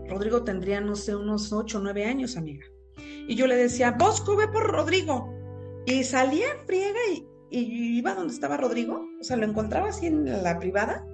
Rodrigo 0.08 0.44
tendría, 0.44 0.80
no 0.80 0.96
sé, 0.96 1.16
unos 1.16 1.52
8 1.52 1.78
o 1.78 1.80
9 1.80 2.04
años, 2.04 2.36
amiga. 2.36 2.66
Y 3.28 3.34
yo 3.34 3.46
le 3.46 3.56
decía, 3.56 3.92
Bosco, 3.92 4.36
ve 4.36 4.48
por 4.48 4.70
Rodrigo. 4.70 5.32
Y 5.86 6.04
salía 6.04 6.46
en 6.52 6.66
friega 6.66 6.98
y, 7.10 7.26
iba 7.98 8.14
donde 8.14 8.32
estaba 8.32 8.56
Rodrigo. 8.56 9.06
O 9.20 9.24
sea, 9.24 9.36
lo 9.36 9.44
encontraba 9.44 9.88
así 9.88 10.06
en 10.06 10.42
la 10.42 10.58
privada. 10.58 11.06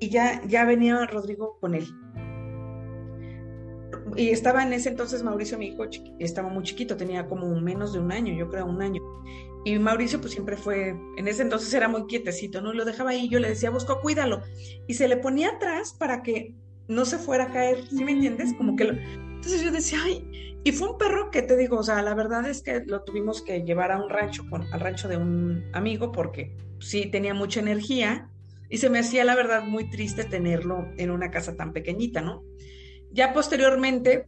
Y 0.00 0.10
ya, 0.10 0.42
ya 0.46 0.64
venía 0.64 1.06
Rodrigo 1.06 1.58
con 1.60 1.74
él. 1.74 1.86
Y 4.16 4.30
estaba 4.30 4.62
en 4.62 4.72
ese 4.72 4.90
entonces 4.90 5.22
Mauricio, 5.22 5.58
mi 5.58 5.68
hijo, 5.68 5.84
estaba 6.18 6.48
muy 6.48 6.62
chiquito, 6.62 6.96
tenía 6.96 7.26
como 7.26 7.48
menos 7.60 7.92
de 7.92 8.00
un 8.00 8.12
año, 8.12 8.34
yo 8.34 8.48
creo 8.48 8.66
un 8.66 8.82
año. 8.82 9.00
Y 9.64 9.78
Mauricio 9.78 10.20
pues 10.20 10.32
siempre 10.32 10.56
fue, 10.56 10.96
en 11.16 11.28
ese 11.28 11.42
entonces 11.42 11.72
era 11.74 11.88
muy 11.88 12.06
quietecito, 12.06 12.60
¿no? 12.60 12.72
Lo 12.72 12.84
dejaba 12.84 13.10
ahí, 13.10 13.28
yo 13.28 13.38
le 13.38 13.48
decía, 13.48 13.70
Bosco, 13.70 14.00
cuídalo. 14.00 14.42
Y 14.86 14.94
se 14.94 15.08
le 15.08 15.16
ponía 15.16 15.50
atrás 15.50 15.92
para 15.92 16.22
que 16.22 16.54
no 16.86 17.04
se 17.04 17.18
fuera 17.18 17.44
a 17.44 17.52
caer, 17.52 17.86
¿sí 17.88 18.04
me 18.04 18.12
entiendes? 18.12 18.54
Como 18.54 18.76
que 18.76 18.84
lo... 18.84 18.92
Entonces 18.92 19.62
yo 19.62 19.70
decía, 19.70 19.98
ay, 20.04 20.24
y 20.64 20.72
fue 20.72 20.90
un 20.90 20.98
perro 20.98 21.30
que 21.30 21.42
te 21.42 21.56
digo, 21.56 21.78
o 21.78 21.82
sea, 21.82 22.02
la 22.02 22.14
verdad 22.14 22.48
es 22.48 22.62
que 22.62 22.82
lo 22.86 23.02
tuvimos 23.02 23.42
que 23.42 23.62
llevar 23.62 23.92
a 23.92 24.02
un 24.02 24.10
rancho, 24.10 24.44
con, 24.50 24.62
al 24.72 24.80
rancho 24.80 25.08
de 25.08 25.16
un 25.16 25.64
amigo, 25.72 26.12
porque 26.12 26.56
sí 26.80 27.06
tenía 27.06 27.34
mucha 27.34 27.60
energía 27.60 28.30
y 28.68 28.78
se 28.78 28.90
me 28.90 28.98
hacía, 28.98 29.24
la 29.24 29.34
verdad, 29.34 29.64
muy 29.64 29.88
triste 29.88 30.24
tenerlo 30.24 30.88
en 30.96 31.10
una 31.10 31.30
casa 31.30 31.56
tan 31.56 31.72
pequeñita, 31.72 32.20
¿no? 32.20 32.42
Ya 33.12 33.32
posteriormente, 33.32 34.26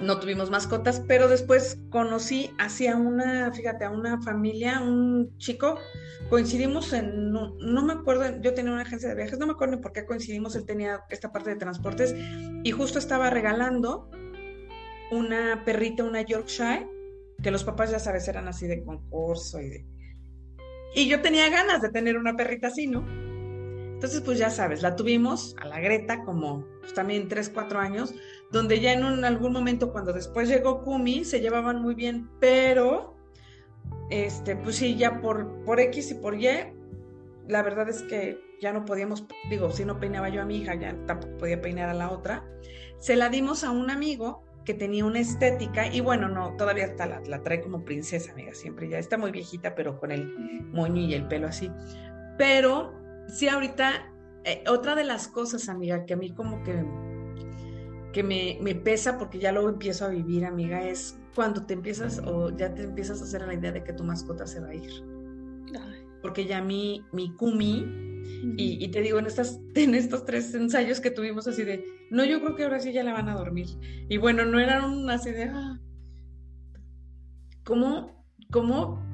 no 0.00 0.18
tuvimos 0.18 0.50
mascotas, 0.50 1.02
pero 1.06 1.28
después 1.28 1.78
conocí 1.90 2.50
hacia 2.58 2.96
una, 2.96 3.50
fíjate, 3.52 3.84
a 3.84 3.90
una 3.90 4.20
familia, 4.20 4.80
un 4.80 5.36
chico, 5.38 5.78
coincidimos 6.28 6.92
en, 6.92 7.32
no, 7.32 7.56
me 7.58 7.94
acuerdo, 7.94 8.40
yo 8.40 8.54
tenía 8.54 8.72
una 8.72 8.82
agencia 8.82 9.08
de 9.08 9.14
viajes, 9.14 9.38
no 9.38 9.46
me 9.46 9.52
acuerdo 9.52 9.80
por 9.80 9.92
qué 9.92 10.04
coincidimos, 10.04 10.54
él 10.56 10.66
tenía 10.66 11.00
esta 11.10 11.32
parte 11.32 11.50
de 11.50 11.56
transportes 11.56 12.14
y 12.62 12.70
justo 12.70 12.98
estaba 12.98 13.30
regalando 13.30 14.10
una 15.10 15.64
perrita, 15.64 16.04
una 16.04 16.22
Yorkshire, 16.22 16.86
que 17.42 17.50
los 17.50 17.64
papás 17.64 17.90
ya 17.90 17.98
sabes 17.98 18.28
eran 18.28 18.48
así 18.48 18.66
de 18.66 18.82
concurso. 18.84 19.58
Y 20.94 21.08
yo 21.08 21.20
tenía 21.20 21.48
ganas 21.50 21.82
de 21.82 21.90
tener 21.90 22.16
una 22.16 22.34
perrita 22.36 22.68
así, 22.68 22.86
¿no? 22.86 23.25
Entonces, 24.06 24.24
pues 24.24 24.38
ya 24.38 24.50
sabes, 24.50 24.82
la 24.82 24.94
tuvimos 24.94 25.56
a 25.60 25.66
la 25.66 25.80
Greta 25.80 26.22
como 26.22 26.64
pues, 26.78 26.94
también 26.94 27.26
3, 27.26 27.50
4 27.52 27.80
años, 27.80 28.14
donde 28.52 28.78
ya 28.78 28.92
en 28.92 29.24
algún 29.24 29.52
momento 29.52 29.90
cuando 29.90 30.12
después 30.12 30.48
llegó 30.48 30.84
Kumi 30.84 31.24
se 31.24 31.40
llevaban 31.40 31.82
muy 31.82 31.96
bien, 31.96 32.30
pero 32.38 33.16
este, 34.08 34.54
pues 34.54 34.76
sí, 34.76 34.94
ya 34.94 35.20
por, 35.20 35.64
por 35.64 35.80
X 35.80 36.12
y 36.12 36.14
por 36.14 36.36
Y, 36.36 36.46
la 37.48 37.64
verdad 37.64 37.88
es 37.88 38.02
que 38.02 38.38
ya 38.60 38.72
no 38.72 38.84
podíamos, 38.84 39.26
digo, 39.50 39.72
si 39.72 39.84
no 39.84 39.98
peinaba 39.98 40.28
yo 40.28 40.42
a 40.42 40.44
mi 40.44 40.58
hija, 40.58 40.76
ya 40.76 40.96
tampoco 41.06 41.38
podía 41.38 41.60
peinar 41.60 41.88
a 41.88 41.94
la 41.94 42.12
otra. 42.12 42.44
Se 43.00 43.16
la 43.16 43.28
dimos 43.28 43.64
a 43.64 43.72
un 43.72 43.90
amigo 43.90 44.44
que 44.64 44.74
tenía 44.74 45.04
una 45.04 45.18
estética 45.18 45.92
y 45.92 46.00
bueno, 46.00 46.28
no, 46.28 46.54
todavía 46.56 46.84
está 46.84 47.06
la, 47.06 47.22
la 47.26 47.42
trae 47.42 47.60
como 47.60 47.84
princesa, 47.84 48.30
amiga, 48.30 48.54
siempre 48.54 48.88
ya 48.88 49.00
está 49.00 49.18
muy 49.18 49.32
viejita, 49.32 49.74
pero 49.74 49.98
con 49.98 50.12
el 50.12 50.32
moño 50.70 51.02
y 51.02 51.12
el 51.14 51.26
pelo 51.26 51.48
así. 51.48 51.72
Pero 52.38 52.95
sí, 53.28 53.48
ahorita, 53.48 54.12
eh, 54.44 54.64
otra 54.68 54.94
de 54.94 55.04
las 55.04 55.28
cosas, 55.28 55.68
amiga, 55.68 56.06
que 56.06 56.14
a 56.14 56.16
mí 56.16 56.34
como 56.34 56.62
que, 56.62 56.84
que 58.12 58.22
me, 58.22 58.58
me 58.60 58.74
pesa 58.74 59.18
porque 59.18 59.38
ya 59.38 59.52
lo 59.52 59.68
empiezo 59.68 60.06
a 60.06 60.08
vivir, 60.08 60.44
amiga, 60.44 60.82
es 60.86 61.18
cuando 61.34 61.66
te 61.66 61.74
empiezas 61.74 62.18
o 62.24 62.50
ya 62.56 62.74
te 62.74 62.82
empiezas 62.82 63.20
a 63.20 63.24
hacer 63.24 63.46
la 63.46 63.54
idea 63.54 63.70
de 63.70 63.84
que 63.84 63.92
tu 63.92 64.02
mascota 64.02 64.46
se 64.46 64.60
va 64.60 64.68
a 64.68 64.74
ir. 64.74 64.90
Porque 66.22 66.46
ya 66.46 66.60
mi, 66.60 67.04
mi 67.12 67.30
Kumi, 67.36 68.06
y, 68.56 68.88
te 68.88 69.00
digo, 69.02 69.18
en, 69.18 69.26
estas, 69.26 69.60
en 69.74 69.94
estos 69.94 70.24
tres 70.24 70.52
ensayos 70.54 71.00
que 71.00 71.10
tuvimos 71.10 71.46
así 71.46 71.62
de, 71.62 71.84
no, 72.10 72.24
yo 72.24 72.40
creo 72.40 72.56
que 72.56 72.64
ahora 72.64 72.80
sí 72.80 72.92
ya 72.92 73.04
la 73.04 73.12
van 73.12 73.28
a 73.28 73.34
dormir. 73.34 73.66
Y 74.08 74.16
bueno, 74.16 74.44
no 74.44 74.58
eran 74.58 75.08
así 75.10 75.30
de, 75.30 75.44
ah, 75.44 75.78
¿cómo, 77.64 78.24
cómo, 78.50 79.05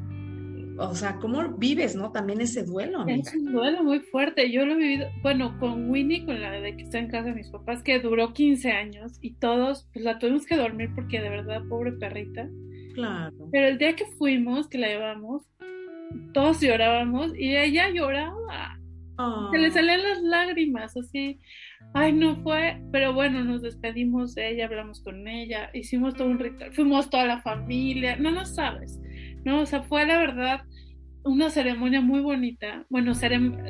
o 0.91 0.95
sea, 0.95 1.17
cómo 1.17 1.57
vives, 1.57 1.95
no? 1.95 2.13
También 2.13 2.41
ese 2.41 2.65
duelo. 2.65 3.07
Es 3.07 3.35
un 3.35 3.53
duelo 3.53 3.83
muy 3.85 4.01
fuerte. 4.01 4.51
Yo 4.51 4.67
lo 4.67 4.73
he 4.73 4.77
vivido, 4.77 5.09
bueno, 5.23 5.59
con 5.59 5.91
Winnie, 5.91 6.25
con 6.25 6.41
la 6.41 6.51
de 6.51 6.77
que 6.77 6.83
está 6.83 6.99
en 6.99 7.09
casa 7.09 7.29
de 7.29 7.35
mis 7.35 7.51
papás, 7.51 7.83
que 7.83 8.01
duró 8.01 8.33
15 8.33 8.71
años 8.71 9.19
y 9.21 9.35
todos, 9.35 9.89
pues 9.93 10.05
la 10.05 10.19
tuvimos 10.19 10.47
que 10.47 10.57
dormir 10.57 10.91
porque 10.95 11.21
de 11.21 11.31
verdad, 11.31 11.63
pobre 11.69 11.93
perrita. 11.93 12.49
Claro. 12.95 13.33
Pero 13.51 13.69
el 13.69 13.79
día 13.79 13.95
que 13.97 14.07
fuimos, 14.19 14.69
que 14.69 14.79
la 14.79 14.89
llevamos, 14.89 15.43
todos 16.35 16.61
llorábamos 16.61 17.33
y 17.37 17.57
ella 17.57 17.89
lloraba. 17.91 18.79
Se 19.53 19.59
le 19.59 19.71
salían 19.71 20.03
las 20.03 20.21
lágrimas, 20.23 20.97
así. 20.97 21.39
Ay, 21.95 22.13
no 22.13 22.37
fue, 22.37 22.83
pero 22.91 23.13
bueno, 23.13 23.45
nos 23.45 23.63
despedimos 23.63 24.35
de 24.35 24.51
ella, 24.51 24.65
hablamos 24.65 25.03
con 25.03 25.29
ella, 25.29 25.71
hicimos 25.75 26.15
todo 26.15 26.29
un 26.29 26.39
ritual, 26.39 26.73
fuimos 26.73 27.11
toda 27.11 27.27
la 27.27 27.43
familia, 27.43 28.17
no 28.17 28.31
lo 28.31 28.45
sabes, 28.47 28.99
¿no? 29.45 29.61
O 29.61 29.67
sea, 29.67 29.83
fue 29.83 30.07
la 30.07 30.19
verdad 30.19 30.63
una 31.25 31.51
ceremonia 31.51 32.01
muy 32.01 32.21
bonita. 32.21 32.85
Bueno, 32.89 33.13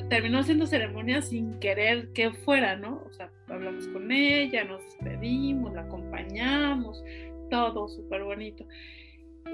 terminó 0.09 0.43
siendo 0.43 0.67
ceremonia 0.67 1.23
sin 1.23 1.59
querer 1.61 2.13
que 2.13 2.33
fuera, 2.33 2.77
¿no? 2.77 3.03
O 3.07 3.13
sea, 3.13 3.31
hablamos 3.49 3.87
con 3.89 4.11
ella, 4.11 4.65
nos 4.65 4.83
despedimos, 4.85 5.73
la 5.75 5.83
acompañamos, 5.83 7.03
todo 7.51 7.89
súper 7.89 8.25
bonito. 8.25 8.67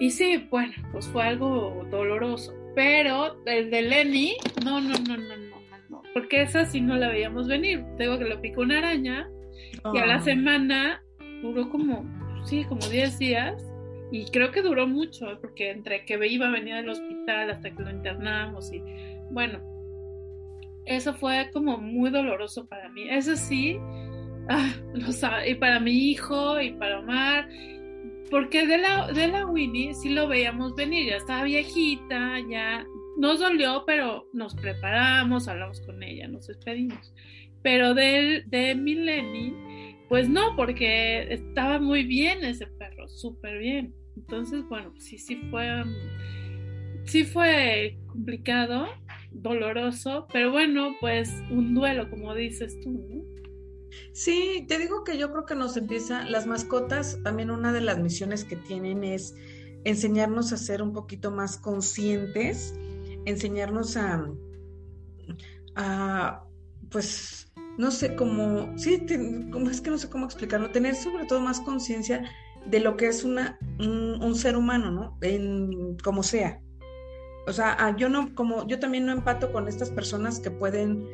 Y 0.01 0.11
sí, 0.11 0.47
bueno, 0.51 0.75
pues 0.93 1.09
fue 1.09 1.25
algo 1.25 1.87
doloroso, 1.91 2.55
pero 2.75 3.43
el 3.47 3.71
de 3.71 3.83
Lenny, 3.83 4.37
no, 4.65 4.81
no, 4.81 4.95
no, 4.99 5.17
no, 5.17 5.37
no 5.37 5.49
porque 6.19 6.43
esa 6.43 6.65
sí 6.65 6.81
no 6.81 6.97
la 6.97 7.09
veíamos 7.09 7.47
venir. 7.47 7.85
Tengo 7.97 8.19
que 8.19 8.25
lo 8.25 8.41
picó 8.41 8.63
una 8.63 8.79
araña 8.79 9.29
y 9.95 9.99
a 9.99 10.07
la 10.07 10.17
ah. 10.17 10.21
semana 10.21 11.03
duró 11.43 11.71
como, 11.71 12.05
sí, 12.45 12.65
como 12.65 12.87
10 12.87 13.19
días 13.19 13.68
y 14.11 14.25
creo 14.27 14.51
que 14.51 14.63
duró 14.63 14.87
mucho, 14.87 15.31
¿eh? 15.31 15.39
porque 15.41 15.71
entre 15.71 16.05
que 16.05 16.19
iba 16.27 16.49
a 16.49 16.53
venir 16.53 16.75
al 16.75 16.89
hospital 16.89 17.51
hasta 17.51 17.71
que 17.71 17.83
lo 17.83 17.91
internamos 17.91 18.73
y 18.73 18.83
bueno, 19.31 19.61
eso 20.89 21.13
fue 21.15 21.51
como 21.53 21.79
muy 21.79 22.11
doloroso 22.11 22.67
para 22.67 22.89
mí. 22.89 23.09
Eso 23.11 23.37
sí, 23.37 23.79
ah, 24.49 24.73
y 25.47 25.55
para 25.55 25.81
mi 25.81 26.11
hijo 26.11 26.61
y 26.61 26.73
para 26.73 27.01
Omar, 27.01 27.49
porque 28.31 28.67
de 28.67 28.79
la, 28.79 29.13
de 29.13 29.29
la 29.29 29.47
Winnie 29.47 29.95
sí 29.95 30.11
lo 30.11 30.29
veíamos 30.29 30.75
venir, 30.75 31.09
ya 31.09 31.17
estaba 31.17 31.45
viejita, 31.45 32.39
ya 32.51 32.87
nos 33.19 33.41
dolió, 33.41 33.85
pero 33.87 34.29
nos 34.33 34.55
preparamos, 34.55 35.49
hablamos 35.49 35.81
con 35.83 36.03
ella, 36.03 36.29
nos 36.29 36.47
despedimos. 36.47 37.13
Pero 37.63 37.93
de, 37.93 38.45
de 38.47 38.75
Mileni, 38.75 39.53
pues 40.09 40.29
no, 40.29 40.55
porque 40.57 41.33
estaba 41.33 41.79
muy 41.79 42.05
bien 42.05 42.45
ese 42.45 42.67
perro, 42.67 43.09
súper 43.09 43.59
bien. 43.59 43.95
Entonces, 44.19 44.65
bueno, 44.69 44.93
sí, 44.99 45.19
sí 45.19 45.37
fue, 45.51 45.85
sí 47.05 47.25
fue 47.25 47.99
complicado, 48.07 48.87
doloroso, 49.31 50.27
pero 50.33 50.51
bueno, 50.51 50.95
pues 51.01 51.31
un 51.51 51.75
duelo, 51.75 52.11
como 52.11 52.35
dices 52.35 52.79
tú, 52.81 52.91
¿no? 52.91 53.23
Sí, 54.13 54.65
te 54.69 54.79
digo 54.79 55.05
que 55.05 55.17
yo 55.17 55.31
creo 55.33 55.47
que 55.47 55.55
nos 55.55 55.77
empieza, 55.77 56.25
las 56.25 56.47
mascotas, 56.47 57.19
también 57.23 57.51
una 57.51 57.73
de 57.73 57.81
las 57.81 57.99
misiones 57.99 58.45
que 58.45 58.57
tienen 58.57 59.05
es 59.05 59.35
enseñarnos 59.85 60.53
a 60.53 60.57
ser 60.57 60.83
un 60.83 60.93
poquito 60.93 61.31
más 61.31 61.57
conscientes 61.57 62.75
enseñarnos 63.29 63.97
a, 63.97 64.27
a 65.77 66.45
pues, 66.91 67.51
no 67.77 67.91
sé 67.91 68.17
cómo, 68.17 68.77
sí, 68.77 68.95
es 69.07 69.81
que 69.81 69.91
no 69.91 69.99
sé 69.99 70.11
cómo 70.11 70.25
explicarlo, 70.25 70.71
tener 70.71 70.95
sobre 70.95 71.27
todo 71.27 71.41
más 71.41 71.61
conciencia 71.61 72.25
de 72.71 72.81
lo 72.81 72.97
que 72.97 73.07
es 73.07 73.25
una, 73.25 73.59
un, 73.79 74.35
ser 74.35 74.57
humano, 74.57 74.91
¿no? 74.91 75.19
En, 75.23 75.97
como 75.99 76.23
sea. 76.23 76.61
O 77.47 77.53
sea, 77.53 77.77
ah, 77.79 77.97
yo 77.97 78.09
no, 78.09 78.35
como, 78.35 78.67
yo 78.67 78.79
también 78.79 79.07
no 79.07 79.13
empato 79.13 79.53
con 79.53 79.69
estas 79.69 79.91
personas 79.91 80.39
que 80.39 80.51
pueden 80.51 81.07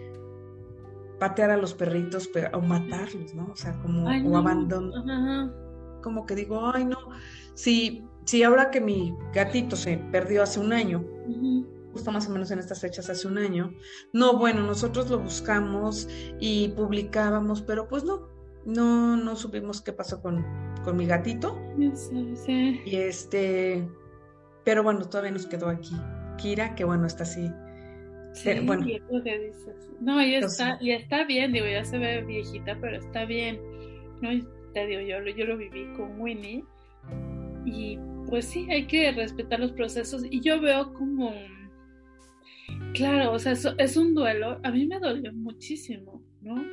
patear 1.20 1.50
a 1.50 1.56
los 1.56 1.74
perritos 1.74 2.28
o 2.52 2.60
matarlos, 2.60 3.34
¿no? 3.34 3.50
O 3.52 3.56
sea, 3.56 3.80
como, 3.80 4.04
o 4.06 4.36
abandonar. 4.36 5.52
Como 6.02 6.26
que 6.26 6.34
digo, 6.34 6.70
ay, 6.74 6.84
no, 6.84 6.98
si, 7.54 8.04
si 8.24 8.42
ahora 8.42 8.70
que 8.70 8.80
mi 8.80 9.16
gatito 9.32 9.76
se 9.76 9.96
perdió 9.96 10.42
hace 10.42 10.60
un 10.60 10.72
año, 10.72 11.04
justo 11.92 12.10
más 12.10 12.28
o 12.28 12.30
menos 12.30 12.50
en 12.50 12.58
estas 12.58 12.80
fechas 12.80 13.08
hace 13.08 13.28
un 13.28 13.38
año. 13.38 13.72
No, 14.12 14.36
bueno, 14.36 14.62
nosotros 14.62 15.08
lo 15.08 15.20
buscamos 15.20 16.08
y 16.40 16.68
publicábamos, 16.70 17.62
pero 17.62 17.88
pues 17.88 18.02
no, 18.04 18.33
no, 18.64 19.16
no 19.16 19.36
supimos 19.36 19.80
qué 19.80 19.92
pasó 19.92 20.20
con, 20.20 20.44
con 20.84 20.96
mi 20.96 21.06
gatito. 21.06 21.60
Sí, 21.94 22.80
Y 22.84 22.96
este, 22.96 23.86
pero 24.64 24.82
bueno, 24.82 25.08
todavía 25.08 25.32
nos 25.32 25.46
quedó 25.46 25.68
aquí. 25.68 25.94
Kira, 26.38 26.74
que 26.74 26.84
bueno, 26.84 27.06
está 27.06 27.22
así. 27.24 27.50
Sí, 28.32 28.50
bueno. 28.64 28.86
No, 30.00 30.20
y 30.20 30.34
está, 30.34 30.76
y 30.80 30.90
está 30.90 31.24
bien, 31.24 31.52
digo, 31.52 31.66
ya 31.66 31.84
se 31.84 31.98
ve 31.98 32.22
viejita, 32.22 32.76
pero 32.80 32.96
está 32.96 33.24
bien. 33.24 33.60
No, 34.20 34.30
te 34.72 34.86
digo, 34.86 35.00
yo, 35.02 35.24
yo 35.36 35.44
lo 35.46 35.56
viví 35.56 35.92
con 35.96 36.20
Winnie 36.20 36.64
y 37.64 37.98
pues 38.28 38.46
sí, 38.46 38.66
hay 38.70 38.86
que 38.86 39.12
respetar 39.12 39.60
los 39.60 39.72
procesos 39.72 40.24
y 40.28 40.40
yo 40.40 40.60
veo 40.60 40.92
como 40.94 41.32
Claro, 42.94 43.32
o 43.32 43.38
sea, 43.38 43.52
es 43.52 43.96
un 43.96 44.14
duelo. 44.14 44.60
A 44.62 44.70
mí 44.70 44.86
me 44.86 44.98
dolió 44.98 45.32
muchísimo, 45.32 46.22
¿no? 46.40 46.64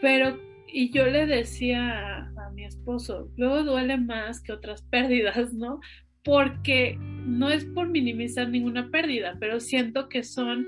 Pero, 0.00 0.38
y 0.72 0.90
yo 0.90 1.06
le 1.06 1.26
decía 1.26 2.30
a, 2.36 2.50
mi 2.54 2.64
esposo, 2.64 3.30
luego 3.36 3.62
duele 3.62 3.96
más 3.96 4.42
que 4.42 4.52
otras 4.52 4.82
pérdidas, 4.90 5.52
¿no? 5.52 5.80
Porque 6.24 6.96
no 6.98 7.50
es 7.50 7.64
por 7.64 7.88
minimizar 7.88 8.48
ninguna 8.48 8.90
pérdida, 8.90 9.36
pero 9.40 9.60
siento 9.60 10.08
que 10.08 10.22
son 10.22 10.66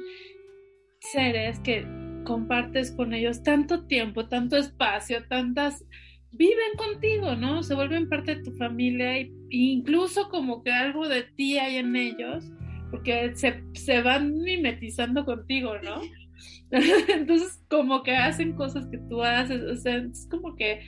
seres 1.00 1.60
que 1.60 1.86
compartes 2.24 2.92
con 2.92 3.12
ellos 3.12 3.42
tanto 3.42 3.86
tiempo, 3.86 4.28
tanto 4.28 4.56
espacio, 4.56 5.24
tantas 5.28 5.84
viven 6.32 6.76
contigo, 6.76 7.36
¿no? 7.36 7.62
Se 7.62 7.74
vuelven 7.74 8.08
parte 8.08 8.36
de 8.36 8.42
tu 8.42 8.52
familia 8.52 9.18
e 9.18 9.30
incluso 9.50 10.28
como 10.30 10.62
que 10.62 10.72
algo 10.72 11.08
de 11.08 11.22
ti 11.22 11.58
hay 11.58 11.76
en 11.76 11.94
ellos 11.94 12.50
porque 12.94 13.32
se, 13.34 14.02
van 14.02 14.38
mimetizando 14.38 15.24
contigo, 15.24 15.72
¿no? 15.82 16.00
Entonces, 16.70 17.62
como 17.68 18.02
que 18.02 18.16
hacen 18.16 18.54
cosas 18.54 18.86
que 18.86 18.98
tú 19.08 19.22
haces, 19.22 19.62
o 19.62 19.76
sea, 19.76 19.96
es 19.96 20.26
como 20.30 20.54
que 20.56 20.80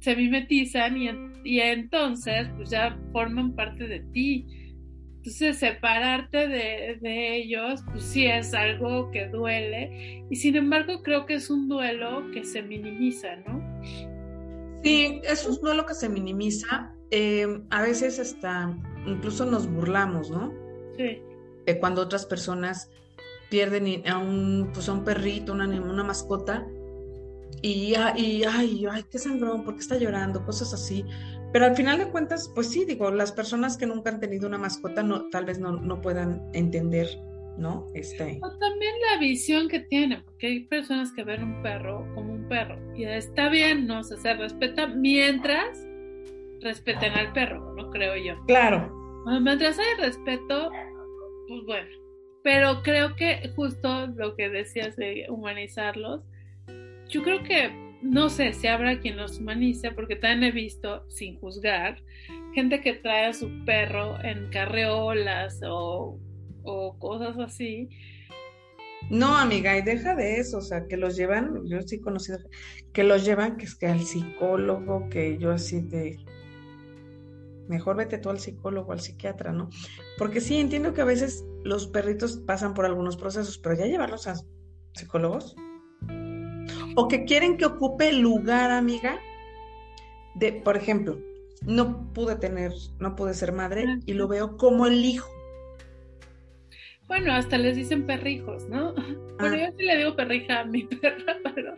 se 0.00 0.14
mimetizan 0.14 0.96
y, 0.96 1.10
y 1.44 1.60
entonces, 1.60 2.48
pues 2.56 2.70
ya 2.70 2.98
forman 3.12 3.54
parte 3.54 3.86
de 3.86 4.00
ti. 4.12 4.46
Entonces, 5.16 5.58
separarte 5.58 6.48
de, 6.48 6.98
de, 7.00 7.36
ellos, 7.36 7.82
pues 7.90 8.04
sí 8.04 8.26
es 8.26 8.54
algo 8.54 9.10
que 9.10 9.28
duele. 9.28 10.24
Y 10.30 10.36
sin 10.36 10.56
embargo, 10.56 11.02
creo 11.02 11.26
que 11.26 11.34
es 11.34 11.50
un 11.50 11.68
duelo 11.68 12.30
que 12.32 12.44
se 12.44 12.62
minimiza, 12.62 13.36
¿no? 13.36 13.82
Sí, 14.84 15.20
es 15.24 15.46
un 15.46 15.56
duelo 15.60 15.84
que 15.84 15.94
se 15.94 16.08
minimiza. 16.08 16.92
Eh, 17.10 17.60
a 17.70 17.82
veces 17.82 18.20
hasta 18.20 18.74
incluso 19.06 19.44
nos 19.44 19.68
burlamos, 19.68 20.30
¿no? 20.30 20.52
Sí 20.96 21.20
cuando 21.76 22.02
otras 22.02 22.26
personas 22.26 22.90
pierden 23.50 24.06
a 24.08 24.18
un, 24.18 24.70
pues 24.72 24.88
a 24.88 24.92
un 24.92 25.04
perrito, 25.04 25.52
una, 25.52 25.66
una 25.66 26.04
mascota, 26.04 26.66
y, 27.62 27.94
y 28.16 28.44
ay, 28.44 28.86
ay, 28.90 29.04
qué 29.10 29.18
sangrón, 29.18 29.64
¿por 29.64 29.74
qué 29.74 29.80
está 29.80 29.98
llorando? 29.98 30.44
Cosas 30.44 30.72
así. 30.72 31.04
Pero 31.52 31.64
al 31.64 31.74
final 31.74 31.98
de 31.98 32.08
cuentas, 32.08 32.50
pues 32.54 32.68
sí, 32.68 32.84
digo, 32.84 33.10
las 33.10 33.32
personas 33.32 33.76
que 33.76 33.86
nunca 33.86 34.10
han 34.10 34.20
tenido 34.20 34.46
una 34.46 34.58
mascota 34.58 35.02
no, 35.02 35.28
tal 35.30 35.46
vez 35.46 35.58
no, 35.58 35.72
no 35.72 36.00
puedan 36.00 36.42
entender 36.52 37.08
¿no? 37.58 37.86
Este... 37.94 38.38
O 38.42 38.58
también 38.58 38.94
la 39.10 39.18
visión 39.18 39.68
que 39.68 39.80
tiene, 39.80 40.22
porque 40.22 40.46
hay 40.46 40.60
personas 40.60 41.12
que 41.12 41.24
ven 41.24 41.42
un 41.42 41.62
perro 41.62 42.06
como 42.14 42.32
un 42.32 42.48
perro 42.48 42.78
y 42.94 43.04
está 43.04 43.48
bien, 43.48 43.86
no 43.86 44.04
se, 44.04 44.16
se 44.16 44.34
respeta 44.34 44.86
mientras 44.86 45.84
respeten 46.60 47.12
al 47.14 47.32
perro, 47.32 47.74
no 47.74 47.90
creo 47.90 48.16
yo. 48.16 48.34
Claro. 48.46 48.90
mientras 49.40 49.78
hay 49.78 50.04
respeto, 50.04 50.70
pues 51.48 51.64
bueno. 51.66 51.88
Pero 52.42 52.82
creo 52.82 53.16
que 53.16 53.50
justo 53.54 54.06
lo 54.08 54.36
que 54.36 54.48
decías 54.48 54.96
de 54.96 55.26
humanizarlos, 55.28 56.22
yo 57.08 57.22
creo 57.22 57.42
que 57.42 57.70
no 58.02 58.30
sé 58.30 58.52
si 58.52 58.66
habrá 58.68 59.00
quien 59.00 59.16
los 59.16 59.38
humanice, 59.38 59.90
porque 59.90 60.16
también 60.16 60.44
he 60.44 60.52
visto, 60.52 61.04
sin 61.08 61.38
juzgar, 61.40 62.00
gente 62.54 62.80
que 62.80 62.94
trae 62.94 63.26
a 63.26 63.32
su 63.32 63.64
perro 63.64 64.22
en 64.22 64.48
carreolas 64.50 65.60
o, 65.64 66.18
o 66.62 66.98
cosas 66.98 67.38
así. 67.38 67.88
No, 69.10 69.36
amiga, 69.36 69.76
y 69.76 69.82
deja 69.82 70.14
de 70.14 70.36
eso, 70.36 70.58
o 70.58 70.62
sea, 70.62 70.86
que 70.86 70.96
los 70.96 71.16
llevan, 71.16 71.66
yo 71.66 71.80
sí 71.82 71.96
he 71.96 72.00
conocido, 72.00 72.38
que 72.92 73.04
los 73.04 73.24
llevan, 73.24 73.56
que 73.56 73.64
es 73.64 73.74
que 73.74 73.86
al 73.86 74.00
psicólogo, 74.00 75.08
que 75.08 75.38
yo 75.38 75.50
así 75.52 75.80
de, 75.80 76.18
mejor 77.68 77.96
vete 77.96 78.18
tú 78.18 78.30
al 78.30 78.40
psicólogo, 78.40 78.92
al 78.92 79.00
psiquiatra, 79.00 79.52
¿no? 79.52 79.68
Porque 80.16 80.40
sí, 80.40 80.56
entiendo 80.56 80.92
que 80.94 81.02
a 81.02 81.06
veces 81.06 81.44
los 81.64 81.86
perritos 81.86 82.38
pasan 82.46 82.74
por 82.74 82.84
algunos 82.84 83.16
procesos, 83.16 83.58
pero 83.58 83.74
ya 83.76 83.86
llevarlos 83.86 84.26
a 84.26 84.36
psicólogos. 84.94 85.54
O 86.96 87.08
que 87.08 87.24
quieren 87.24 87.56
que 87.56 87.66
ocupe 87.66 88.12
lugar, 88.12 88.70
amiga, 88.70 89.18
de, 90.34 90.52
por 90.52 90.76
ejemplo, 90.76 91.18
no 91.62 92.12
pude 92.12 92.36
tener, 92.36 92.72
no 92.98 93.16
pude 93.16 93.34
ser 93.34 93.52
madre 93.52 93.84
y 94.06 94.14
lo 94.14 94.28
veo 94.28 94.56
como 94.56 94.86
el 94.86 95.04
hijo. 95.04 95.28
Bueno, 97.08 97.32
hasta 97.32 97.56
les 97.56 97.76
dicen 97.76 98.06
perrijos, 98.06 98.68
¿no? 98.68 98.92
Bueno, 98.92 99.56
ah. 99.56 99.56
yo 99.56 99.76
sí 99.76 99.84
le 99.84 99.96
digo 99.96 100.14
perrija 100.14 100.60
a 100.60 100.64
mi 100.64 100.82
perra, 101.02 101.38
pero 101.54 101.74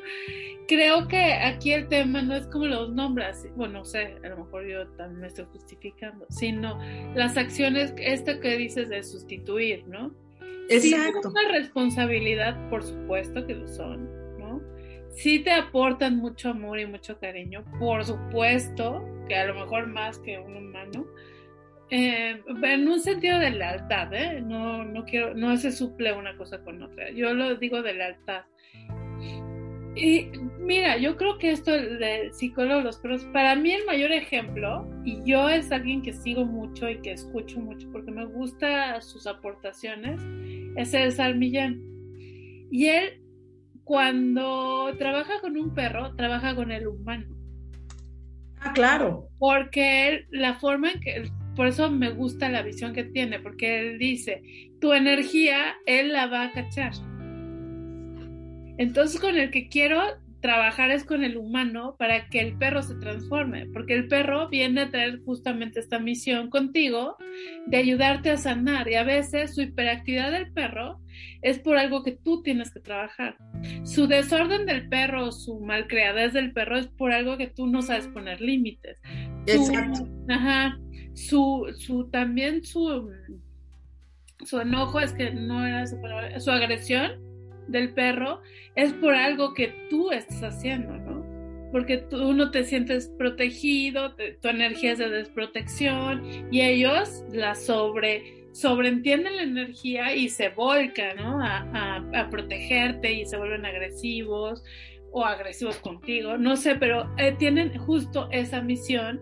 creo 0.67 1.09
que 1.09 1.35
aquí 1.35 1.73
el 1.73 1.89
tema 1.89 2.21
no 2.23 2.35
es 2.35 2.47
como 2.49 2.67
los 2.67 2.93
nombras, 2.93 3.47
bueno, 3.57 3.81
no 3.81 3.85
sé, 3.85 4.17
a 4.25 4.29
lo 4.29 4.45
mejor 4.45 4.67
yo 4.67 4.87
también 4.97 5.21
me 5.21 5.27
estoy 5.29 5.47
justificando, 5.53 6.27
sino 6.31 6.79
las 7.15 7.37
acciones, 7.37 7.95
esto 7.99 8.41
que 8.41 8.57
dices 8.57 8.89
de 8.89 9.03
sustituir, 9.03 9.87
¿no? 9.87 10.13
Exacto. 10.69 11.19
es 11.19 11.27
una 11.27 11.49
responsabilidad, 11.51 12.69
por 12.69 12.83
supuesto 12.85 13.45
que 13.47 13.55
lo 13.55 13.67
son, 13.67 14.09
¿no? 14.39 14.61
Sí 15.11 15.41
te 15.41 15.51
aportan 15.51 16.17
mucho 16.19 16.51
amor 16.51 16.79
y 16.79 16.87
mucho 16.87 17.19
cariño, 17.19 17.65
por 17.81 18.05
supuesto, 18.05 19.05
que 19.29 19.35
a 19.35 19.47
lo 19.47 19.55
mejor 19.55 19.89
más 19.89 20.19
que 20.19 20.39
un 20.39 20.57
humano, 20.57 21.07
eh, 21.91 22.41
en 22.63 22.89
un 22.89 23.01
sentido 23.01 23.39
de 23.39 23.51
lealtad, 23.51 24.13
¿eh? 24.15 24.41
No, 24.41 24.85
no 24.85 25.05
quiero, 25.05 25.35
no 25.35 25.57
se 25.57 25.73
suple 25.73 26.13
una 26.13 26.37
cosa 26.37 26.63
con 26.63 26.83
otra. 26.83 27.11
Yo 27.11 27.35
lo 27.35 27.57
digo 27.57 27.83
de 27.83 27.95
lealtad. 27.95 28.45
Y 29.97 30.31
mira, 30.61 30.99
yo 30.99 31.17
creo 31.17 31.37
que 31.39 31.51
esto 31.51 31.73
del 31.73 32.33
psicólogo 32.33 32.81
los 32.81 32.99
perros, 32.99 33.25
para 33.33 33.57
mí 33.57 33.73
el 33.73 33.85
mayor 33.87 34.13
ejemplo, 34.13 34.89
y 35.05 35.21
yo 35.25 35.49
es 35.49 35.73
alguien 35.73 36.03
que 36.03 36.13
sigo 36.13 36.45
mucho 36.45 36.89
y 36.89 37.01
que 37.01 37.13
escucho 37.13 37.59
mucho 37.59 37.91
porque 37.91 38.13
me 38.13 38.25
gusta 38.25 39.01
sus 39.01 39.27
aportaciones, 39.27 40.21
es 40.77 40.95
el 40.95 41.11
Salmillán. 41.11 41.83
Y 42.71 42.87
él, 42.87 43.21
cuando 43.83 44.95
trabaja 44.97 45.41
con 45.41 45.57
un 45.57 45.75
perro, 45.75 46.15
trabaja 46.15 46.55
con 46.55 46.71
el 46.71 46.87
humano. 46.87 47.27
Ah, 48.61 48.73
claro. 48.73 49.27
Porque 49.39 50.09
él, 50.09 50.27
la 50.31 50.55
forma 50.61 50.93
en 50.93 51.01
que 51.01 51.31
por 51.57 51.67
eso 51.67 51.91
me 51.91 52.11
gusta 52.11 52.49
la 52.49 52.63
visión 52.63 52.93
que 52.93 53.05
tiene, 53.05 53.41
porque 53.41 53.81
él 53.81 53.99
dice, 53.99 54.43
tu 54.81 54.93
energía, 54.93 55.77
él 55.87 56.13
la 56.13 56.27
va 56.27 56.45
a 56.45 56.53
cachar. 56.53 56.93
Entonces 58.79 59.21
con 59.21 59.37
el 59.37 59.51
que 59.51 59.69
quiero 59.69 60.01
trabajar 60.41 60.91
es 60.91 61.05
con 61.05 61.23
el 61.23 61.37
humano 61.37 61.97
para 61.99 62.29
que 62.29 62.41
el 62.41 62.57
perro 62.57 62.83
se 62.83 62.95
transforme, 62.95 63.67
porque 63.67 63.95
el 63.95 64.09
perro 64.09 64.49
viene 64.49 64.83
a 64.83 64.91
traer 64.91 65.21
justamente 65.21 65.81
esta 65.81 65.99
misión 65.99 66.49
contigo 66.49 67.17
de 67.67 67.77
ayudarte 67.77 68.31
a 68.31 68.37
sanar 68.37 68.89
y 68.89 68.95
a 68.95 69.05
veces 69.05 69.55
su 69.55 69.63
hiperactividad 69.63 70.33
del 70.33 70.51
perro 70.53 70.99
es 71.43 71.59
por 71.59 71.77
algo 71.77 72.03
que 72.03 72.13
tú 72.13 72.43
tienes 72.43 72.73
que 72.73 72.81
trabajar. 72.81 73.37
Su 73.85 74.07
desorden 74.07 74.65
del 74.65 74.89
perro, 74.89 75.31
su 75.31 75.61
malcriadez 75.61 76.33
del 76.33 76.53
perro 76.53 76.79
es 76.79 76.89
por 76.89 77.13
algo 77.13 77.37
que 77.37 77.49
tú 77.49 77.67
no 77.67 77.83
sabes 77.83 78.09
poner 78.09 78.41
límites. 78.41 79.01
Exacto. 79.47 80.09
Ajá 80.29 80.79
su, 81.15 81.67
su 81.77 82.09
también 82.11 82.65
su, 82.65 83.11
su 84.45 84.61
enojo 84.61 85.01
es 85.01 85.13
que 85.13 85.31
no 85.31 85.67
era 85.67 85.87
su 85.87 86.01
palabra, 86.01 86.39
su 86.41 86.51
agresión 86.51 87.31
del 87.69 87.93
perro 87.95 88.41
es 88.75 88.93
por 88.95 89.15
algo 89.15 89.55
que 89.55 89.69
tú 89.89 90.11
estás 90.11 90.43
haciendo, 90.43 90.97
¿no? 90.97 91.21
Porque 91.73 91.99
tú 91.99 92.33
no 92.33 92.51
te 92.51 92.65
sientes 92.65 93.09
protegido, 93.17 94.15
tu 94.41 94.49
energía 94.49 94.93
es 94.93 94.99
de 94.99 95.09
desprotección 95.09 96.49
y 96.51 96.63
ellos 96.63 97.25
la 97.33 97.55
sobre, 97.55 98.49
sobreentienden 98.53 99.37
la 99.37 99.43
energía 99.43 100.15
y 100.15 100.29
se 100.29 100.49
volcan, 100.49 101.17
¿no? 101.17 101.39
A, 101.41 102.29
protegerte 102.31 103.13
y 103.13 103.25
se 103.25 103.37
vuelven 103.37 103.65
agresivos 103.65 104.65
o 105.13 105.25
agresivos 105.25 105.77
contigo, 105.79 106.39
no 106.39 106.57
sé, 106.57 106.77
pero 106.77 107.11
eh, 107.19 107.35
tienen 107.39 107.77
justo 107.79 108.29
esa 108.31 108.63
misión 108.63 109.21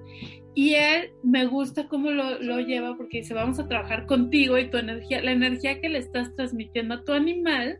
y 0.58 0.74
él 0.74 1.12
me 1.22 1.46
gusta 1.46 1.86
cómo 1.86 2.10
lo, 2.10 2.42
lo, 2.42 2.58
lleva 2.58 2.96
porque 2.96 3.18
dice, 3.18 3.32
vamos 3.32 3.60
a 3.60 3.68
trabajar 3.68 4.06
contigo 4.06 4.58
y 4.58 4.68
tu 4.68 4.76
energía, 4.76 5.22
la 5.22 5.30
energía 5.30 5.80
que 5.80 5.88
le 5.88 5.98
estás 5.98 6.34
transmitiendo 6.34 6.94
a 6.94 7.04
tu 7.04 7.12
animal 7.12 7.78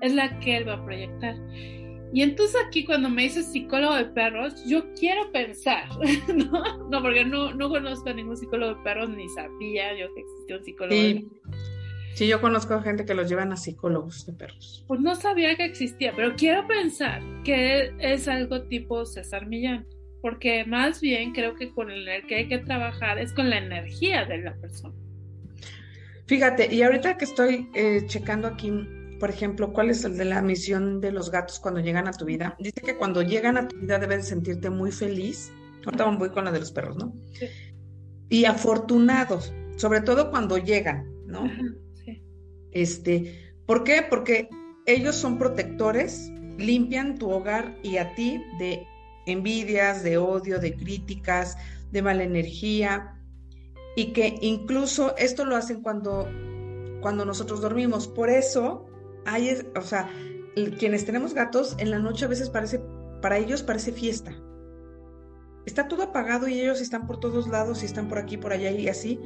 es 0.00 0.14
la 0.14 0.40
que 0.40 0.56
él 0.56 0.66
va 0.66 0.76
a 0.76 0.84
proyectar. 0.86 1.36
Y 2.14 2.22
entonces 2.22 2.56
aquí 2.66 2.86
cuando 2.86 3.10
me 3.10 3.24
dices 3.24 3.52
psicólogo 3.52 3.94
de 3.94 4.06
perros, 4.06 4.64
yo 4.66 4.90
quiero 4.94 5.30
pensar, 5.32 5.84
¿no? 6.34 6.88
No, 6.88 7.02
porque 7.02 7.26
no, 7.26 7.52
no 7.52 7.68
conozco 7.68 8.08
a 8.08 8.14
ningún 8.14 8.38
psicólogo 8.38 8.76
de 8.76 8.82
perros, 8.84 9.10
ni 9.10 9.28
sabía 9.28 9.92
yo 9.94 10.06
que 10.14 10.20
existía 10.22 10.56
un 10.56 10.64
psicólogo 10.64 10.98
sí. 10.98 11.12
de 11.12 11.26
Sí, 12.14 12.26
yo 12.26 12.40
conozco 12.40 12.72
a 12.72 12.82
gente 12.82 13.04
que 13.04 13.12
los 13.12 13.28
llevan 13.28 13.52
a 13.52 13.56
psicólogos 13.58 14.24
de 14.24 14.32
perros. 14.32 14.82
Pues 14.88 15.00
no 15.00 15.14
sabía 15.14 15.56
que 15.56 15.66
existía, 15.66 16.14
pero 16.16 16.36
quiero 16.36 16.66
pensar 16.66 17.20
que 17.44 17.92
es 17.98 18.28
algo 18.28 18.62
tipo 18.62 19.04
César 19.04 19.46
Millán 19.46 19.86
porque 20.22 20.64
más 20.64 21.00
bien 21.00 21.32
creo 21.32 21.56
que 21.56 21.72
con 21.72 21.90
el 21.90 22.06
que 22.28 22.36
hay 22.36 22.48
que 22.48 22.58
trabajar 22.58 23.18
es 23.18 23.32
con 23.32 23.50
la 23.50 23.58
energía 23.58 24.24
de 24.24 24.38
la 24.38 24.54
persona. 24.54 24.94
Fíjate, 26.26 26.72
y 26.72 26.82
ahorita 26.82 27.18
que 27.18 27.24
estoy 27.24 27.68
eh, 27.74 28.04
checando 28.06 28.46
aquí, 28.46 28.72
por 29.18 29.28
ejemplo, 29.28 29.72
cuál 29.72 29.90
es 29.90 30.04
el 30.04 30.16
de 30.16 30.24
la 30.24 30.40
misión 30.40 31.00
de 31.00 31.10
los 31.10 31.30
gatos 31.30 31.58
cuando 31.58 31.80
llegan 31.80 32.06
a 32.06 32.12
tu 32.12 32.24
vida, 32.24 32.56
dice 32.60 32.80
que 32.80 32.96
cuando 32.96 33.20
llegan 33.22 33.56
a 33.56 33.66
tu 33.66 33.76
vida 33.76 33.98
debes 33.98 34.28
sentirte 34.28 34.70
muy 34.70 34.92
feliz. 34.92 35.52
Ahorita 35.84 36.04
voy 36.04 36.30
con 36.30 36.44
la 36.44 36.52
de 36.52 36.60
los 36.60 36.70
perros, 36.70 36.96
¿no? 36.96 37.12
Sí. 37.32 37.46
Y 38.28 38.44
afortunados, 38.44 39.52
sobre 39.76 40.00
todo 40.00 40.30
cuando 40.30 40.56
llegan, 40.56 41.12
¿no? 41.26 41.50
sí. 42.04 42.22
Este, 42.70 43.54
¿por 43.66 43.82
qué? 43.82 44.06
Porque 44.08 44.48
ellos 44.86 45.16
son 45.16 45.36
protectores, 45.36 46.30
limpian 46.58 47.18
tu 47.18 47.28
hogar 47.28 47.76
y 47.82 47.96
a 47.96 48.14
ti 48.14 48.40
de 48.60 48.86
envidias, 49.26 50.02
de 50.02 50.18
odio, 50.18 50.58
de 50.58 50.74
críticas, 50.74 51.56
de 51.90 52.02
mala 52.02 52.24
energía, 52.24 53.16
y 53.94 54.12
que 54.12 54.38
incluso 54.40 55.16
esto 55.16 55.44
lo 55.44 55.56
hacen 55.56 55.82
cuando, 55.82 56.28
cuando 57.00 57.24
nosotros 57.24 57.60
dormimos. 57.60 58.08
Por 58.08 58.30
eso, 58.30 58.86
hay, 59.26 59.58
o 59.76 59.82
sea, 59.82 60.08
quienes 60.78 61.04
tenemos 61.04 61.34
gatos, 61.34 61.76
en 61.78 61.90
la 61.90 61.98
noche 61.98 62.24
a 62.24 62.28
veces 62.28 62.50
parece, 62.50 62.80
para 63.20 63.38
ellos 63.38 63.62
parece 63.62 63.92
fiesta. 63.92 64.34
Está 65.66 65.86
todo 65.86 66.02
apagado 66.02 66.48
y 66.48 66.60
ellos 66.60 66.80
están 66.80 67.06
por 67.06 67.20
todos 67.20 67.48
lados 67.48 67.82
y 67.82 67.86
están 67.86 68.08
por 68.08 68.18
aquí, 68.18 68.36
por 68.36 68.52
allá 68.52 68.70
y 68.70 68.88
así. 68.88 69.20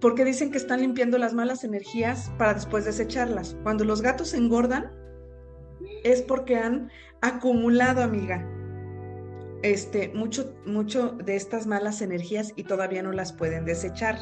Porque 0.00 0.24
dicen 0.24 0.50
que 0.50 0.58
están 0.58 0.80
limpiando 0.80 1.18
las 1.18 1.32
malas 1.32 1.64
energías 1.64 2.30
para 2.36 2.54
después 2.54 2.84
desecharlas. 2.84 3.56
Cuando 3.62 3.84
los 3.84 4.02
gatos 4.02 4.34
engordan, 4.34 4.90
es 6.04 6.22
porque 6.22 6.56
han 6.56 6.90
acumulado, 7.20 8.02
amiga, 8.02 8.46
este, 9.62 10.08
mucho, 10.14 10.54
mucho 10.66 11.10
de 11.10 11.36
estas 11.36 11.66
malas 11.66 12.00
energías 12.00 12.52
y 12.56 12.64
todavía 12.64 13.02
no 13.02 13.12
las 13.12 13.32
pueden 13.32 13.64
desechar. 13.64 14.16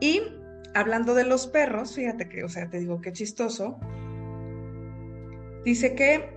Y 0.00 0.20
hablando 0.74 1.14
de 1.14 1.24
los 1.24 1.46
perros, 1.46 1.94
fíjate 1.94 2.28
que, 2.28 2.44
o 2.44 2.48
sea, 2.48 2.68
te 2.68 2.80
digo 2.80 3.00
qué 3.00 3.12
chistoso. 3.12 3.78
Dice 5.64 5.94
que 5.94 6.30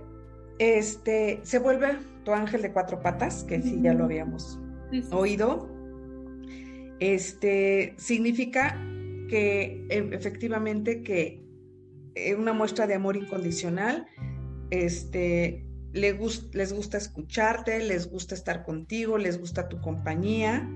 este 0.58 1.40
se 1.42 1.58
vuelve 1.58 1.98
tu 2.24 2.32
ángel 2.32 2.62
de 2.62 2.72
cuatro 2.72 3.00
patas, 3.00 3.44
que 3.44 3.60
sí 3.60 3.80
ya 3.82 3.92
lo 3.92 4.04
habíamos 4.04 4.58
oído. 5.10 5.68
Este 7.00 7.94
significa 7.98 8.80
que 9.28 9.84
e, 9.90 10.08
efectivamente 10.12 11.02
que 11.02 11.42
eh, 12.14 12.34
una 12.34 12.52
muestra 12.52 12.86
de 12.86 12.94
amor 12.94 13.16
incondicional, 13.16 14.06
este, 14.70 15.64
les, 15.92 16.54
les 16.54 16.72
gusta 16.72 16.98
escucharte, 16.98 17.82
les 17.82 18.10
gusta 18.10 18.34
estar 18.34 18.64
contigo, 18.64 19.18
les 19.18 19.38
gusta 19.38 19.68
tu 19.68 19.80
compañía. 19.80 20.68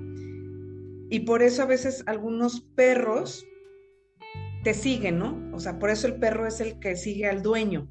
Y 1.11 1.21
por 1.21 1.43
eso 1.43 1.63
a 1.63 1.67
veces 1.67 2.05
algunos 2.07 2.61
perros 2.61 3.45
te 4.63 4.75
siguen, 4.75 5.19
¿no? 5.19 5.51
O 5.53 5.61
sea, 5.61 5.79
por 5.79 5.91
eso 5.91 6.07
el 6.07 6.17
perro 6.17 6.47
es 6.47 6.61
el 6.61 6.79
que 6.79 6.97
sigue 6.97 7.27
al 7.27 7.43
dueño. 7.43 7.89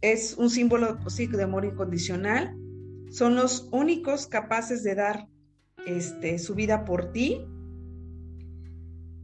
Es 0.00 0.34
un 0.34 0.50
símbolo 0.50 0.98
pues, 1.00 1.14
sí, 1.14 1.26
de 1.26 1.42
amor 1.42 1.64
incondicional. 1.64 2.56
Son 3.10 3.34
los 3.34 3.68
únicos 3.72 4.26
capaces 4.26 4.82
de 4.82 4.94
dar 4.94 5.28
este, 5.86 6.38
su 6.38 6.54
vida 6.54 6.84
por 6.84 7.12
ti. 7.12 7.44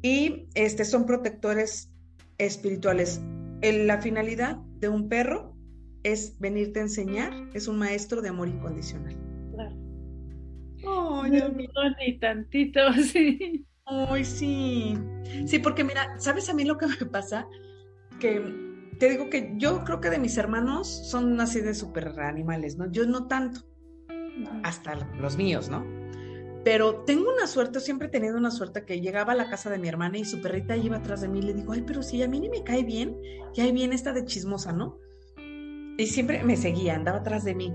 Y 0.03 0.49
este, 0.55 0.85
son 0.85 1.07
protectores 1.07 1.91
espirituales. 2.39 3.21
la 3.63 4.01
finalidad 4.01 4.59
de 4.85 4.91
un 4.91 5.09
perro 5.09 5.57
es 6.03 6.39
venirte 6.39 6.81
a 6.81 6.83
enseñar, 6.83 7.33
es 7.55 7.69
un 7.69 7.79
maestro 7.79 8.21
de 8.21 8.29
amor 8.29 8.49
incondicional. 8.49 9.17
Claro. 9.55 9.77
Oh, 10.85 11.25
ni 11.27 12.19
tantito, 12.19 12.81
sí. 13.13 13.65
Ay, 13.87 14.25
sí. 14.25 14.95
Sí, 15.47 15.59
porque 15.59 15.85
mira, 15.85 16.19
¿sabes 16.19 16.51
a 16.51 16.55
mí 16.55 16.65
lo 16.65 16.77
que 16.77 16.87
me 16.87 17.07
pasa? 17.07 17.49
Que 18.21 18.43
te 18.99 19.09
digo 19.09 19.31
que 19.31 19.55
yo 19.57 19.85
creo 19.85 20.03
que 20.03 20.11
de 20.11 20.19
mis 20.19 20.37
hermanos 20.37 20.87
son 20.87 21.41
así 21.41 21.63
de 21.63 21.73
super 21.73 22.21
animales, 22.21 22.77
¿no? 22.77 22.93
Yo 22.93 23.07
no 23.07 23.27
tanto, 23.27 23.61
hasta 24.65 24.97
los 25.19 25.39
míos, 25.39 25.71
¿no? 25.71 25.83
Pero 26.65 27.03
tengo 27.05 27.31
una 27.33 27.47
suerte, 27.47 27.81
siempre 27.81 28.09
he 28.09 28.11
tenido 28.11 28.39
una 28.39 28.51
suerte 28.51 28.85
que 28.85 29.01
llegaba 29.01 29.33
a 29.33 29.37
la 29.37 29.51
casa 29.51 29.69
de 29.69 29.79
mi 29.79 29.89
hermana 29.89 30.19
y 30.19 30.25
su 30.25 30.41
perrita 30.41 30.77
iba 30.77 30.97
atrás 30.97 31.21
de 31.21 31.29
mí 31.29 31.41
y 31.41 31.43
le 31.43 31.55
digo, 31.55 31.73
ay, 31.73 31.85
pero 31.87 32.03
si 32.03 32.23
a 32.23 32.29
mí 32.29 32.41
ni 32.41 32.49
me 32.49 32.65
cae 32.65 32.83
bien, 32.83 33.21
y 33.55 33.61
ahí 33.61 33.71
viene 33.71 33.95
esta 33.95 34.13
de 34.13 34.25
chismosa, 34.25 34.73
¿no? 34.73 34.99
Y 35.99 36.07
siempre 36.07 36.43
me 36.43 36.57
seguía, 36.57 36.95
andaba 36.95 37.19
atrás 37.19 37.45
de 37.45 37.55
mí. 37.55 37.75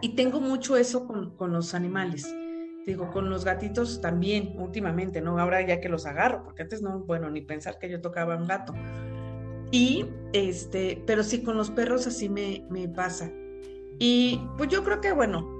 Y 0.00 0.16
tengo 0.16 0.40
mucho 0.40 0.76
eso 0.76 1.06
con, 1.06 1.36
con 1.36 1.52
los 1.52 1.74
animales 1.74 2.26
Digo, 2.86 3.10
con 3.10 3.30
los 3.30 3.44
gatitos 3.46 4.02
también, 4.02 4.54
últimamente, 4.58 5.22
¿no? 5.22 5.38
Ahora 5.38 5.66
ya 5.66 5.80
que 5.80 5.88
los 5.88 6.04
agarro, 6.04 6.44
porque 6.44 6.62
antes 6.62 6.82
no, 6.82 7.00
bueno, 7.00 7.30
ni 7.30 7.40
pensar 7.40 7.78
que 7.78 7.88
yo 7.88 8.02
tocaba 8.02 8.36
un 8.36 8.46
gato. 8.46 8.74
Y, 9.70 10.04
este, 10.34 11.02
pero 11.06 11.22
sí, 11.22 11.42
con 11.42 11.56
los 11.56 11.70
perros 11.70 12.06
así 12.06 12.28
me, 12.28 12.66
me 12.68 12.86
pasa. 12.88 13.30
Y 13.98 14.38
pues 14.58 14.68
yo 14.68 14.84
creo 14.84 15.00
que, 15.00 15.12
bueno, 15.12 15.53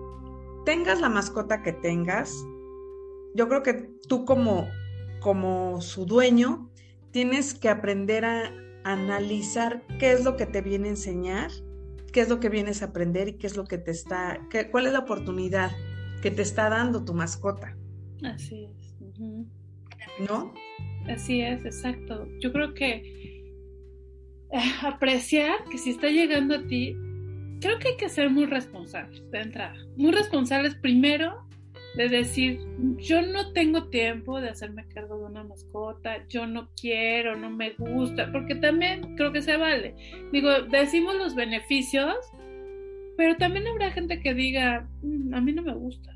tengas 0.65 1.01
la 1.01 1.09
mascota 1.09 1.63
que 1.63 1.73
tengas, 1.73 2.35
yo 3.35 3.49
creo 3.49 3.63
que 3.63 3.91
tú 4.09 4.25
como, 4.25 4.69
como 5.21 5.81
su 5.81 6.07
dueño, 6.07 6.71
tienes 7.11 7.55
que 7.55 7.69
aprender 7.69 8.25
a 8.25 8.53
analizar 8.85 9.83
qué 9.99 10.13
es 10.13 10.25
lo 10.25 10.37
que 10.37 10.47
te 10.47 10.61
viene 10.61 10.89
a 10.89 10.91
enseñar, 10.93 11.51
qué 12.13 12.21
es 12.21 12.29
lo 12.29 12.41
que 12.41 12.49
vienes 12.49 12.83
a 12.83 12.87
aprender 12.87 13.29
y 13.29 13.33
qué 13.35 13.47
es 13.47 13.57
lo 13.57 13.65
que 13.65 13.79
te 13.79 13.91
está, 13.91 14.47
qué, 14.51 14.71
cuál 14.71 14.87
es 14.87 14.93
la 14.93 15.01
oportunidad 15.01 15.71
que 16.23 16.31
te 16.31 16.43
está 16.43 16.69
dando 16.69 17.05
tu 17.05 17.15
mascota. 17.15 17.77
Así 18.23 18.65
es. 18.65 18.95
¿No? 20.29 20.55
Así 21.09 21.41
es, 21.41 21.65
exacto. 21.65 22.27
Yo 22.41 22.53
creo 22.53 22.73
que 22.75 22.95
eh, 24.53 24.59
apreciar 24.83 25.65
que 25.71 25.79
si 25.79 25.91
está 25.91 26.09
llegando 26.09 26.55
a 26.55 26.67
ti, 26.67 26.97
creo 27.65 27.79
que 27.79 27.89
hay 27.89 27.97
que 27.97 28.11
ser 28.11 28.29
muy 28.29 28.45
responsables 28.45 29.31
de 29.31 29.41
entrada. 29.41 29.75
Muy 29.97 30.13
responsables 30.13 30.75
primero 30.75 31.47
de 31.97 32.09
decir, 32.09 32.61
yo 32.99 33.23
no 33.23 33.53
tengo 33.53 33.89
tiempo 33.89 34.41
de 34.41 34.51
hacerme 34.51 34.87
cargo 34.89 35.17
de 35.19 35.25
una 35.25 35.45
mascota, 35.45 36.27
yo 36.29 36.47
no 36.47 36.69
quiero, 36.79 37.37
no 37.37 37.49
me 37.49 37.71
gusta, 37.79 38.31
porque 38.33 38.57
también 38.57 39.17
creo 39.17 39.33
que 39.33 39.41
se 39.41 39.57
vale. 39.57 39.95
Digo, 40.31 40.51
decimos 40.71 41.15
los 41.15 41.35
beneficios, 41.35 42.15
pero 43.17 43.37
también 43.37 43.67
habrá 43.67 43.91
gente 43.93 44.21
que 44.21 44.35
diga, 44.35 44.87
mm, 45.03 45.33
a 45.35 45.41
mí 45.41 45.53
no 45.53 45.63
me 45.63 45.75
gusta 45.75 46.15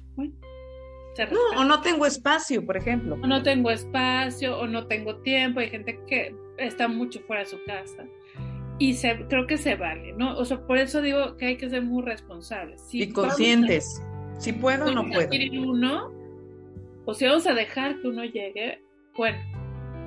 no, 1.27 1.61
o 1.61 1.65
no 1.65 1.81
tengo 1.81 2.07
espacio, 2.07 2.65
por 2.65 2.77
ejemplo. 2.77 3.15
O 3.15 3.27
no 3.27 3.43
tengo 3.43 3.71
espacio, 3.71 4.59
o 4.59 4.67
no 4.67 4.87
tengo 4.87 5.17
tiempo. 5.17 5.61
Hay 5.61 5.71
gente 5.71 5.99
que 6.07 6.35
está 6.59 6.89
mucho 6.89 7.21
fuera 7.21 7.43
de 7.43 7.49
su 7.49 7.63
casa. 7.65 8.05
Y 8.79 8.95
se, 8.95 9.27
creo 9.29 9.47
que 9.47 9.57
se 9.57 9.75
vale, 9.75 10.13
¿no? 10.13 10.37
O 10.37 10.45
sea, 10.45 10.65
por 10.67 10.79
eso 10.79 11.03
digo 11.03 11.37
que 11.37 11.47
hay 11.47 11.57
que 11.57 11.69
ser 11.69 11.83
muy 11.83 12.03
responsables. 12.05 12.83
y 12.93 13.11
conscientes. 13.13 14.03
si 14.39 14.53
puedo 14.53 14.87
o 14.87 14.91
no 14.93 15.07
puedo. 15.09 15.29
Uno, 15.61 16.13
o 17.05 17.15
si 17.15 17.27
vamos 17.27 17.47
a 17.47 17.55
dejar 17.55 18.01
que 18.01 18.09
uno 18.09 18.25
llegue, 18.25 18.81
bueno, 19.17 19.39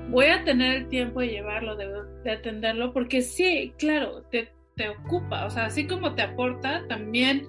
voy 0.10 0.28
a 0.28 0.44
tener 0.44 0.78
el 0.78 0.88
tiempo 0.88 1.20
de 1.20 1.28
llevarlo, 1.28 1.76
de, 1.76 1.88
de 2.24 2.32
atenderlo, 2.32 2.94
porque 2.94 3.22
sí, 3.22 3.74
claro, 3.78 4.24
te, 4.32 4.50
te, 4.76 4.90
ocupa, 4.90 5.46
o 5.46 5.50
sea, 5.50 5.66
así 5.66 5.86
como 5.86 6.16
te 6.16 6.22
aporta, 6.22 6.88
también 6.88 7.46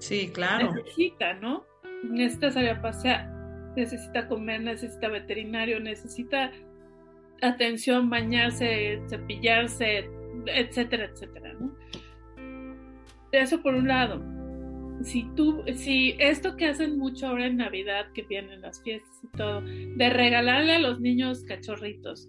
sí, 0.00 0.30
claro. 0.32 0.74
necesita, 0.74 1.34
¿no? 1.34 1.64
necesita 2.02 2.50
salir 2.50 2.70
a 2.70 2.82
pasear, 2.82 3.30
necesita 3.76 4.28
comer, 4.28 4.62
necesita 4.62 5.08
veterinario, 5.08 5.80
necesita 5.80 6.52
atención, 7.42 8.10
bañarse, 8.10 9.00
cepillarse, 9.08 10.10
etcétera, 10.54 11.06
etcétera, 11.06 11.54
¿no? 11.54 11.74
Eso 13.32 13.62
por 13.62 13.74
un 13.74 13.88
lado. 13.88 14.22
Si 15.02 15.24
tú, 15.36 15.62
si 15.76 16.16
esto 16.18 16.56
que 16.56 16.66
hacen 16.66 16.98
mucho 16.98 17.28
ahora 17.28 17.46
en 17.46 17.56
Navidad, 17.56 18.06
que 18.14 18.22
vienen 18.22 18.60
las 18.62 18.82
fiestas 18.82 19.20
y 19.22 19.36
todo, 19.36 19.60
de 19.60 20.10
regalarle 20.10 20.74
a 20.74 20.78
los 20.80 21.00
niños 21.00 21.44
cachorritos. 21.44 22.28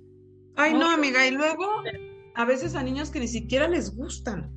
Ay, 0.55 0.73
no, 0.73 0.89
amiga, 0.89 1.25
y 1.25 1.31
luego 1.31 1.65
a 2.35 2.45
veces 2.45 2.75
a 2.75 2.83
niños 2.83 3.09
que 3.09 3.19
ni 3.19 3.27
siquiera 3.27 3.67
les 3.67 3.95
gustan. 3.95 4.51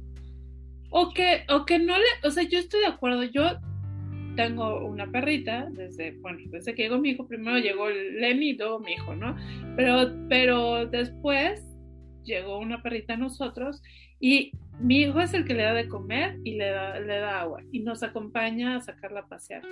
O 0.90 1.14
que, 1.14 1.44
o 1.48 1.64
que 1.64 1.78
no 1.78 1.96
le, 1.96 2.04
o 2.28 2.30
sea, 2.30 2.42
yo 2.42 2.58
estoy 2.58 2.80
de 2.80 2.86
acuerdo, 2.86 3.22
yo 3.22 3.58
tengo 4.36 4.86
una 4.86 5.10
perrita, 5.10 5.68
desde, 5.70 6.12
bueno, 6.20 6.38
desde 6.50 6.74
que 6.74 6.82
llegó 6.82 6.98
mi 6.98 7.10
hijo, 7.10 7.26
primero 7.26 7.58
llegó 7.58 7.88
Lemmy, 7.88 8.54
luego 8.54 8.80
mi 8.80 8.92
hijo, 8.92 9.14
¿no? 9.14 9.36
Pero, 9.76 10.12
pero 10.28 10.86
después 10.86 11.71
llegó 12.24 12.58
una 12.58 12.82
perrita 12.82 13.14
a 13.14 13.16
nosotros 13.16 13.82
y 14.20 14.52
mi 14.78 15.00
hijo 15.00 15.20
es 15.20 15.34
el 15.34 15.44
que 15.44 15.54
le 15.54 15.64
da 15.64 15.74
de 15.74 15.88
comer 15.88 16.38
y 16.44 16.56
le 16.56 16.70
da, 16.70 16.98
le 17.00 17.18
da 17.18 17.40
agua 17.40 17.62
y 17.72 17.80
nos 17.80 18.02
acompaña 18.02 18.76
a 18.76 18.80
sacarla 18.80 19.20
a 19.20 19.26
pasear. 19.28 19.62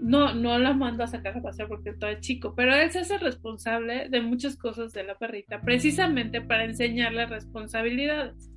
No, 0.00 0.34
no 0.34 0.58
la 0.58 0.72
mando 0.72 1.04
a 1.04 1.06
sacar 1.06 1.36
a 1.36 1.42
pasear 1.42 1.68
porque 1.68 1.92
todo 1.92 2.10
es 2.10 2.20
chico, 2.20 2.54
pero 2.54 2.74
él 2.74 2.90
se 2.90 3.00
hace 3.00 3.18
responsable 3.18 4.08
de 4.08 4.20
muchas 4.20 4.56
cosas 4.56 4.92
de 4.92 5.04
la 5.04 5.16
perrita, 5.16 5.60
precisamente 5.60 6.40
para 6.40 6.64
enseñarle 6.64 7.26
responsabilidades. 7.26 8.50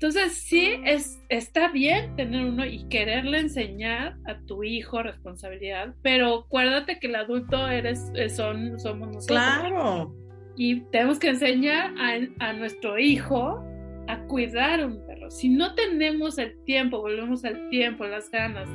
Entonces, 0.00 0.34
sí, 0.34 0.80
es, 0.84 1.20
está 1.28 1.72
bien 1.72 2.14
tener 2.14 2.44
uno 2.44 2.64
y 2.64 2.84
quererle 2.88 3.40
enseñar 3.40 4.16
a 4.26 4.38
tu 4.46 4.62
hijo 4.62 5.02
responsabilidad, 5.02 5.92
pero 6.02 6.44
acuérdate 6.44 7.00
que 7.00 7.08
el 7.08 7.16
adulto 7.16 7.66
eres, 7.66 8.12
eh, 8.14 8.28
son, 8.28 8.78
somos 8.78 9.08
nosotros. 9.08 9.26
Claro. 9.26 10.14
Y 10.60 10.80
tenemos 10.90 11.20
que 11.20 11.28
enseñar 11.28 11.94
a, 12.40 12.52
nuestro 12.52 12.98
hijo 12.98 13.62
a 14.08 14.18
cuidar 14.26 14.84
un 14.84 15.06
perro. 15.06 15.30
Si 15.30 15.48
no 15.48 15.72
tenemos 15.76 16.36
el 16.36 16.58
tiempo, 16.64 17.00
volvemos 17.00 17.44
al 17.44 17.68
tiempo, 17.70 18.04
las 18.04 18.28
ganas, 18.28 18.68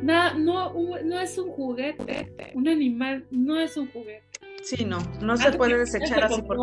no, 0.00 0.38
no, 0.38 0.72
no 1.04 1.18
es 1.18 1.36
un 1.36 1.50
juguete. 1.50 2.32
Un 2.54 2.68
animal 2.68 3.26
no 3.32 3.58
es 3.58 3.76
un 3.76 3.88
juguete. 3.90 4.22
Sí, 4.62 4.84
no, 4.84 4.98
no 5.20 5.36
se 5.36 5.50
puede 5.52 5.76
desechar 5.76 6.22
así 6.22 6.40
por 6.42 6.56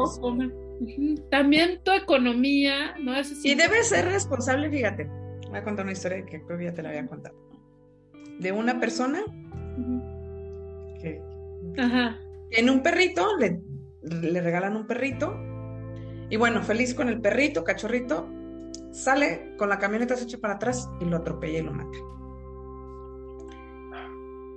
También 1.29 1.81
tu 1.83 1.91
economía, 1.91 2.95
¿no? 2.97 3.13
y 3.43 3.55
debes 3.55 3.89
ser 3.89 4.05
responsable, 4.05 4.69
fíjate. 4.69 5.05
Voy 5.49 5.59
a 5.59 5.63
contar 5.65 5.83
una 5.83 5.91
historia 5.91 6.25
que 6.25 6.41
creo 6.43 6.57
que 6.57 6.63
ya 6.63 6.73
te 6.73 6.81
la 6.81 6.89
había 6.89 7.05
contado. 7.07 7.35
De 8.39 8.53
una 8.53 8.79
persona 8.79 9.21
que 11.01 11.21
en 12.51 12.69
un 12.69 12.81
perrito, 12.81 13.37
le, 13.37 13.61
le 14.01 14.41
regalan 14.41 14.75
un 14.75 14.87
perrito. 14.87 15.37
Y 16.29 16.37
bueno, 16.37 16.63
feliz 16.63 16.93
con 16.93 17.09
el 17.09 17.19
perrito, 17.21 17.63
cachorrito, 17.63 18.29
sale 18.91 19.55
con 19.57 19.69
la 19.69 19.79
camioneta 19.79 20.15
se 20.15 20.23
echa 20.23 20.37
para 20.37 20.55
atrás 20.55 20.89
y 20.99 21.05
lo 21.05 21.17
atropella 21.17 21.59
y 21.59 21.63
lo 21.63 21.73
mata. 21.73 21.97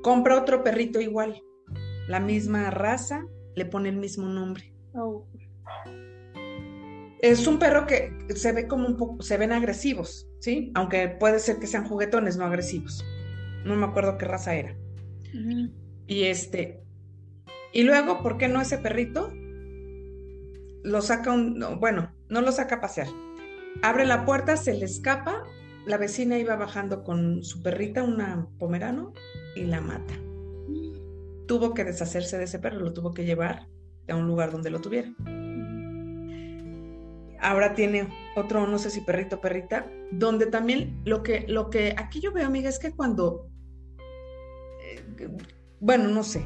Compra 0.03 0.38
otro 0.38 0.62
perrito 0.62 1.01
igual, 1.01 1.42
la 2.09 2.20
misma 2.20 2.70
raza, 2.70 3.24
le 3.55 3.64
pone 3.64 3.88
el 3.88 3.97
mismo 3.97 4.28
nombre. 4.28 4.72
Oh. 4.92 5.26
Es 7.20 7.47
un 7.47 7.59
perro 7.59 7.86
que 7.86 8.12
se 8.34 8.53
ve 8.53 8.68
como 8.68 8.86
un 8.86 8.99
poco, 8.99 9.22
se 9.22 9.38
ven 9.38 9.51
agresivos, 9.51 10.28
¿sí? 10.40 10.70
Aunque 10.74 11.09
puede 11.09 11.38
ser 11.38 11.59
que 11.59 11.66
sean 11.66 11.88
juguetones, 11.88 12.36
no 12.36 12.45
agresivos. 12.45 13.03
No 13.64 13.76
me 13.76 13.86
acuerdo 13.86 14.18
qué 14.18 14.26
raza 14.26 14.55
era. 14.55 14.76
Y 16.07 16.24
este, 16.24 16.84
y 17.75 17.83
luego, 17.83 18.22
¿por 18.22 18.39
qué 18.39 18.49
no 18.49 18.61
ese 18.61 18.79
perrito? 18.79 19.33
Lo 20.83 21.03
saca 21.03 21.33
un, 21.33 21.61
bueno, 21.81 22.14
no 22.29 22.41
lo 22.41 22.53
saca 22.53 22.77
a 22.77 22.81
pasear. 22.81 23.09
Abre 23.83 24.07
la 24.07 24.25
puerta, 24.25 24.57
se 24.57 24.75
le 24.75 24.85
escapa, 24.85 25.43
la 25.87 25.99
vecina 25.99 26.39
iba 26.39 26.57
bajando 26.57 27.03
con 27.05 27.43
su 27.43 27.62
perrita, 27.62 28.03
una 28.03 28.49
pomerano, 28.59 29.12
y 29.57 29.64
la 29.64 29.81
mata 29.81 30.14
tuvo 31.47 31.75
que 31.75 31.85
deshacerse 31.85 32.39
de 32.39 32.45
ese 32.45 32.59
perro, 32.59 32.81
lo 32.81 32.93
tuvo 32.93 33.12
que 33.12 33.25
llevar 33.25 33.68
a 34.09 34.16
un 34.16 34.27
lugar 34.27 34.51
donde 34.51 34.70
lo 34.70 34.81
tuviera. 34.81 35.12
Ahora 37.41 37.75
tiene 37.75 38.09
otro, 38.37 38.66
no 38.66 38.79
sé 38.79 38.91
si 38.91 39.03
perrito, 39.03 39.41
perrita, 39.41 39.91
donde 40.11 40.47
también 40.47 41.03
lo 41.05 41.22
que, 41.22 41.45
lo 41.47 41.68
que 41.68 41.95
aquí 41.99 42.20
yo 42.20 42.33
veo, 42.33 42.47
amiga, 42.47 42.70
es 42.70 42.79
que 42.79 42.93
cuando, 42.93 43.51
eh, 44.83 45.29
bueno, 45.81 46.09
no 46.09 46.22
sé, 46.22 46.45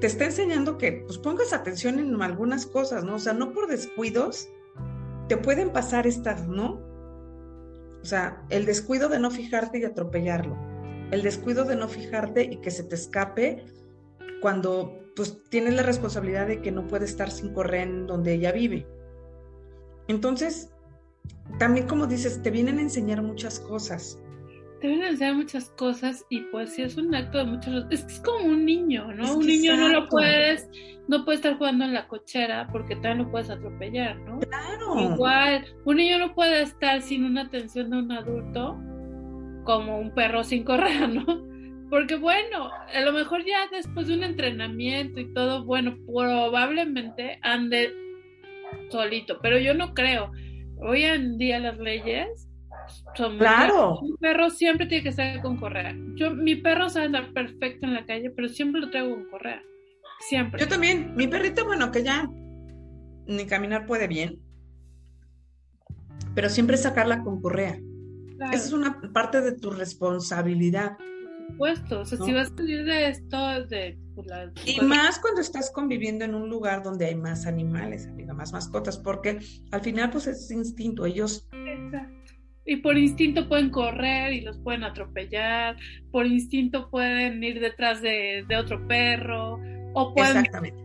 te 0.00 0.06
está 0.06 0.26
enseñando 0.26 0.78
que 0.78 1.04
pues 1.06 1.18
pongas 1.18 1.52
atención 1.52 1.98
en 1.98 2.20
algunas 2.22 2.66
cosas, 2.66 3.04
¿no? 3.04 3.16
O 3.16 3.18
sea, 3.18 3.32
no 3.32 3.52
por 3.52 3.66
descuidos 3.66 4.48
te 5.28 5.36
pueden 5.36 5.70
pasar 5.70 6.06
estas, 6.06 6.46
¿no? 6.46 6.80
O 8.00 8.04
sea, 8.04 8.42
el 8.48 8.64
descuido 8.64 9.08
de 9.08 9.18
no 9.18 9.30
fijarte 9.30 9.78
y 9.78 9.84
atropellarlo, 9.84 10.56
el 11.10 11.22
descuido 11.22 11.64
de 11.64 11.76
no 11.76 11.88
fijarte 11.88 12.44
y 12.44 12.56
que 12.58 12.70
se 12.70 12.84
te 12.84 12.94
escape 12.94 13.64
cuando 14.40 14.98
pues 15.16 15.36
tienes 15.50 15.74
la 15.74 15.82
responsabilidad 15.82 16.46
de 16.46 16.62
que 16.62 16.70
no 16.70 16.86
puede 16.86 17.04
estar 17.04 17.30
sin 17.30 17.52
correr 17.52 18.06
donde 18.06 18.34
ella 18.34 18.52
vive. 18.52 18.86
Entonces, 20.06 20.70
también 21.58 21.88
como 21.88 22.06
dices, 22.06 22.40
te 22.40 22.50
vienen 22.50 22.78
a 22.78 22.82
enseñar 22.82 23.20
muchas 23.22 23.58
cosas 23.58 24.18
te 24.80 24.86
vienen 24.86 25.06
a 25.06 25.10
enseñar 25.10 25.34
muchas 25.34 25.70
cosas 25.70 26.24
y 26.30 26.40
pues 26.52 26.74
sí 26.74 26.82
es 26.82 26.96
un 26.96 27.14
acto 27.14 27.38
de 27.38 27.44
muchos 27.44 27.86
es 27.90 28.04
es 28.04 28.20
como 28.20 28.46
un 28.46 28.64
niño 28.64 29.12
no 29.12 29.36
un 29.36 29.46
niño 29.46 29.76
no 29.76 29.88
lo 29.88 30.08
puedes 30.08 30.68
no 31.08 31.24
puede 31.24 31.36
estar 31.36 31.56
jugando 31.58 31.84
en 31.84 31.94
la 31.94 32.06
cochera 32.06 32.68
porque 32.70 32.94
también 32.94 33.18
lo 33.18 33.30
puedes 33.30 33.50
atropellar 33.50 34.16
no 34.20 34.38
claro. 34.40 35.14
Igual 35.14 35.64
un 35.84 35.96
niño 35.96 36.18
no 36.18 36.34
puede 36.34 36.62
estar 36.62 37.02
sin 37.02 37.24
una 37.24 37.42
atención 37.42 37.90
de 37.90 37.98
un 37.98 38.12
adulto 38.12 38.78
como 39.64 39.98
un 39.98 40.14
perro 40.14 40.44
sin 40.44 40.64
correa 40.64 41.06
no 41.06 41.24
porque 41.90 42.16
bueno 42.16 42.70
a 42.70 43.00
lo 43.00 43.12
mejor 43.12 43.44
ya 43.44 43.66
después 43.70 44.06
de 44.06 44.14
un 44.14 44.22
entrenamiento 44.22 45.20
y 45.20 45.32
todo 45.32 45.64
bueno 45.64 45.96
probablemente 46.06 47.38
ande 47.42 47.92
solito 48.90 49.38
pero 49.42 49.58
yo 49.58 49.74
no 49.74 49.94
creo. 49.94 50.30
Hoy 50.80 51.02
en 51.02 51.38
día 51.38 51.58
las 51.58 51.76
leyes 51.78 52.47
claro. 53.14 54.00
Mi 54.02 54.16
perro 54.18 54.50
siempre 54.50 54.86
tiene 54.86 55.02
que 55.02 55.10
estar 55.10 55.40
con 55.42 55.56
correa. 55.56 55.94
Yo, 56.14 56.30
mi 56.34 56.56
perro 56.56 56.88
sabe 56.88 57.06
andar 57.06 57.32
perfecto 57.32 57.86
en 57.86 57.94
la 57.94 58.06
calle, 58.06 58.30
pero 58.30 58.48
siempre 58.48 58.80
lo 58.80 58.90
traigo 58.90 59.14
con 59.14 59.30
correa. 59.30 59.62
Siempre. 60.28 60.60
Yo 60.60 60.68
también. 60.68 61.14
Mi 61.14 61.26
perrito, 61.26 61.64
bueno, 61.64 61.90
que 61.90 62.02
ya 62.02 62.28
ni 63.26 63.46
caminar 63.46 63.86
puede 63.86 64.08
bien, 64.08 64.40
pero 66.34 66.48
siempre 66.48 66.76
sacarla 66.76 67.22
con 67.22 67.40
correa. 67.40 67.78
Esa 68.52 68.66
es 68.66 68.72
una 68.72 69.00
parte 69.12 69.40
de 69.40 69.52
tu 69.52 69.70
responsabilidad. 69.70 70.96
Por 70.96 71.48
supuesto. 71.48 72.00
O 72.00 72.04
sea, 72.04 72.18
si 72.18 72.32
vas 72.32 72.50
a 72.50 72.56
salir 72.56 72.84
de 72.84 73.08
esto, 73.08 73.66
de 73.66 73.98
pues, 74.14 74.28
y 74.64 74.80
más 74.80 75.18
cuando 75.20 75.40
estás 75.40 75.70
conviviendo 75.70 76.24
en 76.24 76.34
un 76.34 76.48
lugar 76.48 76.82
donde 76.82 77.06
hay 77.06 77.14
más 77.14 77.46
animales, 77.46 78.06
amiga, 78.06 78.34
más 78.34 78.52
mascotas, 78.52 78.98
porque 78.98 79.38
al 79.70 79.80
final 79.80 80.10
pues 80.10 80.26
es 80.26 80.50
instinto, 80.50 81.06
ellos 81.06 81.48
Exacto 81.52 82.17
y 82.68 82.76
por 82.76 82.98
instinto 82.98 83.48
pueden 83.48 83.70
correr 83.70 84.34
y 84.34 84.42
los 84.42 84.58
pueden 84.58 84.84
atropellar, 84.84 85.76
por 86.10 86.26
instinto 86.26 86.90
pueden 86.90 87.42
ir 87.42 87.60
detrás 87.60 88.02
de, 88.02 88.44
otro 88.56 88.86
perro, 88.86 89.58
o 89.94 90.14
pueden... 90.14 90.36
Exactamente. 90.36 90.78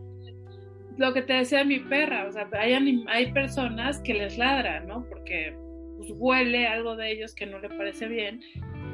Lo 0.96 1.12
que 1.12 1.20
te 1.20 1.34
decía 1.34 1.62
mi 1.62 1.80
perra, 1.80 2.26
o 2.26 2.32
sea, 2.32 2.48
hay, 2.58 3.04
hay 3.06 3.32
personas 3.32 4.00
que 4.00 4.14
les 4.14 4.38
ladran, 4.38 4.86
¿no? 4.86 5.04
Porque 5.10 5.54
pues, 5.98 6.10
huele 6.16 6.66
algo 6.66 6.96
de 6.96 7.12
ellos 7.12 7.34
que 7.34 7.44
no 7.44 7.58
le 7.58 7.68
parece 7.68 8.08
bien 8.08 8.40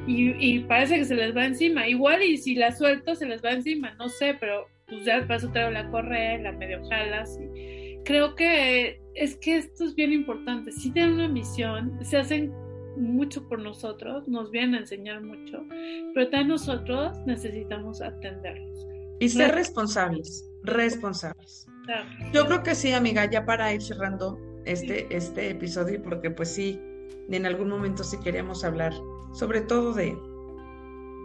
y, 0.08 0.58
parece 0.60 0.96
que 0.96 1.04
se 1.04 1.14
les 1.14 1.36
va 1.36 1.44
encima. 1.44 1.86
Igual 1.86 2.24
y 2.24 2.38
si 2.38 2.56
la 2.56 2.72
suelto 2.72 3.14
se 3.14 3.26
les 3.26 3.44
va 3.44 3.52
encima, 3.52 3.94
no 4.00 4.08
sé, 4.08 4.34
pero 4.40 4.66
pues 4.88 5.04
ya 5.04 5.24
paso 5.28 5.52
traigo 5.52 5.70
la 5.70 5.88
correa, 5.90 6.38
la 6.38 6.50
medio 6.50 6.82
jalas 6.88 7.38
y 7.38 8.02
creo 8.04 8.34
que 8.34 9.00
es 9.14 9.36
que 9.36 9.58
esto 9.58 9.84
es 9.84 9.94
bien 9.94 10.12
importante. 10.12 10.72
Si 10.72 10.90
tienen 10.90 11.14
una 11.14 11.28
misión, 11.28 11.96
se 12.02 12.16
hacen 12.16 12.52
mucho 13.00 13.48
por 13.48 13.58
nosotros, 13.60 14.28
nos 14.28 14.50
vienen 14.50 14.74
a 14.74 14.78
enseñar 14.80 15.22
mucho, 15.22 15.64
pero 16.14 16.28
también 16.30 16.48
nosotros 16.48 17.16
necesitamos 17.26 18.00
atenderlos. 18.00 18.86
Y 19.18 19.28
ser 19.28 19.54
responsables, 19.54 20.46
responsables. 20.62 21.66
Yo 22.32 22.46
creo 22.46 22.62
que 22.62 22.74
sí, 22.74 22.92
amiga, 22.92 23.28
ya 23.28 23.44
para 23.44 23.72
ir 23.74 23.82
cerrando 23.82 24.38
este, 24.64 25.14
este 25.14 25.50
episodio, 25.50 26.02
porque 26.02 26.30
pues 26.30 26.50
sí, 26.54 26.80
en 27.28 27.46
algún 27.46 27.68
momento 27.68 28.04
sí 28.04 28.18
queríamos 28.22 28.64
hablar, 28.64 28.92
sobre 29.32 29.60
todo 29.60 29.92
de, 29.92 30.16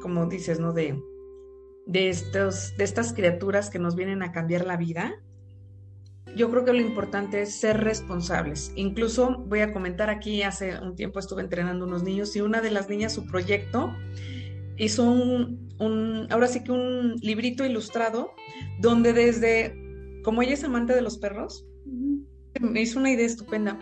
como 0.02 0.26
dices, 0.26 0.60
¿no? 0.60 0.74
De, 0.74 1.02
de, 1.86 2.10
estos, 2.10 2.76
de 2.78 2.84
estas 2.84 3.14
criaturas 3.14 3.70
que 3.70 3.80
nos 3.80 3.96
vienen 3.96 4.24
a 4.24 4.32
cambiar 4.32 4.66
la 4.66 4.78
vida 4.78 5.22
yo 6.36 6.52
creo 6.52 6.66
que 6.66 6.74
lo 6.74 6.82
importante 6.82 7.42
es 7.42 7.56
ser 7.56 7.82
responsables. 7.82 8.72
Incluso 8.76 9.44
voy 9.48 9.62
a 9.62 9.72
comentar 9.72 10.10
aquí, 10.10 10.44
hace 10.44 10.78
un 10.80 10.96
tiempo 10.96 11.20
estuve 11.20 11.42
entrenando 11.42 11.86
unos 11.86 12.04
niños 12.04 12.36
y 12.36 12.42
una 12.42 12.62
de 12.62 12.72
las 12.72 12.90
niñas, 12.90 13.14
su 13.14 13.26
proyecto, 13.26 13.94
hizo 14.78 15.04
un, 15.04 16.28
ahora 16.30 16.48
sí 16.48 16.64
que 16.64 16.72
un 16.72 17.16
librito 17.22 17.66
ilustrado, 17.66 18.34
donde 18.80 19.14
desde, 19.14 20.22
como 20.24 20.42
ella 20.42 20.54
es 20.54 20.64
amante 20.64 20.94
de 20.94 21.02
los 21.02 21.18
perros, 21.18 21.66
me 22.60 22.82
hizo 22.82 23.00
una 23.00 23.12
idea 23.12 23.26
estupenda. 23.26 23.80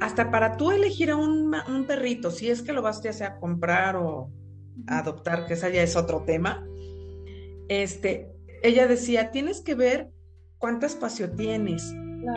Hasta 0.00 0.30
para 0.30 0.56
tú 0.56 0.70
elegir 0.70 1.10
a 1.10 1.16
un, 1.16 1.54
un 1.68 1.84
perrito, 1.86 2.30
si 2.30 2.50
es 2.50 2.62
que 2.62 2.72
lo 2.72 2.82
vas 2.82 3.02
ya 3.02 3.12
sea 3.12 3.28
a 3.28 3.38
comprar 3.38 3.96
o 3.96 4.30
a 4.86 4.98
adoptar, 4.98 5.46
que 5.46 5.54
esa 5.54 5.68
ya 5.70 5.82
es 5.82 5.96
otro 5.96 6.22
tema, 6.24 6.64
este, 7.68 8.28
ella 8.62 8.86
decía, 8.86 9.30
tienes 9.30 9.60
que 9.60 9.74
ver 9.74 10.10
cuánto 10.58 10.86
espacio 10.86 11.30
tienes, 11.30 11.94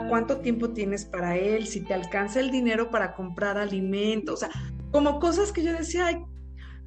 cuánto 0.10 0.38
tiempo 0.38 0.70
tienes 0.70 1.06
para 1.06 1.36
él, 1.38 1.66
si 1.66 1.82
te 1.82 1.94
alcanza 1.94 2.40
el 2.40 2.52
dinero 2.52 2.90
para 2.90 3.16
comprar 3.16 3.58
alimentos, 3.58 4.36
o 4.36 4.38
sea, 4.38 4.50
como 4.92 5.20
cosas 5.20 5.52
que 5.52 5.64
yo 5.64 5.74
decía, 5.74 6.08
ay, 6.08 6.24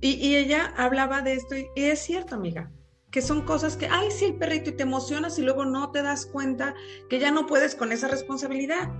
y, 0.00 0.34
ella 0.34 0.74
hablaba 0.76 1.22
de 1.22 1.34
esto 1.34 1.54
y, 1.56 1.68
es 1.76 2.00
cierto, 2.00 2.34
amiga, 2.34 2.72
que 3.12 3.22
son 3.22 3.42
cosas 3.42 3.76
que, 3.76 3.86
ay, 3.86 4.10
sí, 4.10 4.26
el 4.26 4.34
perrito, 4.34 4.70
y 4.70 4.72
te 4.72 4.82
emocionas 4.82 5.38
y 5.38 5.42
luego 5.42 5.64
no 5.64 5.92
te 5.92 6.02
das 6.02 6.26
cuenta 6.26 6.74
que 7.08 7.20
ya 7.20 7.30
no 7.30 7.46
puedes 7.46 7.76
con 7.76 7.92
esa 7.92 8.08
responsabilidad. 8.08 8.90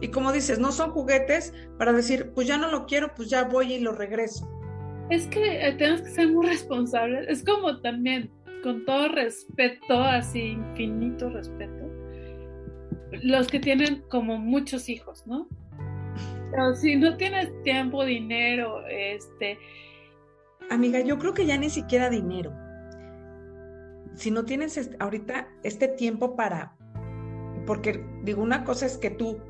Y 0.00 0.08
como 0.08 0.32
dices, 0.32 0.58
no 0.58 0.72
son 0.72 0.92
juguetes 0.92 1.52
para 1.78 1.92
decir, 1.92 2.32
pues 2.34 2.46
ya 2.46 2.56
no 2.56 2.70
lo 2.70 2.86
quiero, 2.86 3.14
pues 3.14 3.28
ya 3.28 3.44
voy 3.44 3.74
y 3.74 3.80
lo 3.80 3.92
regreso. 3.92 4.48
Es 5.10 5.26
que 5.26 5.66
eh, 5.66 5.72
tenemos 5.74 6.00
que 6.00 6.10
ser 6.10 6.28
muy 6.28 6.46
responsables. 6.46 7.28
Es 7.28 7.44
como 7.44 7.80
también, 7.80 8.30
con 8.64 8.86
todo 8.86 9.08
respeto, 9.08 10.02
así 10.02 10.40
infinito 10.40 11.28
respeto, 11.28 11.90
los 13.22 13.46
que 13.48 13.60
tienen 13.60 14.02
como 14.08 14.38
muchos 14.38 14.88
hijos, 14.88 15.26
¿no? 15.26 15.46
Pero 16.50 16.74
si 16.74 16.96
no 16.96 17.14
tienes 17.18 17.52
tiempo, 17.62 18.06
dinero, 18.06 18.82
este... 18.88 19.58
Amiga, 20.70 21.00
yo 21.00 21.18
creo 21.18 21.34
que 21.34 21.44
ya 21.44 21.58
ni 21.58 21.68
siquiera 21.68 22.08
dinero. 22.08 22.54
Si 24.14 24.30
no 24.30 24.46
tienes 24.46 24.90
ahorita 24.98 25.46
este 25.62 25.88
tiempo 25.88 26.34
para, 26.34 26.74
porque 27.66 28.02
digo, 28.22 28.42
una 28.42 28.64
cosa 28.64 28.86
es 28.86 28.96
que 28.96 29.10
tú 29.10 29.42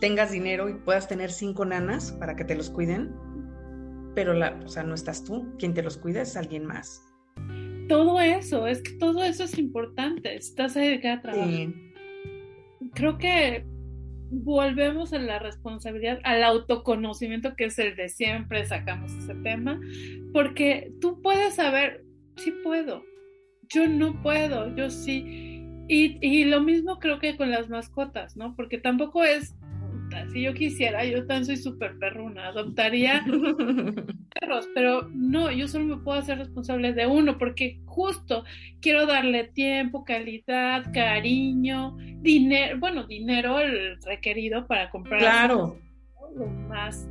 tengas 0.00 0.30
dinero 0.30 0.68
y 0.68 0.74
puedas 0.74 1.08
tener 1.08 1.32
cinco 1.32 1.64
nanas 1.64 2.12
para 2.12 2.36
que 2.36 2.44
te 2.44 2.54
los 2.54 2.70
cuiden, 2.70 3.12
pero 4.14 4.32
la, 4.32 4.60
o 4.64 4.68
sea, 4.68 4.84
no 4.84 4.94
estás 4.94 5.24
tú, 5.24 5.56
quien 5.58 5.74
te 5.74 5.82
los 5.82 5.98
cuida 5.98 6.22
es 6.22 6.36
alguien 6.36 6.64
más 6.66 7.10
todo 7.90 8.20
eso, 8.20 8.68
es 8.68 8.82
que 8.82 8.92
todo 8.92 9.24
eso 9.24 9.42
es 9.42 9.58
importante, 9.58 10.36
estás 10.36 10.76
ahí 10.76 11.04
a 11.04 11.20
trabajar. 11.20 11.74
Creo 12.94 13.18
que 13.18 13.64
volvemos 14.30 15.12
a 15.12 15.18
la 15.18 15.40
responsabilidad, 15.40 16.20
al 16.22 16.44
autoconocimiento 16.44 17.56
que 17.56 17.64
es 17.64 17.80
el 17.80 17.96
de 17.96 18.08
siempre 18.08 18.64
sacamos 18.64 19.12
ese 19.12 19.34
tema, 19.34 19.80
porque 20.32 20.92
tú 21.00 21.20
puedes 21.20 21.56
saber, 21.56 22.04
sí 22.36 22.52
puedo, 22.62 23.02
yo 23.68 23.88
no 23.88 24.22
puedo, 24.22 24.72
yo 24.76 24.88
sí. 24.88 25.66
Y, 25.88 26.16
y 26.24 26.44
lo 26.44 26.60
mismo 26.60 27.00
creo 27.00 27.18
que 27.18 27.36
con 27.36 27.50
las 27.50 27.68
mascotas, 27.68 28.36
¿no? 28.36 28.54
Porque 28.54 28.78
tampoco 28.78 29.24
es 29.24 29.56
si 30.32 30.42
yo 30.42 30.54
quisiera, 30.54 31.04
yo 31.04 31.26
tan 31.26 31.44
soy 31.44 31.56
súper 31.56 31.98
perruna, 31.98 32.48
adoptaría 32.48 33.24
perros, 34.40 34.68
pero 34.74 35.08
no, 35.12 35.50
yo 35.50 35.68
solo 35.68 35.96
me 35.96 36.02
puedo 36.02 36.18
hacer 36.18 36.38
responsable 36.38 36.92
de 36.92 37.06
uno, 37.06 37.38
porque 37.38 37.80
justo 37.84 38.44
quiero 38.80 39.06
darle 39.06 39.44
tiempo, 39.44 40.04
calidad, 40.04 40.92
cariño, 40.92 41.96
dinero, 42.20 42.78
bueno, 42.78 43.06
dinero 43.06 43.60
el 43.60 44.00
requerido 44.02 44.66
para 44.66 44.90
comprar 44.90 45.20
claro. 45.20 45.78
lo 46.36 46.46
más 46.46 47.08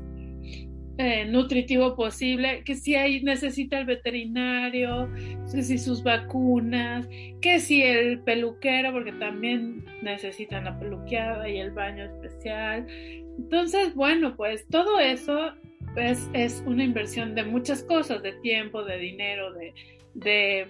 eh, 1.01 1.23
nutritivo 1.23 1.95
posible, 1.95 2.61
que 2.65 2.75
si 2.75 2.93
hay, 2.93 3.23
necesita 3.23 3.79
el 3.79 3.85
veterinario, 3.85 5.09
que 5.49 5.63
si 5.63 5.77
sus 5.77 6.03
vacunas, 6.03 7.07
que 7.39 7.61
si 7.61 7.81
el 7.81 8.19
peluquero, 8.19 8.91
porque 8.91 9.13
también 9.13 9.85
necesitan 10.01 10.65
la 10.65 10.77
peluqueada 10.77 11.47
y 11.47 11.57
el 11.57 11.71
baño 11.71 12.03
especial. 12.03 12.85
Entonces, 13.37 13.95
bueno, 13.95 14.35
pues 14.35 14.67
todo 14.67 14.99
eso 14.99 15.53
es, 15.95 16.29
es 16.33 16.61
una 16.65 16.83
inversión 16.83 17.33
de 17.33 17.45
muchas 17.45 17.81
cosas, 17.83 18.21
de 18.21 18.33
tiempo, 18.33 18.83
de 18.83 18.97
dinero, 18.97 19.53
de, 19.53 19.73
de, 20.15 20.67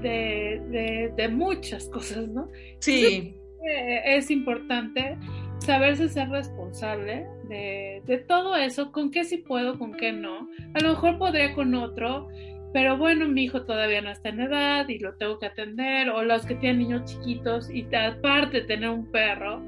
de, 0.00 1.12
de, 1.16 1.28
muchas 1.28 1.88
cosas, 1.88 2.28
¿no? 2.28 2.48
Sí. 2.78 3.34
Eh, 3.68 4.02
es 4.16 4.30
importante 4.30 5.18
saberse 5.58 6.08
ser 6.08 6.28
responsable 6.28 7.26
de, 7.52 8.24
todo 8.28 8.56
eso, 8.56 8.92
con 8.92 9.10
qué 9.10 9.24
sí 9.24 9.38
puedo, 9.38 9.78
con 9.78 9.92
qué 9.94 10.12
no. 10.12 10.48
A 10.74 10.80
lo 10.80 10.90
mejor 10.90 11.18
podría 11.18 11.54
con 11.54 11.74
otro 11.74 12.28
pero 12.72 12.96
bueno, 12.96 13.28
mi 13.28 13.44
hijo 13.44 13.64
todavía 13.64 14.00
no 14.00 14.10
está 14.10 14.30
en 14.30 14.40
edad 14.40 14.88
y 14.88 14.98
lo 14.98 15.14
tengo 15.16 15.38
que 15.38 15.46
atender, 15.46 16.08
o 16.08 16.22
los 16.22 16.46
que 16.46 16.54
tienen 16.54 16.78
niños 16.78 17.04
chiquitos 17.04 17.70
y 17.70 17.86
aparte 17.94 18.62
tener 18.62 18.88
un 18.88 19.10
perro. 19.10 19.62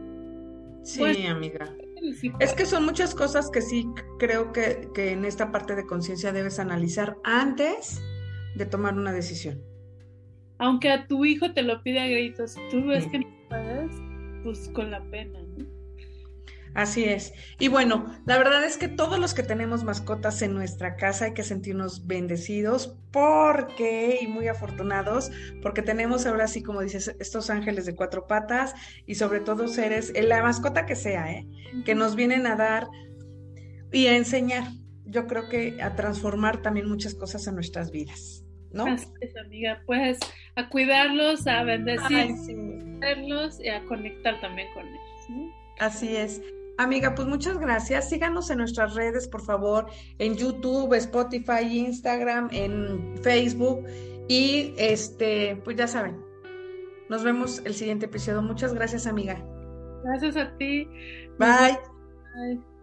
Sí, 0.82 1.01
pues, 1.01 1.28
amiga. 1.28 1.74
es 2.41 2.53
que 2.55 2.66
son 2.66 2.85
muchas 2.85 3.14
cosas 3.14 3.51
que 3.51 3.61
sí 3.61 3.87
creo 4.18 4.53
que, 4.53 4.89
que 4.95 5.12
en 5.12 5.24
esta 5.24 5.53
parte 5.53 5.74
de 5.74 5.87
conciencia 5.87 6.32
debes 6.32 6.59
analizar 6.59 7.16
antes 7.24 8.03
de 8.55 8.66
tomar 8.66 8.95
una 8.95 9.12
decisión. 9.12 9.62
Aunque 10.59 10.91
a 10.91 11.07
tu 11.07 11.24
hijo 11.24 11.53
te 11.53 11.62
lo 11.62 11.82
pide 11.82 12.01
a 12.01 12.07
gritos, 12.07 12.55
tú 12.70 12.87
ves 12.87 13.07
que 13.09 13.18
no 13.18 13.26
puedes, 13.51 13.91
pues 14.45 14.70
con 14.70 14.91
la 14.91 15.03
pena, 15.11 15.41
¿no? 15.59 15.74
Así 16.75 17.05
es. 17.05 17.33
Y 17.61 17.68
bueno, 17.68 18.05
la 18.27 18.37
verdad 18.37 18.64
es 18.64 18.77
que 18.77 18.89
todos 18.89 19.20
los 19.20 19.33
que 19.33 19.45
tenemos 19.45 19.85
mascotas 19.85 20.43
en 20.43 20.55
nuestra 20.55 20.97
casa 20.97 21.27
hay 21.27 21.35
que 21.35 21.45
sentirnos 21.45 22.07
bendecidos 22.09 22.99
porque, 23.12 24.18
y 24.20 24.27
muy 24.27 24.49
afortunados, 24.49 25.31
porque 25.62 25.83
tenemos 25.83 26.27
ahora 26.27 26.49
sí, 26.49 26.64
como 26.64 26.81
dices, 26.81 27.14
estos 27.20 27.49
ángeles 27.49 27.87
de 27.87 27.95
cuatro 27.95 28.27
patas 28.27 28.75
y 29.07 29.14
sobre 29.14 29.39
todo 29.39 29.68
seres, 29.68 30.12
la 30.20 30.43
mascota 30.43 30.85
que 30.85 30.97
sea, 30.97 31.31
¿eh? 31.31 31.47
que 31.85 31.95
nos 31.95 32.16
vienen 32.16 32.45
a 32.49 32.57
dar 32.57 32.89
y 33.93 34.09
a 34.09 34.16
enseñar, 34.16 34.64
yo 35.05 35.29
creo 35.29 35.49
que 35.49 35.81
a 35.81 35.95
transformar 35.95 36.61
también 36.61 36.89
muchas 36.89 37.14
cosas 37.14 37.47
en 37.47 37.55
nuestras 37.55 37.93
vidas. 37.93 38.41
¿No? 38.72 38.87
Así 38.87 39.07
es, 39.20 39.37
amiga. 39.37 39.81
Pues 39.87 40.18
a 40.57 40.68
cuidarlos, 40.68 41.47
a 41.47 41.62
bendecirlos 41.62 43.61
y 43.61 43.68
a 43.68 43.85
conectar 43.85 44.41
también 44.41 44.66
con 44.75 44.85
ellos. 44.89 45.53
Así 45.79 46.16
es. 46.16 46.43
Amiga, 46.77 47.14
pues 47.14 47.29
muchas 47.29 47.59
gracias. 47.59 48.09
Síganos 48.09 48.51
en 48.51 48.59
nuestras 48.59 48.95
redes, 48.95 49.29
por 49.29 49.43
favor, 49.43 49.87
en 50.18 50.35
YouTube, 50.35 50.93
Spotify, 50.95 51.62
Instagram, 51.70 52.49
en 52.53 53.16
Facebook. 53.22 53.85
Y 54.29 54.75
este, 54.77 55.61
pues 55.64 55.77
ya 55.77 55.87
saben, 55.87 56.20
nos 57.09 57.22
vemos 57.22 57.62
el 57.64 57.75
siguiente 57.75 58.07
episodio. 58.07 58.43
Muchas 58.43 58.75
gracias, 58.75 59.07
amiga. 59.07 59.45
Gracias 60.05 60.37
a 60.37 60.57
ti. 60.57 60.89
Bye. 61.39 61.79
Bye. 62.35 62.74